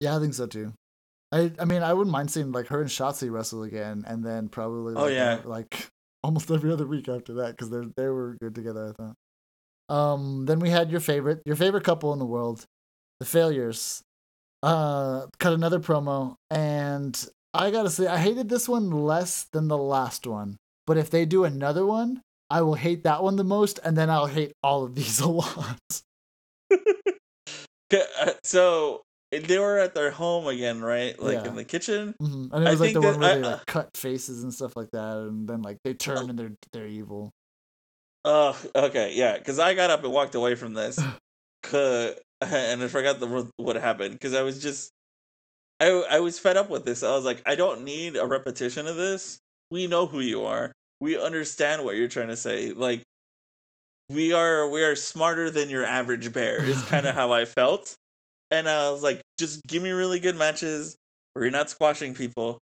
yeah, 0.00 0.16
I 0.16 0.20
think 0.20 0.34
so 0.34 0.46
too. 0.46 0.72
I 1.32 1.52
I 1.58 1.64
mean, 1.64 1.82
I 1.82 1.92
wouldn't 1.92 2.12
mind 2.12 2.30
seeing 2.30 2.52
like 2.52 2.66
her 2.68 2.80
and 2.80 2.90
Shotzi 2.90 3.30
wrestle 3.30 3.62
again, 3.62 4.04
and 4.06 4.24
then 4.24 4.48
probably 4.48 4.94
Oh, 4.94 5.04
like, 5.04 5.12
yeah. 5.14 5.40
uh, 5.44 5.48
like 5.48 5.88
almost 6.22 6.50
every 6.50 6.72
other 6.72 6.86
week 6.86 7.08
after 7.08 7.34
that 7.34 7.52
because 7.56 7.70
they 7.70 7.80
they 7.96 8.08
were 8.08 8.36
good 8.40 8.54
together. 8.54 8.88
I 8.88 9.02
thought. 9.02 9.14
Um, 9.88 10.46
then 10.46 10.60
we 10.60 10.70
had 10.70 10.90
your 10.90 11.00
favorite, 11.00 11.42
your 11.44 11.56
favorite 11.56 11.84
couple 11.84 12.12
in 12.14 12.18
the 12.18 12.24
world, 12.24 12.64
the 13.20 13.26
Failures. 13.26 14.02
Uh, 14.62 15.26
cut 15.38 15.52
another 15.52 15.78
promo, 15.78 16.36
and 16.50 17.28
I 17.52 17.70
gotta 17.70 17.90
say, 17.90 18.06
I 18.06 18.16
hated 18.16 18.48
this 18.48 18.66
one 18.66 18.90
less 18.90 19.44
than 19.52 19.68
the 19.68 19.76
last 19.76 20.26
one. 20.26 20.56
But 20.86 20.96
if 20.96 21.10
they 21.10 21.26
do 21.26 21.44
another 21.44 21.84
one, 21.84 22.22
I 22.50 22.62
will 22.62 22.74
hate 22.74 23.04
that 23.04 23.22
one 23.22 23.36
the 23.36 23.44
most, 23.44 23.80
and 23.84 23.96
then 23.96 24.10
I'll 24.10 24.26
hate 24.26 24.52
all 24.62 24.84
of 24.84 24.94
these 24.94 25.20
a 25.20 25.28
lot. 25.28 25.80
Uh, 26.70 28.32
So 28.42 29.02
they 29.30 29.58
were 29.58 29.78
at 29.78 29.94
their 29.94 30.10
home 30.10 30.46
again, 30.46 30.80
right? 30.80 31.18
Like 31.20 31.34
Yeah. 31.44 31.48
in 31.48 31.56
the 31.56 31.64
kitchen. 31.64 32.14
Mhm. 32.20 32.50
And 32.52 32.64
it 32.64 32.68
I 32.68 32.70
was 32.70 32.80
like 32.80 32.92
the 32.92 33.00
one 33.00 33.20
where 33.20 33.30
I- 33.30 33.34
they 33.36 33.42
uh, 33.42 33.50
like 33.52 33.66
cut 33.66 33.96
faces 33.96 34.42
and 34.42 34.52
stuff 34.52 34.76
like 34.76 34.90
that, 34.92 35.16
and 35.18 35.48
then 35.48 35.62
like 35.62 35.78
they 35.84 35.94
turn 35.94 36.30
and 36.30 36.38
they're 36.38 36.52
they're 36.72 36.86
evil. 36.86 37.30
Oh, 38.24 38.56
okay, 38.74 39.12
yeah. 39.14 39.36
Because 39.38 39.58
I 39.58 39.74
got 39.74 39.90
up 39.90 40.02
and 40.02 40.12
walked 40.12 40.34
away 40.34 40.54
from 40.54 40.72
this, 40.74 40.98
and 41.72 42.82
I 42.82 42.88
forgot 42.88 43.20
the 43.20 43.50
what 43.56 43.76
happened 43.76 44.12
because 44.14 44.34
I 44.34 44.42
was 44.42 44.62
just, 44.62 44.90
I 45.80 45.88
I 46.10 46.20
was 46.20 46.38
fed 46.38 46.56
up 46.56 46.70
with 46.70 46.84
this. 46.84 47.02
I 47.02 47.10
was 47.14 47.24
like, 47.24 47.42
I 47.46 47.54
don't 47.54 47.84
need 47.84 48.16
a 48.16 48.26
repetition 48.26 48.86
of 48.86 48.96
this. 48.96 49.38
We 49.70 49.86
know 49.86 50.06
who 50.06 50.20
you 50.20 50.44
are. 50.44 50.72
We 51.04 51.20
understand 51.20 51.84
what 51.84 51.96
you're 51.96 52.08
trying 52.08 52.28
to 52.28 52.36
say. 52.36 52.72
Like, 52.72 53.02
we 54.08 54.32
are 54.32 54.66
we 54.70 54.82
are 54.82 54.96
smarter 54.96 55.50
than 55.50 55.68
your 55.68 55.84
average 55.84 56.32
bear. 56.32 56.64
Is 56.64 56.82
kind 56.84 57.04
of 57.04 57.14
how 57.20 57.30
I 57.30 57.44
felt, 57.44 57.94
and 58.50 58.66
I 58.66 58.90
was 58.90 59.02
like, 59.02 59.20
just 59.38 59.62
give 59.66 59.82
me 59.82 59.90
really 59.90 60.18
good 60.18 60.34
matches 60.34 60.96
where 61.34 61.44
you're 61.44 61.52
not 61.52 61.68
squashing 61.68 62.14
people, 62.14 62.58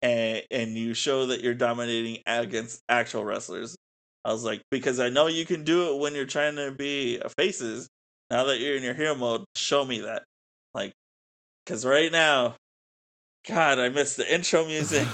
and 0.00 0.42
and 0.50 0.70
you 0.70 0.94
show 0.94 1.26
that 1.26 1.42
you're 1.42 1.52
dominating 1.52 2.22
against 2.26 2.80
actual 2.88 3.26
wrestlers. 3.26 3.76
I 4.24 4.32
was 4.32 4.42
like, 4.42 4.62
because 4.70 4.98
I 4.98 5.10
know 5.10 5.26
you 5.26 5.44
can 5.44 5.62
do 5.62 5.92
it 5.92 6.00
when 6.00 6.14
you're 6.14 6.24
trying 6.24 6.56
to 6.56 6.72
be 6.72 7.18
a 7.18 7.28
faces. 7.28 7.88
Now 8.30 8.44
that 8.44 8.58
you're 8.58 8.76
in 8.76 8.82
your 8.82 8.94
hero 8.94 9.14
mode, 9.14 9.44
show 9.54 9.84
me 9.84 10.00
that. 10.00 10.22
Like, 10.72 10.94
because 11.66 11.84
right 11.84 12.10
now, 12.10 12.54
God, 13.46 13.78
I 13.78 13.90
miss 13.90 14.16
the 14.16 14.34
intro 14.34 14.64
music. 14.66 15.08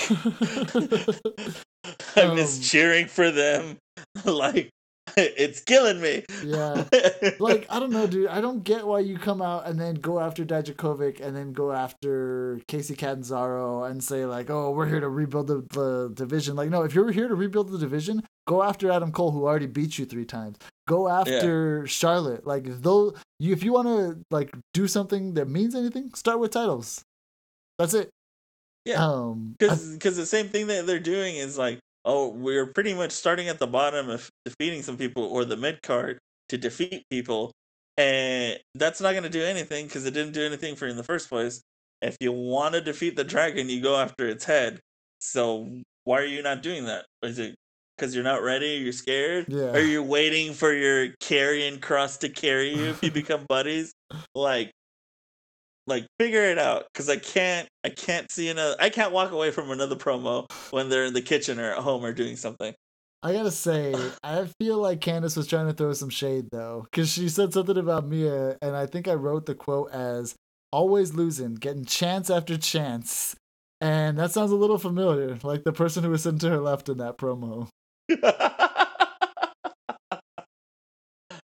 I 2.16 2.34
miss 2.34 2.56
Um, 2.58 2.62
cheering 2.62 3.06
for 3.06 3.30
them. 3.30 3.78
like, 4.24 4.70
it's 5.16 5.60
killing 5.60 6.00
me. 6.00 6.24
yeah. 6.44 6.84
Like 7.40 7.66
I 7.70 7.78
don't 7.78 7.90
know, 7.90 8.06
dude. 8.06 8.28
I 8.28 8.40
don't 8.40 8.62
get 8.64 8.86
why 8.86 9.00
you 9.00 9.16
come 9.18 9.40
out 9.42 9.66
and 9.66 9.78
then 9.80 9.94
go 9.94 10.18
after 10.20 10.44
Dijakovic 10.44 11.20
and 11.20 11.36
then 11.36 11.52
go 11.52 11.72
after 11.72 12.60
Kacy 12.68 12.96
Catanzaro 12.96 13.84
and 13.84 14.02
say 14.02 14.26
like, 14.26 14.50
"Oh, 14.50 14.70
we're 14.72 14.86
here 14.86 15.00
to 15.00 15.08
rebuild 15.08 15.46
the, 15.46 15.64
the 15.70 16.10
division." 16.14 16.56
Like, 16.56 16.70
no, 16.70 16.82
if 16.82 16.94
you're 16.94 17.10
here 17.10 17.28
to 17.28 17.34
rebuild 17.34 17.70
the 17.70 17.78
division, 17.78 18.22
go 18.46 18.62
after 18.62 18.90
Adam 18.90 19.12
Cole, 19.12 19.30
who 19.30 19.46
already 19.46 19.66
beat 19.66 19.98
you 19.98 20.04
three 20.04 20.24
times. 20.24 20.58
Go 20.86 21.08
after 21.08 21.86
Charlotte. 21.86 22.46
Like, 22.46 22.64
though, 22.82 23.14
you 23.38 23.52
if 23.52 23.62
you 23.62 23.72
want 23.72 23.88
to 23.88 24.18
like 24.30 24.50
do 24.74 24.86
something 24.88 25.34
that 25.34 25.48
means 25.48 25.74
anything, 25.74 26.12
start 26.14 26.38
with 26.40 26.50
titles. 26.52 27.02
That's 27.78 27.94
it. 27.94 28.10
Yeah. 28.88 29.04
Um. 29.04 29.54
Because 29.58 29.92
because 29.92 30.16
the 30.16 30.24
same 30.26 30.48
thing 30.48 30.66
that 30.68 30.86
they're 30.86 30.98
doing 30.98 31.36
is 31.36 31.58
like 31.58 31.78
oh 32.06 32.28
we're 32.28 32.66
pretty 32.66 32.94
much 32.94 33.12
starting 33.12 33.48
at 33.48 33.58
the 33.58 33.66
bottom 33.66 34.08
of 34.08 34.30
defeating 34.44 34.82
some 34.82 34.96
people 34.96 35.24
or 35.24 35.44
the 35.44 35.56
mid 35.56 35.82
card 35.82 36.18
to 36.48 36.56
defeat 36.56 37.04
people 37.10 37.52
and 37.98 38.58
that's 38.76 39.00
not 39.00 39.10
going 39.12 39.24
to 39.24 39.28
do 39.28 39.42
anything 39.42 39.86
because 39.86 40.06
it 40.06 40.12
didn't 40.14 40.32
do 40.32 40.42
anything 40.44 40.74
for 40.74 40.86
you 40.86 40.90
in 40.90 40.96
the 40.96 41.04
first 41.04 41.28
place 41.28 41.60
if 42.00 42.16
you 42.20 42.32
want 42.32 42.72
to 42.74 42.80
defeat 42.80 43.14
the 43.16 43.24
dragon 43.24 43.68
you 43.68 43.82
go 43.82 43.96
after 43.96 44.26
its 44.26 44.44
head 44.44 44.80
so 45.20 45.68
why 46.04 46.18
are 46.20 46.24
you 46.24 46.42
not 46.42 46.62
doing 46.62 46.86
that 46.86 47.04
is 47.22 47.38
it 47.38 47.54
because 47.96 48.14
you're 48.14 48.24
not 48.24 48.42
ready 48.42 48.80
you're 48.82 48.92
scared 48.92 49.44
Yeah. 49.48 49.72
are 49.72 49.80
you 49.80 50.02
waiting 50.02 50.54
for 50.54 50.72
your 50.72 51.08
Karrion 51.20 51.78
Kross 51.80 52.18
to 52.20 52.28
carry 52.30 52.74
you 52.74 52.84
if 52.84 53.02
you 53.02 53.10
become 53.22 53.44
buddies 53.48 53.92
like 54.34 54.70
like 55.88 56.06
figure 56.18 56.44
it 56.44 56.58
out 56.58 56.86
because 56.92 57.08
i 57.08 57.16
can't 57.16 57.68
i 57.84 57.88
can't 57.88 58.30
see 58.30 58.48
another 58.48 58.76
i 58.78 58.88
can't 58.88 59.12
walk 59.12 59.32
away 59.32 59.50
from 59.50 59.70
another 59.70 59.96
promo 59.96 60.46
when 60.70 60.88
they're 60.88 61.04
in 61.04 61.14
the 61.14 61.22
kitchen 61.22 61.58
or 61.58 61.72
at 61.72 61.78
home 61.78 62.04
or 62.04 62.12
doing 62.12 62.36
something 62.36 62.74
I 63.22 63.32
gotta 63.32 63.50
say, 63.50 63.94
I 64.22 64.46
feel 64.60 64.78
like 64.78 65.00
Candice 65.00 65.36
was 65.36 65.46
trying 65.46 65.66
to 65.66 65.72
throw 65.72 65.92
some 65.92 66.10
shade 66.10 66.50
though, 66.52 66.86
because 66.88 67.12
she 67.12 67.28
said 67.28 67.52
something 67.52 67.76
about 67.76 68.06
Mia, 68.06 68.56
and 68.62 68.76
I 68.76 68.86
think 68.86 69.08
I 69.08 69.14
wrote 69.14 69.46
the 69.46 69.56
quote 69.56 69.90
as 69.90 70.36
"always 70.70 71.14
losing, 71.14 71.56
getting 71.56 71.84
chance 71.84 72.30
after 72.30 72.56
chance," 72.56 73.34
and 73.80 74.18
that 74.18 74.30
sounds 74.30 74.52
a 74.52 74.56
little 74.56 74.78
familiar, 74.78 75.36
like 75.42 75.64
the 75.64 75.72
person 75.72 76.04
who 76.04 76.10
was 76.10 76.22
sitting 76.22 76.38
to 76.40 76.50
her 76.50 76.60
left 76.60 76.88
in 76.88 76.98
that 76.98 77.18
promo. 77.18 77.68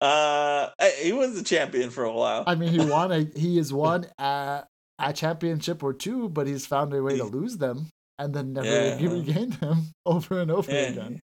uh 0.03 0.69
he 1.01 1.13
was 1.13 1.39
a 1.39 1.45
champion 1.45 1.91
for 1.91 2.05
a 2.05 2.13
while 2.13 2.45
I 2.47 2.55
mean, 2.57 2.71
he 2.71 2.81
won 2.81 3.13
a 3.13 3.21
he 3.37 3.57
has 3.59 3.73
won 3.73 4.07
a, 4.19 4.65
a 4.99 5.13
championship 5.13 5.83
or 5.83 5.93
two, 5.95 6.29
but 6.29 6.47
he's 6.47 6.67
found 6.67 6.93
a 6.93 7.03
way 7.03 7.17
to 7.17 7.25
lose 7.25 7.57
them 7.59 7.87
and 8.19 8.35
then 8.35 8.53
never 8.53 8.69
Yeah. 8.99 9.09
regained 9.09 9.55
them 9.55 9.93
over 10.07 10.41
and 10.41 10.51
over 10.51 10.71
Yeah. 10.75 10.89
again. 10.89 11.21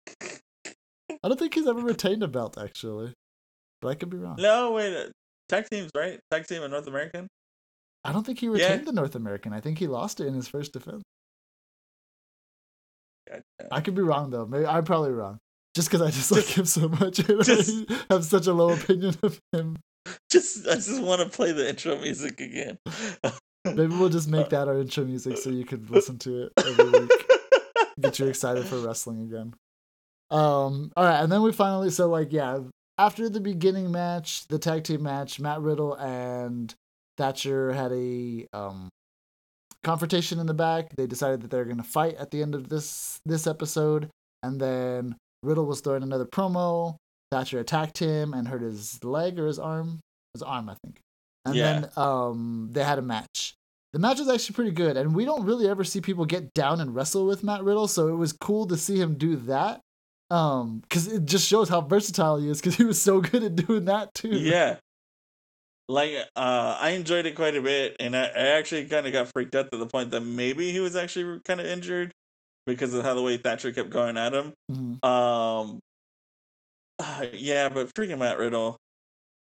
I 1.22 1.28
don't 1.28 1.38
think 1.38 1.54
he's 1.54 1.66
ever 1.68 1.80
retained 1.80 2.22
a 2.22 2.28
belt 2.28 2.58
actually, 2.58 3.12
but 3.80 3.88
I 3.88 3.94
could 3.94 4.10
be 4.10 4.16
wrong. 4.18 4.36
no 4.38 4.72
wait 4.72 4.94
uh, 4.96 5.08
tag 5.48 5.66
teams 5.70 5.90
right 5.94 6.18
tag 6.30 6.46
team 6.46 6.62
in 6.62 6.70
north 6.70 6.86
american 6.88 7.28
I 8.04 8.12
don't 8.12 8.24
think 8.26 8.38
he 8.40 8.46
Yeah. 8.46 8.52
retained 8.52 8.86
the 8.86 8.92
North 8.92 9.14
American. 9.14 9.54
I 9.54 9.60
think 9.60 9.78
he 9.78 9.86
lost 9.86 10.20
it 10.20 10.26
in 10.26 10.34
his 10.34 10.46
first 10.46 10.74
defense. 10.74 11.02
I 13.70 13.80
could 13.80 13.94
be 13.94 14.02
wrong 14.02 14.28
though. 14.28 14.44
Maybe 14.46 14.66
I'm 14.66 14.84
probably 14.84 15.12
wrong. 15.12 15.38
Just 15.74 15.88
because 15.90 16.02
I 16.02 16.06
dislike 16.10 16.44
him 16.56 16.64
so 16.66 16.88
much, 16.88 17.18
and 17.28 17.44
just- 17.44 17.90
I 17.90 18.14
have 18.14 18.24
such 18.24 18.46
a 18.46 18.52
low 18.52 18.70
opinion 18.70 19.14
of 19.22 19.40
him. 19.52 19.76
just 20.30 20.68
i 20.68 20.74
just 20.74 21.02
want 21.02 21.22
to 21.22 21.28
play 21.34 21.50
the 21.52 21.66
intro 21.66 21.96
music 21.98 22.38
again 22.38 22.76
Maybe 23.64 23.86
we'll 23.86 24.10
just 24.10 24.28
make 24.28 24.50
that 24.50 24.68
our 24.68 24.78
intro 24.78 25.04
music 25.04 25.38
so 25.38 25.48
you 25.48 25.64
could 25.64 25.88
listen 25.90 26.18
to 26.18 26.42
it 26.44 26.52
every 26.58 27.00
week. 27.00 27.10
Get 28.00 28.18
you 28.18 28.26
excited 28.26 28.66
for 28.66 28.76
wrestling 28.76 29.22
again. 29.22 29.54
Um. 30.30 30.92
All 30.96 31.04
right, 31.04 31.22
and 31.22 31.32
then 31.32 31.40
we 31.42 31.50
finally 31.52 31.88
so 31.90 32.08
like 32.08 32.30
yeah 32.32 32.58
after 32.98 33.28
the 33.30 33.40
beginning 33.40 33.90
match, 33.90 34.46
the 34.48 34.58
tag 34.58 34.84
team 34.84 35.02
match, 35.02 35.40
Matt 35.40 35.60
Riddle 35.62 35.94
and 35.94 36.74
Thatcher 37.16 37.72
had 37.72 37.92
a 37.92 38.46
um 38.52 38.90
confrontation 39.82 40.38
in 40.38 40.46
the 40.46 40.54
back. 40.54 40.94
They 40.96 41.06
decided 41.06 41.40
that 41.42 41.50
they're 41.50 41.64
going 41.64 41.78
to 41.78 41.82
fight 41.82 42.16
at 42.16 42.30
the 42.30 42.42
end 42.42 42.54
of 42.54 42.68
this 42.68 43.18
this 43.24 43.46
episode, 43.46 44.10
and 44.42 44.60
then 44.60 45.16
Riddle 45.44 45.66
was 45.66 45.80
throwing 45.80 46.02
another 46.02 46.24
promo. 46.26 46.96
Thatcher 47.30 47.58
attacked 47.60 47.98
him 47.98 48.32
and 48.34 48.46
hurt 48.48 48.62
his 48.62 49.02
leg 49.04 49.38
or 49.38 49.46
his 49.46 49.58
arm, 49.58 50.00
his 50.34 50.42
arm, 50.42 50.68
I 50.68 50.76
think. 50.84 51.00
And 51.44 51.56
Yeah. 51.56 51.80
then 51.80 51.90
um 51.96 52.68
they 52.72 52.82
had 52.84 52.98
a 52.98 53.02
match. 53.02 53.54
The 53.92 53.98
match 54.00 54.18
was 54.18 54.28
actually 54.28 54.54
pretty 54.54 54.72
good, 54.72 54.96
and 54.96 55.14
we 55.14 55.24
don't 55.24 55.44
really 55.44 55.68
ever 55.68 55.84
see 55.84 56.00
people 56.00 56.24
get 56.26 56.52
down 56.54 56.80
and 56.80 56.94
wrestle 56.94 57.26
with 57.26 57.44
Matt 57.44 57.62
Riddle, 57.62 57.86
so 57.86 58.08
it 58.08 58.16
was 58.16 58.32
cool 58.32 58.66
to 58.66 58.76
see 58.76 58.98
him 58.98 59.14
do 59.16 59.36
that. 59.36 59.80
Um, 60.30 60.80
because 60.80 61.06
it 61.06 61.24
just 61.26 61.46
shows 61.46 61.68
how 61.68 61.80
versatile 61.80 62.38
he 62.38 62.48
is, 62.48 62.60
because 62.60 62.74
he 62.74 62.82
was 62.84 63.00
so 63.00 63.20
good 63.30 63.44
at 63.44 63.54
doing 63.54 63.84
that 63.84 64.12
too. 64.14 64.30
yeah 64.36 64.78
like 65.86 66.12
uh 66.34 66.78
i 66.80 66.90
enjoyed 66.90 67.26
it 67.26 67.34
quite 67.34 67.54
a 67.54 67.60
bit 67.60 67.94
and 68.00 68.16
i, 68.16 68.24
I 68.24 68.46
actually 68.56 68.86
kind 68.86 69.06
of 69.06 69.12
got 69.12 69.28
freaked 69.34 69.54
out 69.54 69.70
to 69.70 69.76
the 69.76 69.86
point 69.86 70.10
that 70.12 70.22
maybe 70.22 70.72
he 70.72 70.80
was 70.80 70.96
actually 70.96 71.40
kind 71.44 71.60
of 71.60 71.66
injured 71.66 72.10
because 72.66 72.94
of 72.94 73.04
how 73.04 73.14
the 73.14 73.22
way 73.22 73.36
thatcher 73.36 73.72
kept 73.72 73.90
going 73.90 74.16
at 74.16 74.32
him. 74.34 74.52
Mhm. 74.70 75.04
um 75.04 75.80
yeah 77.32 77.68
but 77.68 77.92
freaking 77.94 78.18
matt 78.18 78.38
riddle 78.38 78.76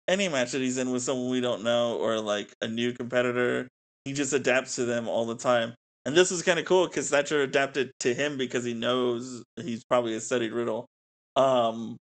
any 0.08 0.30
match 0.30 0.52
that 0.54 0.62
he's 0.62 0.78
in 0.78 0.90
with 0.92 1.04
someone 1.04 1.30
we 1.30 1.42
don't 1.42 1.64
know 1.64 1.98
or 1.98 2.20
like 2.20 2.54
a 2.62 2.68
new 2.68 2.94
competitor 2.94 3.68
he 4.06 4.14
just 4.14 4.34
adapts 4.34 4.76
to 4.76 4.86
them 4.86 5.08
all 5.08 5.26
the 5.26 5.36
time. 5.36 5.76
And 6.06 6.16
this 6.16 6.32
was 6.32 6.42
kind 6.42 6.58
of 6.58 6.66
cool 6.66 6.88
because 6.88 7.10
thatcher 7.10 7.42
adapted 7.42 7.92
to 8.00 8.14
him 8.14 8.38
because 8.38 8.64
he 8.64 8.74
knows 8.74 9.44
he's 9.58 9.84
probably 9.84 10.16
a 10.16 10.20
studied 10.20 10.52
riddle. 10.52 10.88
Um, 11.36 11.98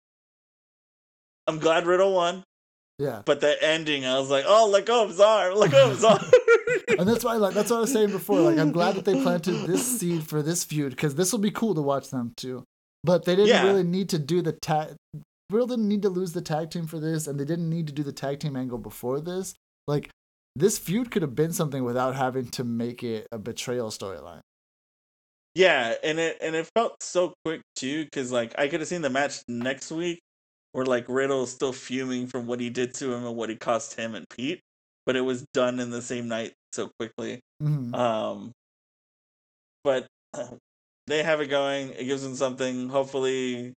I'm 1.46 1.58
glad 1.58 1.86
Riddle 1.86 2.14
won, 2.14 2.44
Yeah. 2.98 3.22
but 3.24 3.40
the 3.40 3.56
ending, 3.62 4.04
I 4.04 4.18
was 4.18 4.28
like, 4.28 4.44
oh, 4.46 4.68
let 4.68 4.86
go 4.86 5.04
of 5.04 5.10
his 5.10 5.20
arm, 5.20 5.54
let 5.54 5.70
go 5.70 5.84
of 5.84 5.90
his 5.92 6.04
arm. 6.12 6.24
And 6.98 7.08
that's 7.08 7.24
why, 7.24 7.34
like, 7.36 7.54
that's 7.54 7.70
what 7.70 7.76
I 7.76 7.80
was 7.80 7.92
saying 7.92 8.10
before. 8.10 8.40
Like, 8.40 8.58
I'm 8.58 8.72
glad 8.72 8.96
that 8.96 9.04
they 9.04 9.22
planted 9.22 9.66
this 9.66 9.86
seed 10.00 10.26
for 10.28 10.42
this 10.42 10.64
feud 10.64 10.90
because 10.90 11.14
this 11.14 11.30
will 11.30 11.38
be 11.38 11.52
cool 11.52 11.74
to 11.76 11.80
watch 11.82 12.10
them 12.10 12.32
too. 12.36 12.64
But 13.04 13.24
they 13.24 13.36
didn't 13.36 13.48
Yeah. 13.50 13.62
really 13.62 13.84
need 13.84 14.08
to 14.10 14.18
do 14.18 14.42
the 14.42 14.52
tag. 14.52 14.96
Riddle 15.50 15.68
didn't 15.68 15.88
need 15.88 16.02
to 16.02 16.08
lose 16.10 16.32
the 16.32 16.42
tag 16.42 16.70
team 16.70 16.86
for 16.88 16.98
this, 16.98 17.26
and 17.28 17.38
they 17.38 17.44
didn't 17.44 17.70
need 17.70 17.86
to 17.86 17.92
do 17.92 18.02
the 18.02 18.12
tag 18.12 18.40
team 18.40 18.56
angle 18.56 18.78
before 18.78 19.20
this. 19.20 19.54
Like, 19.86 20.10
this 20.56 20.76
feud 20.78 21.10
could 21.12 21.22
have 21.22 21.36
been 21.36 21.52
something 21.52 21.84
without 21.84 22.16
having 22.16 22.48
to 22.50 22.64
make 22.64 23.04
it 23.04 23.28
a 23.30 23.38
betrayal 23.38 23.90
storyline. 23.90 24.40
Yeah, 25.54 25.94
and 26.02 26.18
it 26.18 26.38
and 26.40 26.54
it 26.54 26.68
felt 26.76 27.02
so 27.02 27.34
quick 27.44 27.62
too, 27.76 28.04
because 28.04 28.30
like 28.30 28.54
I 28.58 28.68
could 28.68 28.80
have 28.80 28.88
seen 28.88 29.02
the 29.02 29.10
match 29.10 29.40
next 29.48 29.90
week, 29.90 30.20
where 30.78 30.86
like 30.86 31.06
Riddle's 31.08 31.50
still 31.50 31.72
fuming 31.72 32.28
from 32.28 32.46
what 32.46 32.60
he 32.60 32.70
did 32.70 32.94
to 32.94 33.12
him 33.12 33.26
and 33.26 33.34
what 33.34 33.50
he 33.50 33.56
cost 33.56 33.94
him 33.94 34.14
and 34.14 34.24
Pete, 34.28 34.60
but 35.06 35.16
it 35.16 35.22
was 35.22 35.44
done 35.52 35.80
in 35.80 35.90
the 35.90 36.00
same 36.00 36.28
night 36.28 36.52
so 36.72 36.88
quickly. 37.00 37.40
Mhm. 37.60 37.92
Um, 37.92 38.52
but 39.82 40.06
they 41.08 41.24
have 41.24 41.40
it 41.40 41.48
going. 41.48 41.88
It 41.90 42.04
gives 42.04 42.22
them 42.22 42.36
something. 42.36 42.90
Hopefully, 42.90 43.72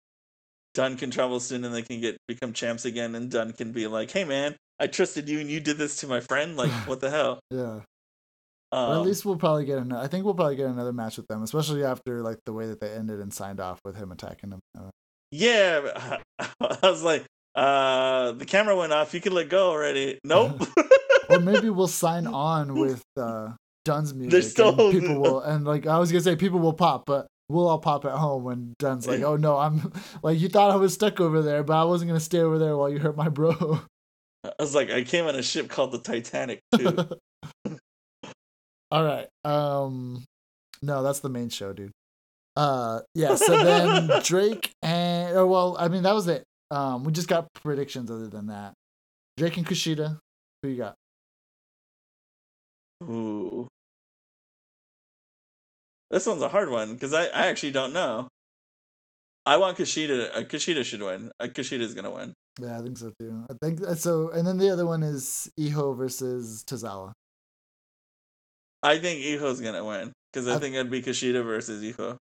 Dunne 0.73 0.97
can 0.97 1.09
travel 1.09 1.39
soon 1.39 1.63
and 1.63 1.73
they 1.73 1.83
can 1.83 2.01
get 2.01 2.17
become 2.27 2.51
champs 2.51 2.83
again. 2.83 3.15
And 3.15 3.31
Dunne 3.31 3.53
can 3.53 3.71
be 3.71 3.87
like, 3.87 4.11
"Hey, 4.11 4.25
man, 4.25 4.57
I 4.77 4.87
trusted 4.87 5.29
you 5.29 5.39
and 5.39 5.49
you 5.49 5.61
did 5.61 5.77
this 5.77 6.01
to 6.01 6.07
my 6.07 6.19
friend. 6.19 6.57
Like, 6.57 6.71
what 6.85 6.99
the 6.99 7.09
hell?" 7.09 7.39
Yeah. 7.49 7.79
Um, 8.73 8.91
at 8.91 9.05
least 9.05 9.23
we'll 9.23 9.37
probably 9.37 9.63
get 9.63 9.77
another. 9.77 10.03
I 10.03 10.07
think 10.07 10.25
we'll 10.25 10.33
probably 10.33 10.57
get 10.57 10.67
another 10.67 10.91
match 10.91 11.15
with 11.15 11.27
them, 11.27 11.43
especially 11.43 11.85
after 11.85 12.21
like 12.21 12.39
the 12.45 12.51
way 12.51 12.67
that 12.67 12.81
they 12.81 12.91
ended 12.91 13.21
and 13.21 13.33
signed 13.33 13.61
off 13.61 13.79
with 13.85 13.95
him 13.95 14.11
attacking 14.11 14.49
them. 14.49 14.59
Yeah. 15.31 16.17
I 16.39 16.77
was 16.83 17.03
like, 17.03 17.25
uh, 17.55 18.31
the 18.33 18.45
camera 18.45 18.75
went 18.75 18.93
off. 18.93 19.13
You 19.13 19.21
can 19.21 19.33
let 19.33 19.49
go 19.49 19.69
already. 19.69 20.19
Nope. 20.23 20.61
or 21.29 21.39
maybe 21.39 21.69
we'll 21.69 21.87
sign 21.87 22.25
on 22.47 22.73
with 22.79 23.03
uh, 23.17 23.49
Dunne's 23.85 24.13
music. 24.13 24.43
still- 24.43 24.69
and 24.79 24.99
people 25.01 25.19
will, 25.19 25.41
and 25.41 25.65
like 25.65 25.85
I 25.87 25.99
was 25.99 26.11
gonna 26.11 26.21
say, 26.23 26.35
people 26.35 26.59
will 26.59 26.73
pop, 26.73 27.05
but 27.05 27.27
we'll 27.49 27.67
all 27.67 27.79
pop 27.79 28.05
at 28.05 28.11
home 28.13 28.43
when 28.43 28.73
Dunne's 28.79 29.07
like, 29.07 29.21
"Oh 29.21 29.35
no, 29.35 29.57
I'm 29.57 29.91
like 30.23 30.39
you 30.39 30.49
thought 30.49 30.71
I 30.71 30.75
was 30.75 30.93
stuck 30.93 31.19
over 31.19 31.41
there, 31.41 31.63
but 31.63 31.79
I 31.79 31.83
wasn't 31.85 32.09
gonna 32.09 32.19
stay 32.19 32.39
over 32.39 32.57
there 32.59 32.77
while 32.77 32.89
you 32.89 32.99
hurt 32.99 33.17
my 33.17 33.29
bro." 33.29 33.81
I 34.45 34.51
was 34.59 34.73
like, 34.75 34.89
I 34.89 35.03
came 35.03 35.25
on 35.25 35.35
a 35.35 35.41
ship 35.43 35.67
called 35.69 35.91
the 35.91 35.97
Titanic 35.99 36.61
too. 36.77 36.95
all 38.91 39.03
right. 39.03 39.27
Um, 39.43 40.23
no, 40.81 41.03
that's 41.03 41.19
the 41.19 41.29
main 41.29 41.49
show, 41.49 41.73
dude. 41.73 41.91
Uh, 42.55 43.01
yeah. 43.15 43.35
So 43.35 43.63
then 43.63 44.09
Drake 44.23 44.71
and 44.81 45.37
oh 45.37 45.47
well, 45.47 45.75
I 45.79 45.87
mean 45.87 46.03
that 46.03 46.13
was 46.13 46.27
it. 46.27 46.43
Um, 46.71 47.03
we 47.03 47.11
just 47.11 47.27
got 47.27 47.47
predictions. 47.53 48.11
Other 48.11 48.27
than 48.27 48.47
that, 48.47 48.73
Drake 49.37 49.57
and 49.57 49.65
Kushida. 49.65 50.19
Who 50.63 50.69
you 50.69 50.77
got? 50.77 50.95
Ooh. 53.03 53.67
This 56.11 56.25
one's 56.25 56.41
a 56.41 56.49
hard 56.49 56.69
one 56.69 56.93
because 56.93 57.13
I, 57.13 57.25
I 57.25 57.47
actually 57.47 57.71
don't 57.71 57.93
know. 57.93 58.27
I 59.45 59.57
want 59.57 59.77
Kushida. 59.77 60.35
Uh, 60.35 60.41
Kushida 60.41 60.83
should 60.83 61.01
win. 61.01 61.31
Uh, 61.39 61.45
Kushida's 61.45 61.93
gonna 61.93 62.11
win. 62.11 62.33
Yeah, 62.59 62.77
I 62.77 62.81
think 62.81 62.97
so 62.97 63.11
too. 63.19 63.45
I 63.49 63.53
think 63.63 63.81
uh, 63.81 63.95
so. 63.95 64.29
And 64.31 64.45
then 64.45 64.57
the 64.57 64.69
other 64.69 64.85
one 64.85 65.01
is 65.03 65.49
Hijo 65.57 65.93
versus 65.93 66.63
Tozawa. 66.67 67.13
I 68.83 68.97
think 68.99 69.21
Hijo's 69.21 69.61
gonna 69.61 69.85
win 69.85 70.11
because 70.33 70.47
I, 70.47 70.55
I- 70.55 70.59
think 70.59 70.75
it'd 70.75 70.91
be 70.91 71.01
Kushida 71.01 71.43
versus 71.43 71.83
Iho. 71.83 72.17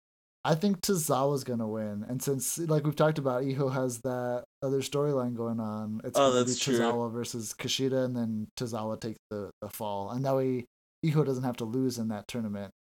I 0.44 0.56
think 0.56 0.80
Tozawa's 0.80 1.44
gonna 1.44 1.68
win, 1.68 2.04
and 2.08 2.20
since 2.20 2.58
like 2.58 2.84
we've 2.84 2.96
talked 2.96 3.18
about, 3.18 3.44
Hijo 3.44 3.68
has 3.68 4.00
that 4.00 4.42
other 4.62 4.80
storyline 4.80 5.36
going 5.36 5.60
on. 5.60 6.00
It's 6.02 6.18
Oh, 6.18 6.30
gonna 6.30 6.44
that's 6.44 6.58
be 6.58 6.72
true. 6.72 6.80
Tozawa 6.80 7.12
versus 7.12 7.54
Kushida, 7.56 8.04
and 8.04 8.16
then 8.16 8.48
Tozawa 8.58 9.00
takes 9.00 9.18
the, 9.30 9.50
the 9.60 9.68
fall, 9.68 10.10
and 10.10 10.24
that 10.24 10.34
way 10.34 10.64
Hijo 11.04 11.22
doesn't 11.24 11.44
have 11.44 11.58
to 11.58 11.64
lose 11.64 11.98
in 11.98 12.08
that 12.08 12.26
tournament. 12.26 12.72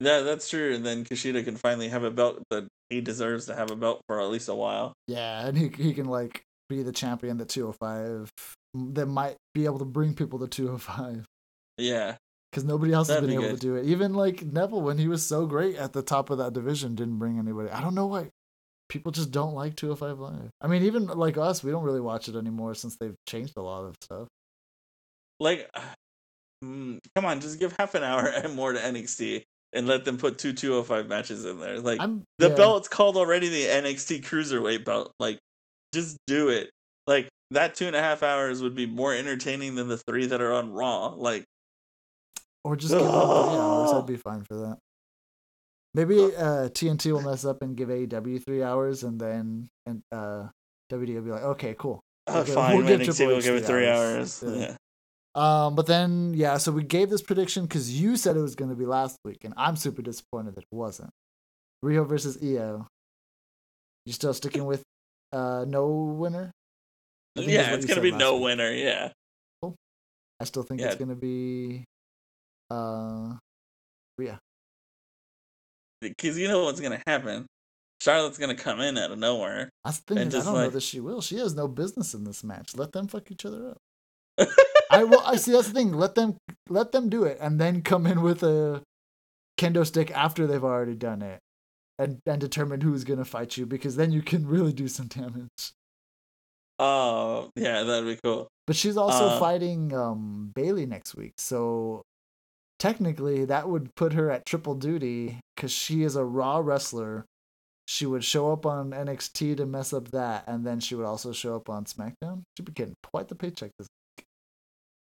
Yeah, 0.00 0.20
that's 0.20 0.48
true. 0.48 0.74
And 0.74 0.84
then 0.86 1.04
Kushida 1.04 1.44
can 1.44 1.56
finally 1.56 1.88
have 1.88 2.04
a 2.04 2.10
belt 2.10 2.42
that 2.50 2.66
he 2.88 3.00
deserves 3.00 3.46
to 3.46 3.54
have 3.54 3.70
a 3.70 3.76
belt 3.76 4.00
for 4.06 4.20
at 4.20 4.28
least 4.28 4.48
a 4.48 4.54
while. 4.54 4.92
Yeah, 5.06 5.46
and 5.46 5.56
he 5.58 5.68
he 5.68 5.94
can 5.94 6.06
like 6.06 6.42
be 6.68 6.82
the 6.82 6.92
champion 6.92 7.40
at 7.40 7.48
205 7.48 8.30
that 8.94 9.06
might 9.06 9.36
be 9.54 9.64
able 9.64 9.78
to 9.78 9.84
bring 9.84 10.14
people 10.14 10.38
to 10.40 10.46
205 10.48 11.24
Yeah, 11.78 12.16
because 12.50 12.64
nobody 12.64 12.92
else 12.92 13.08
has 13.08 13.16
That'd 13.16 13.28
been 13.28 13.38
be 13.38 13.44
able 13.44 13.54
good. 13.54 13.60
to 13.60 13.66
do 13.66 13.76
it. 13.76 13.86
Even 13.86 14.14
like 14.14 14.42
Neville, 14.42 14.82
when 14.82 14.98
he 14.98 15.08
was 15.08 15.24
so 15.24 15.46
great 15.46 15.76
at 15.76 15.92
the 15.92 16.02
top 16.02 16.30
of 16.30 16.38
that 16.38 16.52
division, 16.52 16.94
didn't 16.94 17.18
bring 17.18 17.38
anybody. 17.38 17.70
I 17.70 17.80
don't 17.80 17.94
know 17.94 18.06
why 18.06 18.30
people 18.88 19.12
just 19.12 19.30
don't 19.30 19.54
like 19.54 19.76
205 19.76 20.18
Live. 20.18 20.50
I 20.60 20.66
mean, 20.66 20.82
even 20.84 21.06
like 21.06 21.36
us, 21.36 21.62
we 21.62 21.70
don't 21.70 21.84
really 21.84 22.00
watch 22.00 22.28
it 22.28 22.36
anymore 22.36 22.74
since 22.74 22.96
they've 22.96 23.16
changed 23.26 23.54
a 23.56 23.62
lot 23.62 23.84
of 23.84 23.94
stuff. 24.02 24.28
like, 25.40 25.70
mm, 26.64 26.98
come 27.14 27.24
on, 27.24 27.40
just 27.40 27.58
give 27.58 27.74
half 27.78 27.94
an 27.94 28.02
hour 28.02 28.26
and 28.34 28.54
more 28.54 28.72
to 28.72 28.78
NXT 28.78 29.42
and 29.74 29.86
let 29.86 30.04
them 30.04 30.16
put 30.16 30.38
two 30.38 30.52
205 30.52 31.08
matches 31.08 31.44
in 31.44 31.60
there. 31.60 31.80
Like 31.80 32.00
I'm 32.00 32.24
the 32.38 32.48
yeah, 32.48 32.54
belt's 32.54 32.88
called 32.88 33.16
already 33.16 33.48
the 33.48 33.64
NXT 33.64 34.24
Cruiserweight 34.24 34.84
belt. 34.84 35.12
Like, 35.18 35.38
just 35.92 36.16
do 36.26 36.48
it. 36.48 36.70
Like 37.06 37.28
that 37.50 37.74
two 37.74 37.86
and 37.86 37.96
a 37.96 38.00
half 38.00 38.22
hours 38.22 38.62
would 38.62 38.74
be 38.74 38.86
more 38.86 39.14
entertaining 39.14 39.74
than 39.74 39.88
the 39.88 39.98
three 39.98 40.26
that 40.26 40.40
are 40.40 40.52
on 40.52 40.72
Raw. 40.72 41.08
Like, 41.08 41.44
or 42.64 42.76
just 42.76 42.92
give 42.92 43.02
them 43.02 43.10
three 43.10 43.56
hours. 43.58 43.92
I'd 43.92 44.06
be 44.06 44.16
fine 44.16 44.42
for 44.44 44.54
that. 44.56 44.78
Maybe 45.94 46.18
uh, 46.18 46.68
TNT 46.68 47.12
will 47.12 47.22
mess 47.22 47.44
up 47.44 47.62
and 47.62 47.76
give 47.76 47.88
AEW 47.88 48.44
three 48.44 48.62
hours, 48.62 49.02
and 49.04 49.18
then 49.20 49.68
and 49.86 50.02
uh, 50.12 50.48
WD 50.92 51.14
will 51.14 51.22
be 51.22 51.30
like, 51.30 51.42
okay, 51.42 51.74
cool. 51.78 52.00
oh, 52.26 52.40
Okay, 52.40 52.52
fine, 52.54 52.76
we'll 52.76 52.86
give 52.86 53.00
NXT 53.00 53.26
will 53.26 53.40
give 53.40 53.54
it 53.56 53.64
three 53.64 53.88
hours. 53.88 54.42
hours. 54.42 54.56
Yeah. 54.56 54.60
Yeah. 54.68 54.76
Um, 55.34 55.74
but 55.74 55.86
then 55.86 56.34
yeah, 56.34 56.56
so 56.58 56.72
we 56.72 56.82
gave 56.82 57.10
this 57.10 57.22
prediction 57.22 57.64
because 57.64 57.98
you 58.00 58.16
said 58.16 58.36
it 58.36 58.40
was 58.40 58.54
going 58.54 58.70
to 58.70 58.76
be 58.76 58.86
last 58.86 59.16
week, 59.24 59.44
and 59.44 59.54
I'm 59.56 59.76
super 59.76 60.02
disappointed 60.02 60.54
that 60.56 60.62
it 60.62 60.68
wasn't. 60.76 61.10
Rhea 61.82 62.02
versus 62.02 62.38
Io. 62.42 62.86
You 64.04 64.12
still 64.12 64.34
sticking 64.34 64.64
with 64.66 64.82
uh 65.32 65.64
no 65.68 65.86
winner? 65.88 66.50
I 67.36 67.40
think 67.40 67.52
that's 67.52 67.68
Yeah, 67.68 67.74
it's 67.74 67.86
gonna 67.86 68.00
be 68.00 68.10
no 68.10 68.34
week. 68.34 68.44
winner. 68.44 68.72
Yeah. 68.72 69.10
I 70.40 70.44
still 70.44 70.62
think 70.62 70.80
it's 70.80 70.94
going 70.94 71.08
to 71.08 71.16
be 71.16 71.82
uh 72.70 73.34
yeah. 74.18 74.36
Because 76.00 76.38
you 76.38 76.48
know 76.48 76.64
what's 76.64 76.80
gonna 76.80 77.02
happen. 77.06 77.46
Charlotte's 78.00 78.38
gonna 78.38 78.54
come 78.54 78.80
in 78.80 78.96
out 78.96 79.10
of 79.10 79.18
nowhere. 79.18 79.70
I 79.84 79.92
And 80.10 80.18
I 80.20 80.24
just 80.24 80.46
don't 80.46 80.54
know 80.54 80.64
like- 80.64 80.72
that 80.72 80.82
she 80.82 81.00
will. 81.00 81.20
She 81.20 81.38
has 81.38 81.54
no 81.54 81.66
business 81.68 82.14
in 82.14 82.24
this 82.24 82.44
match. 82.44 82.76
Let 82.76 82.92
them 82.92 83.08
fuck 83.08 83.30
each 83.30 83.44
other 83.44 83.70
up. 83.70 83.78
I 84.90 85.02
will. 85.04 85.20
I 85.20 85.36
see. 85.36 85.52
That's 85.52 85.68
the 85.68 85.74
thing. 85.74 85.92
Let 85.92 86.14
them 86.14 86.36
let 86.68 86.92
them 86.92 87.08
do 87.08 87.24
it, 87.24 87.38
and 87.40 87.60
then 87.60 87.82
come 87.82 88.06
in 88.06 88.22
with 88.22 88.42
a 88.44 88.82
kendo 89.58 89.84
stick 89.84 90.10
after 90.12 90.46
they've 90.46 90.62
already 90.62 90.94
done 90.94 91.22
it, 91.22 91.40
and 91.98 92.20
and 92.24 92.40
determine 92.40 92.80
who's 92.80 93.02
gonna 93.04 93.24
fight 93.24 93.56
you, 93.56 93.66
because 93.66 93.96
then 93.96 94.12
you 94.12 94.22
can 94.22 94.46
really 94.46 94.72
do 94.72 94.86
some 94.88 95.08
damage. 95.08 95.72
Oh, 96.78 97.50
yeah, 97.56 97.82
that'd 97.82 98.04
be 98.08 98.20
cool. 98.22 98.46
But 98.68 98.76
she's 98.76 98.96
also 98.96 99.26
Uh, 99.26 99.38
fighting 99.40 99.92
um 99.92 100.52
Bayley 100.54 100.86
next 100.86 101.16
week, 101.16 101.32
so 101.38 102.02
technically 102.78 103.44
that 103.44 103.68
would 103.68 103.94
put 103.94 104.12
her 104.12 104.30
at 104.30 104.46
triple 104.46 104.74
duty 104.74 105.40
because 105.54 105.72
she 105.72 106.02
is 106.02 106.16
a 106.16 106.24
Raw 106.24 106.58
wrestler. 106.58 107.24
She 107.86 108.06
would 108.06 108.24
show 108.24 108.52
up 108.52 108.66
on 108.66 108.90
NXT 108.90 109.56
to 109.56 109.66
mess 109.66 109.92
up 109.92 110.10
that, 110.10 110.44
and 110.46 110.66
then 110.66 110.78
she 110.78 110.94
would 110.94 111.06
also 111.06 111.32
show 111.32 111.56
up 111.56 111.70
on 111.70 111.84
SmackDown. 111.84 112.42
She'd 112.56 112.66
be 112.66 112.72
getting 112.72 112.94
quite 113.02 113.28
the 113.28 113.34
paycheck 113.34 113.70
this 113.78 113.88
week. 114.18 114.26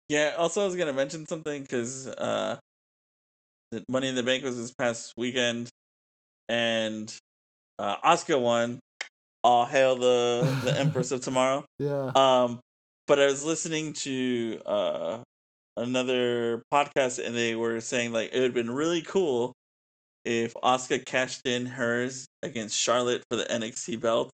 Yeah. 0.07 0.35
Also, 0.37 0.61
I 0.61 0.65
was 0.65 0.75
gonna 0.75 0.93
mention 0.93 1.27
something 1.27 1.61
because 1.61 2.07
uh, 2.07 2.57
the 3.71 3.83
Money 3.89 4.07
in 4.07 4.15
the 4.15 4.23
Bank 4.23 4.43
was 4.43 4.55
this 4.57 4.73
past 4.73 5.13
weekend, 5.17 5.69
and 6.47 7.13
uh, 7.77 7.97
Asuka 7.97 8.39
won. 8.39 8.79
All 9.43 9.65
hail 9.65 9.95
the 9.95 10.59
the 10.63 10.73
Empress 10.79 11.11
of 11.11 11.21
Tomorrow. 11.21 11.65
Yeah. 11.79 12.11
Um, 12.15 12.59
but 13.05 13.19
I 13.19 13.25
was 13.25 13.43
listening 13.45 13.93
to 13.93 14.61
uh 14.65 15.17
another 15.77 16.63
podcast, 16.73 17.23
and 17.25 17.35
they 17.35 17.55
were 17.55 17.79
saying 17.79 18.11
like 18.11 18.31
it 18.33 18.39
would 18.39 18.45
have 18.45 18.53
been 18.53 18.71
really 18.71 19.01
cool 19.01 19.53
if 20.25 20.53
Asuka 20.55 21.05
cashed 21.05 21.45
in 21.45 21.65
hers 21.65 22.27
against 22.43 22.77
Charlotte 22.77 23.23
for 23.29 23.37
the 23.37 23.45
NXT 23.45 24.01
belt, 24.01 24.29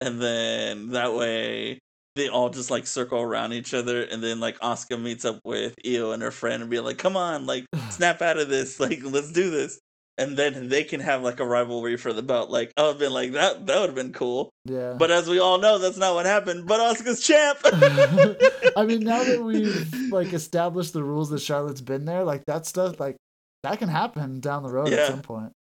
and 0.00 0.20
then 0.20 0.90
that 0.90 1.14
way 1.14 1.78
they 2.16 2.28
all 2.28 2.50
just 2.50 2.70
like 2.70 2.86
circle 2.86 3.20
around 3.20 3.52
each 3.52 3.74
other, 3.74 4.02
and 4.04 4.22
then 4.22 4.40
like 4.40 4.58
Asuka 4.60 5.00
meets 5.00 5.24
up 5.24 5.40
with 5.44 5.74
Io 5.86 6.12
and 6.12 6.22
her 6.22 6.30
friend, 6.30 6.62
and 6.62 6.70
be 6.70 6.80
like, 6.80 6.98
"Come 6.98 7.16
on, 7.16 7.46
like 7.46 7.66
snap 7.90 8.22
out 8.22 8.38
of 8.38 8.48
this, 8.48 8.80
like 8.80 9.00
let's 9.04 9.32
do 9.32 9.50
this." 9.50 9.78
And 10.20 10.36
then 10.36 10.68
they 10.68 10.84
can 10.84 11.00
have 11.00 11.22
like 11.22 11.40
a 11.40 11.46
rivalry 11.46 11.96
for 11.96 12.12
the 12.12 12.22
belt. 12.22 12.50
Like 12.50 12.72
I 12.76 12.82
would 12.82 12.88
have 12.90 12.98
been 12.98 13.12
like 13.12 13.32
that. 13.32 13.66
That 13.66 13.80
would 13.80 13.88
have 13.88 13.94
been 13.96 14.12
cool. 14.12 14.50
Yeah. 14.66 14.94
But 14.98 15.10
as 15.10 15.26
we 15.28 15.38
all 15.40 15.58
know, 15.58 15.78
that's 15.78 15.96
not 15.96 16.14
what 16.14 16.26
happened. 16.26 16.66
But 16.66 16.80
Asuka's 16.80 17.26
champ. 17.26 17.58
I 18.76 18.84
mean, 18.84 19.00
now 19.00 19.24
that 19.24 19.42
we've 19.42 20.12
like 20.12 20.32
established 20.34 20.92
the 20.92 21.02
rules 21.02 21.30
that 21.30 21.40
Charlotte's 21.40 21.80
been 21.80 22.04
there, 22.04 22.22
like 22.22 22.44
that 22.46 22.66
stuff, 22.66 23.00
like 23.00 23.16
that 23.62 23.78
can 23.78 23.88
happen 23.88 24.40
down 24.40 24.62
the 24.62 24.68
road 24.70 24.88
Yeah. 24.90 24.98
at 24.98 25.06
some 25.08 25.22
point. 25.22 25.52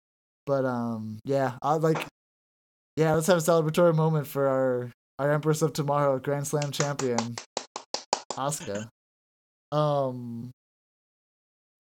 But 0.45 0.66
um, 0.66 1.20
yeah, 1.24 1.53
I 1.62 1.76
like 1.76 2.05
Yeah, 2.97 3.14
let's 3.14 3.28
have 3.28 3.38
a 3.38 3.41
celebratory 3.41 3.95
moment 3.95 4.28
for 4.28 4.47
our 4.47 4.91
our 5.20 5.32
Empress 5.32 5.62
of 5.62 5.72
Tomorrow 5.74 6.20
Grand 6.20 6.47
Slam 6.47 6.72
champion, 6.72 7.36
Asuka. 8.34 8.88
Um, 9.72 10.51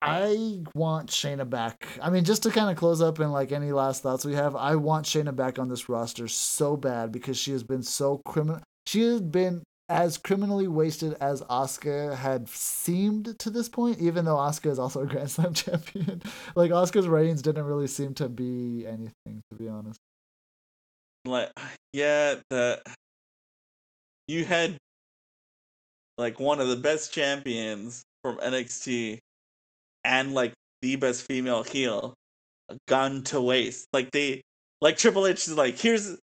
I 0.01 0.59
want 0.75 1.09
Shayna 1.09 1.49
back. 1.49 1.87
I 2.01 2.09
mean, 2.09 2.23
just 2.23 2.43
to 2.43 2.51
kind 2.51 2.69
of 2.69 2.77
close 2.77 3.01
up 3.01 3.19
and 3.19 3.31
like 3.31 3.51
any 3.51 3.71
last 3.71 4.01
thoughts 4.01 4.23
we 4.23 4.33
have, 4.33 4.55
I 4.55 4.75
want 4.75 5.05
Shayna 5.05 5.35
back 5.35 5.59
on 5.59 5.67
this 5.67 5.89
roster 5.89 6.27
so 6.27 6.77
bad 6.77 7.11
because 7.11 7.37
she 7.37 7.51
has 7.51 7.63
been 7.63 7.83
so 7.83 8.21
criminal. 8.25 8.61
She 8.85 9.01
has 9.03 9.21
been 9.21 9.63
as 9.89 10.17
criminally 10.17 10.67
wasted 10.67 11.15
as 11.19 11.41
Asuka 11.43 12.15
had 12.15 12.47
seemed 12.47 13.37
to 13.39 13.49
this 13.49 13.67
point, 13.67 13.99
even 13.99 14.23
though 14.23 14.37
Asuka 14.37 14.67
is 14.67 14.79
also 14.79 15.01
a 15.01 15.05
Grand 15.05 15.31
Slam 15.31 15.53
champion. 15.55 16.21
like 16.55 16.71
Asuka's 16.71 17.07
reigns 17.07 17.41
didn't 17.41 17.65
really 17.65 17.87
seem 17.87 18.13
to 18.15 18.29
be 18.29 18.85
anything, 18.87 19.41
to 19.51 19.57
be 19.57 19.67
honest. 19.67 19.99
Like, 21.25 21.51
yeah, 21.91 22.35
the 22.49 22.81
you 24.27 24.45
had 24.45 24.77
like 26.17 26.39
one 26.39 26.61
of 26.61 26.69
the 26.69 26.75
best 26.75 27.11
champions 27.11 28.03
from 28.21 28.37
NXT 28.37 29.19
and 30.03 30.33
like 30.33 30.53
the 30.81 30.95
best 30.95 31.23
female 31.23 31.63
heel 31.63 32.13
gone 32.87 33.23
to 33.25 33.41
waste. 33.41 33.87
Like 33.93 34.11
they 34.11 34.41
like 34.81 34.97
Triple 34.97 35.27
H 35.27 35.47
is 35.47 35.55
like, 35.55 35.77
here's 35.77 36.17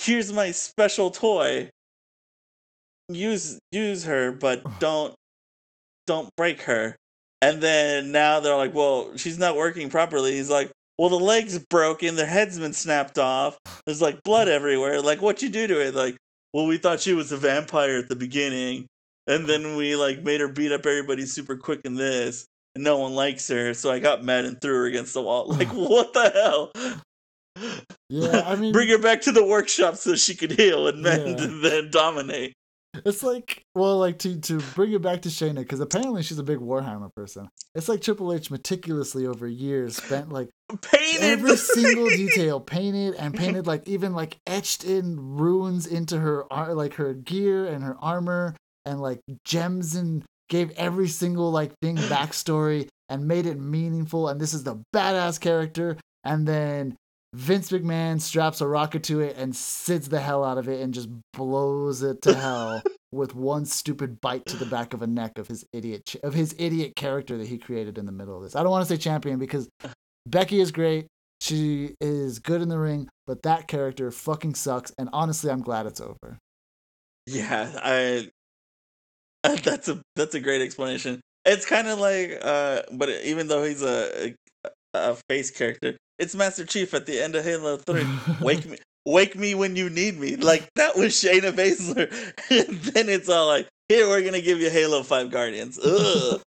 here's 0.00 0.32
my 0.32 0.50
special 0.50 1.10
toy. 1.10 1.70
Use 3.08 3.58
use 3.72 4.04
her, 4.04 4.32
but 4.32 4.62
don't 4.80 5.14
don't 6.06 6.28
break 6.36 6.62
her. 6.62 6.96
And 7.42 7.62
then 7.62 8.12
now 8.12 8.40
they're 8.40 8.56
like, 8.56 8.74
well, 8.74 9.16
she's 9.16 9.38
not 9.38 9.56
working 9.56 9.88
properly. 9.88 10.32
He's 10.32 10.50
like, 10.50 10.70
well, 10.98 11.08
the 11.08 11.16
leg's 11.16 11.58
broken, 11.58 12.16
the 12.16 12.26
head's 12.26 12.58
been 12.58 12.74
snapped 12.74 13.18
off. 13.18 13.58
There's 13.86 14.02
like 14.02 14.22
blood 14.22 14.48
everywhere. 14.58 15.00
Like, 15.00 15.22
what 15.22 15.42
you 15.42 15.48
do 15.48 15.66
to 15.66 15.80
it? 15.80 15.94
Like, 15.94 16.16
well, 16.52 16.66
we 16.66 16.78
thought 16.78 17.00
she 17.00 17.14
was 17.14 17.32
a 17.32 17.36
vampire 17.36 17.98
at 17.98 18.08
the 18.08 18.16
beginning, 18.16 18.86
and 19.26 19.46
then 19.46 19.76
we 19.76 19.96
like 19.96 20.22
made 20.22 20.40
her 20.40 20.48
beat 20.48 20.72
up 20.72 20.84
everybody 20.84 21.24
super 21.26 21.56
quick 21.56 21.80
in 21.84 21.94
this 21.94 22.46
and 22.74 22.84
no 22.84 22.98
one 22.98 23.14
likes 23.14 23.48
her, 23.48 23.74
so 23.74 23.90
I 23.90 23.98
got 23.98 24.24
mad 24.24 24.44
and 24.44 24.60
threw 24.60 24.74
her 24.74 24.86
against 24.86 25.14
the 25.14 25.22
wall. 25.22 25.48
Like, 25.48 25.68
what 25.72 26.12
the 26.12 26.30
hell? 26.30 26.94
Yeah, 28.08 28.42
I 28.46 28.56
mean, 28.60 28.72
bring 28.72 28.88
her 28.88 28.98
back 28.98 29.22
to 29.22 29.32
the 29.32 29.44
workshop 29.44 29.96
so 29.96 30.14
she 30.14 30.34
could 30.34 30.52
heal 30.52 30.88
and 30.88 31.02
mend 31.02 31.38
yeah. 31.38 31.46
then 31.62 31.90
dominate. 31.90 32.54
It's 33.06 33.22
like, 33.22 33.62
well, 33.76 33.98
like 33.98 34.18
to 34.20 34.40
to 34.40 34.58
bring 34.74 34.92
it 34.92 35.00
back 35.00 35.22
to 35.22 35.28
Shayna 35.28 35.56
because 35.56 35.78
apparently 35.78 36.24
she's 36.24 36.40
a 36.40 36.42
big 36.42 36.58
Warhammer 36.58 37.14
person. 37.14 37.48
It's 37.72 37.88
like 37.88 38.00
Triple 38.00 38.32
H 38.32 38.50
meticulously 38.50 39.26
over 39.26 39.46
years 39.46 39.96
spent 39.96 40.30
like 40.32 40.48
painted 40.82 41.22
every 41.22 41.56
single 41.56 42.08
detail, 42.08 42.58
painted 42.58 43.14
and 43.14 43.32
painted, 43.32 43.68
like 43.68 43.86
even 43.86 44.12
like 44.12 44.38
etched 44.44 44.82
in 44.82 45.36
runes 45.36 45.86
into 45.86 46.18
her 46.18 46.44
like 46.50 46.94
her 46.94 47.14
gear 47.14 47.66
and 47.66 47.84
her 47.84 47.96
armor 48.00 48.56
and 48.84 49.00
like 49.00 49.20
gems 49.44 49.94
and 49.94 50.24
gave 50.50 50.70
every 50.72 51.08
single 51.08 51.50
like 51.50 51.72
thing 51.80 51.96
backstory 51.96 52.88
and 53.08 53.26
made 53.26 53.46
it 53.46 53.58
meaningful. 53.58 54.28
And 54.28 54.40
this 54.40 54.52
is 54.52 54.64
the 54.64 54.82
badass 54.94 55.40
character. 55.40 55.96
And 56.24 56.46
then 56.46 56.96
Vince 57.32 57.70
McMahon 57.70 58.20
straps 58.20 58.60
a 58.60 58.66
rocket 58.66 59.04
to 59.04 59.20
it 59.20 59.36
and 59.38 59.54
sits 59.54 60.08
the 60.08 60.20
hell 60.20 60.44
out 60.44 60.58
of 60.58 60.68
it 60.68 60.80
and 60.80 60.92
just 60.92 61.08
blows 61.32 62.02
it 62.02 62.20
to 62.22 62.34
hell 62.34 62.82
with 63.12 63.34
one 63.34 63.64
stupid 63.64 64.20
bite 64.20 64.44
to 64.46 64.56
the 64.56 64.66
back 64.66 64.92
of 64.92 65.02
a 65.02 65.06
neck 65.06 65.38
of 65.38 65.48
his 65.48 65.64
idiot 65.72 66.16
of 66.22 66.34
his 66.34 66.54
idiot 66.58 66.94
character 66.96 67.38
that 67.38 67.46
he 67.46 67.58
created 67.58 67.98
in 67.98 68.06
the 68.06 68.12
middle 68.12 68.36
of 68.36 68.42
this. 68.42 68.56
I 68.56 68.62
don't 68.62 68.70
want 68.70 68.86
to 68.86 68.94
say 68.94 68.98
champion 68.98 69.38
because 69.38 69.68
Becky 70.26 70.60
is 70.60 70.72
great. 70.72 71.06
She 71.40 71.94
is 72.00 72.38
good 72.38 72.60
in 72.60 72.68
the 72.68 72.78
ring, 72.78 73.08
but 73.26 73.42
that 73.44 73.66
character 73.66 74.10
fucking 74.10 74.54
sucks. 74.54 74.92
And 74.98 75.08
honestly, 75.12 75.50
I'm 75.50 75.62
glad 75.62 75.86
it's 75.86 76.00
over. 76.00 76.38
Yeah, 77.26 77.72
I 77.82 78.28
that's 79.62 79.88
a 79.88 80.00
that's 80.16 80.34
a 80.34 80.40
great 80.40 80.60
explanation. 80.60 81.20
It's 81.46 81.64
kind 81.64 81.88
of 81.88 81.98
like, 81.98 82.38
uh, 82.42 82.82
but 82.92 83.08
even 83.24 83.48
though 83.48 83.64
he's 83.64 83.82
a, 83.82 84.34
a, 84.64 84.70
a 84.94 85.16
face 85.28 85.50
character, 85.50 85.96
it's 86.18 86.34
Master 86.34 86.66
Chief 86.66 86.92
at 86.92 87.06
the 87.06 87.22
end 87.22 87.34
of 87.34 87.44
Halo 87.44 87.78
Three. 87.78 88.06
Wake 88.42 88.66
me, 88.66 88.76
wake 89.06 89.36
me 89.36 89.54
when 89.54 89.76
you 89.76 89.88
need 89.88 90.18
me. 90.18 90.36
Like 90.36 90.68
that 90.74 90.96
was 90.96 91.12
Shayna 91.14 91.52
Baszler. 91.52 92.10
and 92.68 92.78
then 92.80 93.08
it's 93.08 93.28
all 93.30 93.46
like, 93.46 93.68
here 93.88 94.06
we're 94.06 94.22
gonna 94.22 94.42
give 94.42 94.60
you 94.60 94.68
Halo 94.68 95.02
Five 95.02 95.30
Guardians. 95.30 95.78
Ugh. 95.78 96.42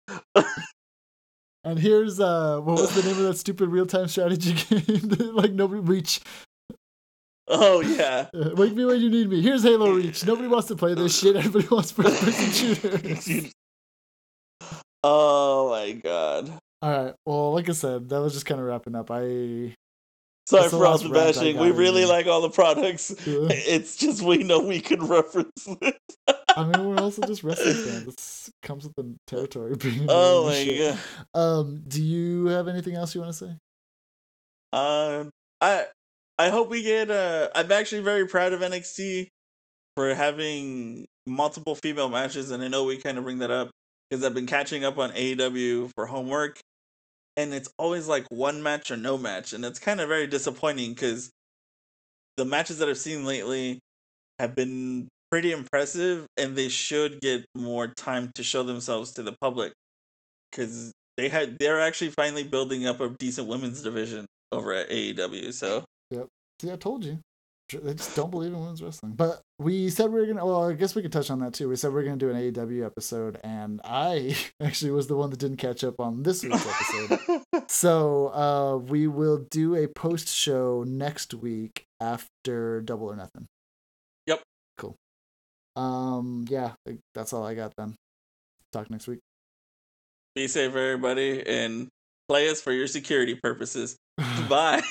and 1.65 1.79
here's 1.79 2.19
uh, 2.19 2.61
what 2.61 2.81
was 2.81 2.95
the 2.95 3.03
name 3.03 3.19
of 3.19 3.25
that 3.25 3.37
stupid 3.37 3.69
real 3.69 3.87
time 3.87 4.09
strategy 4.09 4.55
game? 4.55 5.35
like 5.35 5.53
nobody 5.53 5.83
reach 5.83 6.21
Oh 7.49 7.81
yeah. 7.81 8.29
Wake 8.35 8.75
me 8.75 8.85
when 8.85 9.01
you 9.01 9.11
need 9.11 9.29
me. 9.29 9.41
Here's 9.41 9.63
Halo 9.63 9.93
Reach. 9.93 10.25
Nobody 10.27 10.49
wants 10.49 10.69
to 10.69 10.77
play 10.77 10.95
this 10.95 11.19
shit. 11.21 11.37
Everybody 11.37 11.67
wants 11.69 11.93
first 11.93 12.21
person 12.23 12.51
shooters. 12.77 13.53
oh 15.03 15.71
my 15.71 15.93
god. 15.93 16.53
All 16.83 17.05
right. 17.05 17.15
Well, 17.27 17.55
like 17.55 17.69
I 17.69 17.73
said, 17.73 18.09
that 18.11 18.21
was 18.21 18.35
just 18.35 18.47
kind 18.47 18.61
of 18.61 18.67
wrapping 18.67 18.95
up. 18.95 19.11
I 19.11 19.75
Sorry 20.49 20.69
for 20.71 20.87
all 20.87 20.97
the 20.97 21.11
bashing. 21.11 21.59
We 21.59 21.73
really 21.73 22.07
like 22.07 22.27
all 22.27 22.41
the 22.41 22.49
products. 22.49 23.15
Yeah. 23.27 23.49
It's 23.51 23.97
just 23.97 24.23
we 24.23 24.39
know 24.39 24.61
we 24.61 24.81
can 24.81 25.07
reference 25.07 25.67
it. 25.67 25.99
I 26.57 26.65
mean, 26.65 26.89
we're 26.89 27.03
also 27.03 27.23
just 27.27 27.45
wrestling 27.45 27.75
fans. 27.75 28.05
This 28.07 28.51
comes 28.63 28.85
with 28.85 28.95
the 28.95 29.15
territory. 29.27 29.77
Being 29.77 30.07
oh 30.09 30.47
my 30.47 30.97
god. 31.35 31.39
Um, 31.39 31.83
do 31.87 32.03
you 32.03 32.47
have 32.47 32.67
anything 32.67 32.95
else 32.95 33.15
you 33.15 33.21
want 33.21 33.35
to 33.35 33.39
say? 33.39 33.57
Um, 34.73 35.31
I 35.61 35.87
I 36.39 36.51
hope 36.51 36.71
we 36.71 36.83
get. 36.83 37.11
Uh, 37.11 37.49
I'm 37.55 37.71
actually 37.73 38.03
very 38.03 38.27
proud 38.27 38.53
of 38.53 38.61
NXT 38.61 39.29
for 39.97 40.15
having 40.15 41.07
multiple 41.27 41.75
female 41.75 42.09
matches, 42.09 42.51
and 42.51 42.63
I 42.63 42.69
know 42.69 42.85
we 42.85 42.97
kind 42.97 43.19
of 43.19 43.25
bring 43.25 43.39
that 43.39 43.51
up 43.51 43.71
because 44.09 44.25
I've 44.25 44.35
been 44.35 44.47
catching 44.47 44.85
up 44.85 44.99
on 44.99 45.11
AEW 45.11 45.91
for 45.95 46.07
homework, 46.07 46.61
and 47.37 47.53
it's 47.53 47.69
always 47.77 48.07
like 48.07 48.25
one 48.31 48.63
match 48.63 48.91
or 48.91 48.97
no 48.97 49.19
match, 49.19 49.53
and 49.53 49.65
it's 49.65 49.81
kind 49.81 50.01
of 50.01 50.09
very 50.09 50.29
disappointing 50.29 50.91
because 50.91 51.31
the 52.37 52.45
matches 52.45 52.79
that 52.79 52.89
I've 52.89 52.99
seen 52.99 53.25
lately 53.25 53.81
have 54.39 54.55
been 54.55 55.09
pretty 55.33 55.51
impressive, 55.51 56.25
and 56.37 56.55
they 56.55 56.69
should 56.69 57.21
get 57.21 57.45
more 57.57 57.89
time 57.89 58.31
to 58.37 58.45
show 58.45 58.63
themselves 58.63 59.13
to 59.15 59.25
the 59.25 59.35
public 59.41 59.73
because 60.53 60.93
they 61.17 61.29
had 61.29 61.59
they're 61.59 61.81
actually 61.81 62.11
finally 62.11 62.45
building 62.45 62.87
up 62.87 63.01
a 63.01 63.09
decent 63.09 63.49
women's 63.49 63.83
division 63.83 64.25
over 64.53 64.73
at 64.73 64.89
AEW. 64.89 65.53
So 65.53 65.85
Yep. 66.11 66.27
See, 66.61 66.73
I 66.73 66.77
told 66.77 67.05
you. 67.05 67.19
They 67.71 67.93
just 67.93 68.17
don't 68.17 68.31
believe 68.31 68.51
in 68.51 68.59
women's 68.59 68.83
wrestling. 68.83 69.13
But 69.13 69.43
we 69.59 69.91
said 69.91 70.11
we 70.11 70.21
were 70.21 70.27
gonna. 70.27 70.45
Well, 70.45 70.71
I 70.71 70.73
guess 70.73 70.95
we 70.95 71.03
could 71.03 71.13
touch 71.13 71.31
on 71.31 71.41
that 71.41 71.53
too. 71.53 71.69
We 71.69 71.77
said 71.77 71.93
we 71.93 72.01
are 72.01 72.05
gonna 72.05 72.17
do 72.17 72.31
an 72.31 72.37
AEW 72.37 72.85
episode, 72.87 73.39
and 73.45 73.83
I 73.85 74.35
actually 74.63 74.93
was 74.93 75.07
the 75.07 75.17
one 75.17 75.29
that 75.31 75.39
didn't 75.39 75.59
catch 75.59 75.85
up 75.85 76.01
on 76.01 76.23
this 76.23 76.43
week's 76.43 76.67
episode. 76.67 77.43
so 77.69 78.29
uh, 78.29 78.77
we 78.79 79.07
will 79.07 79.45
do 79.51 79.75
a 79.75 79.87
post 79.87 80.29
show 80.29 80.83
next 80.87 81.35
week 81.35 81.85
after 82.01 82.81
Double 82.81 83.11
or 83.11 83.17
Nothing. 83.17 83.47
Yep. 84.27 84.41
Cool. 84.79 84.97
Um. 85.77 86.47
Yeah. 86.49 86.73
That's 87.15 87.35
all 87.35 87.45
I 87.45 87.55
got 87.55 87.75
then. 87.77 87.97
Talk 88.73 88.91
next 88.91 89.09
week. 89.09 89.21
Be 90.35 90.49
safe, 90.49 90.75
everybody, 90.75 91.47
and 91.47 91.89
play 92.29 92.49
us 92.49 92.63
for 92.63 92.73
your 92.73 92.87
security 92.87 93.35
purposes. 93.35 93.97
Bye. 94.49 94.83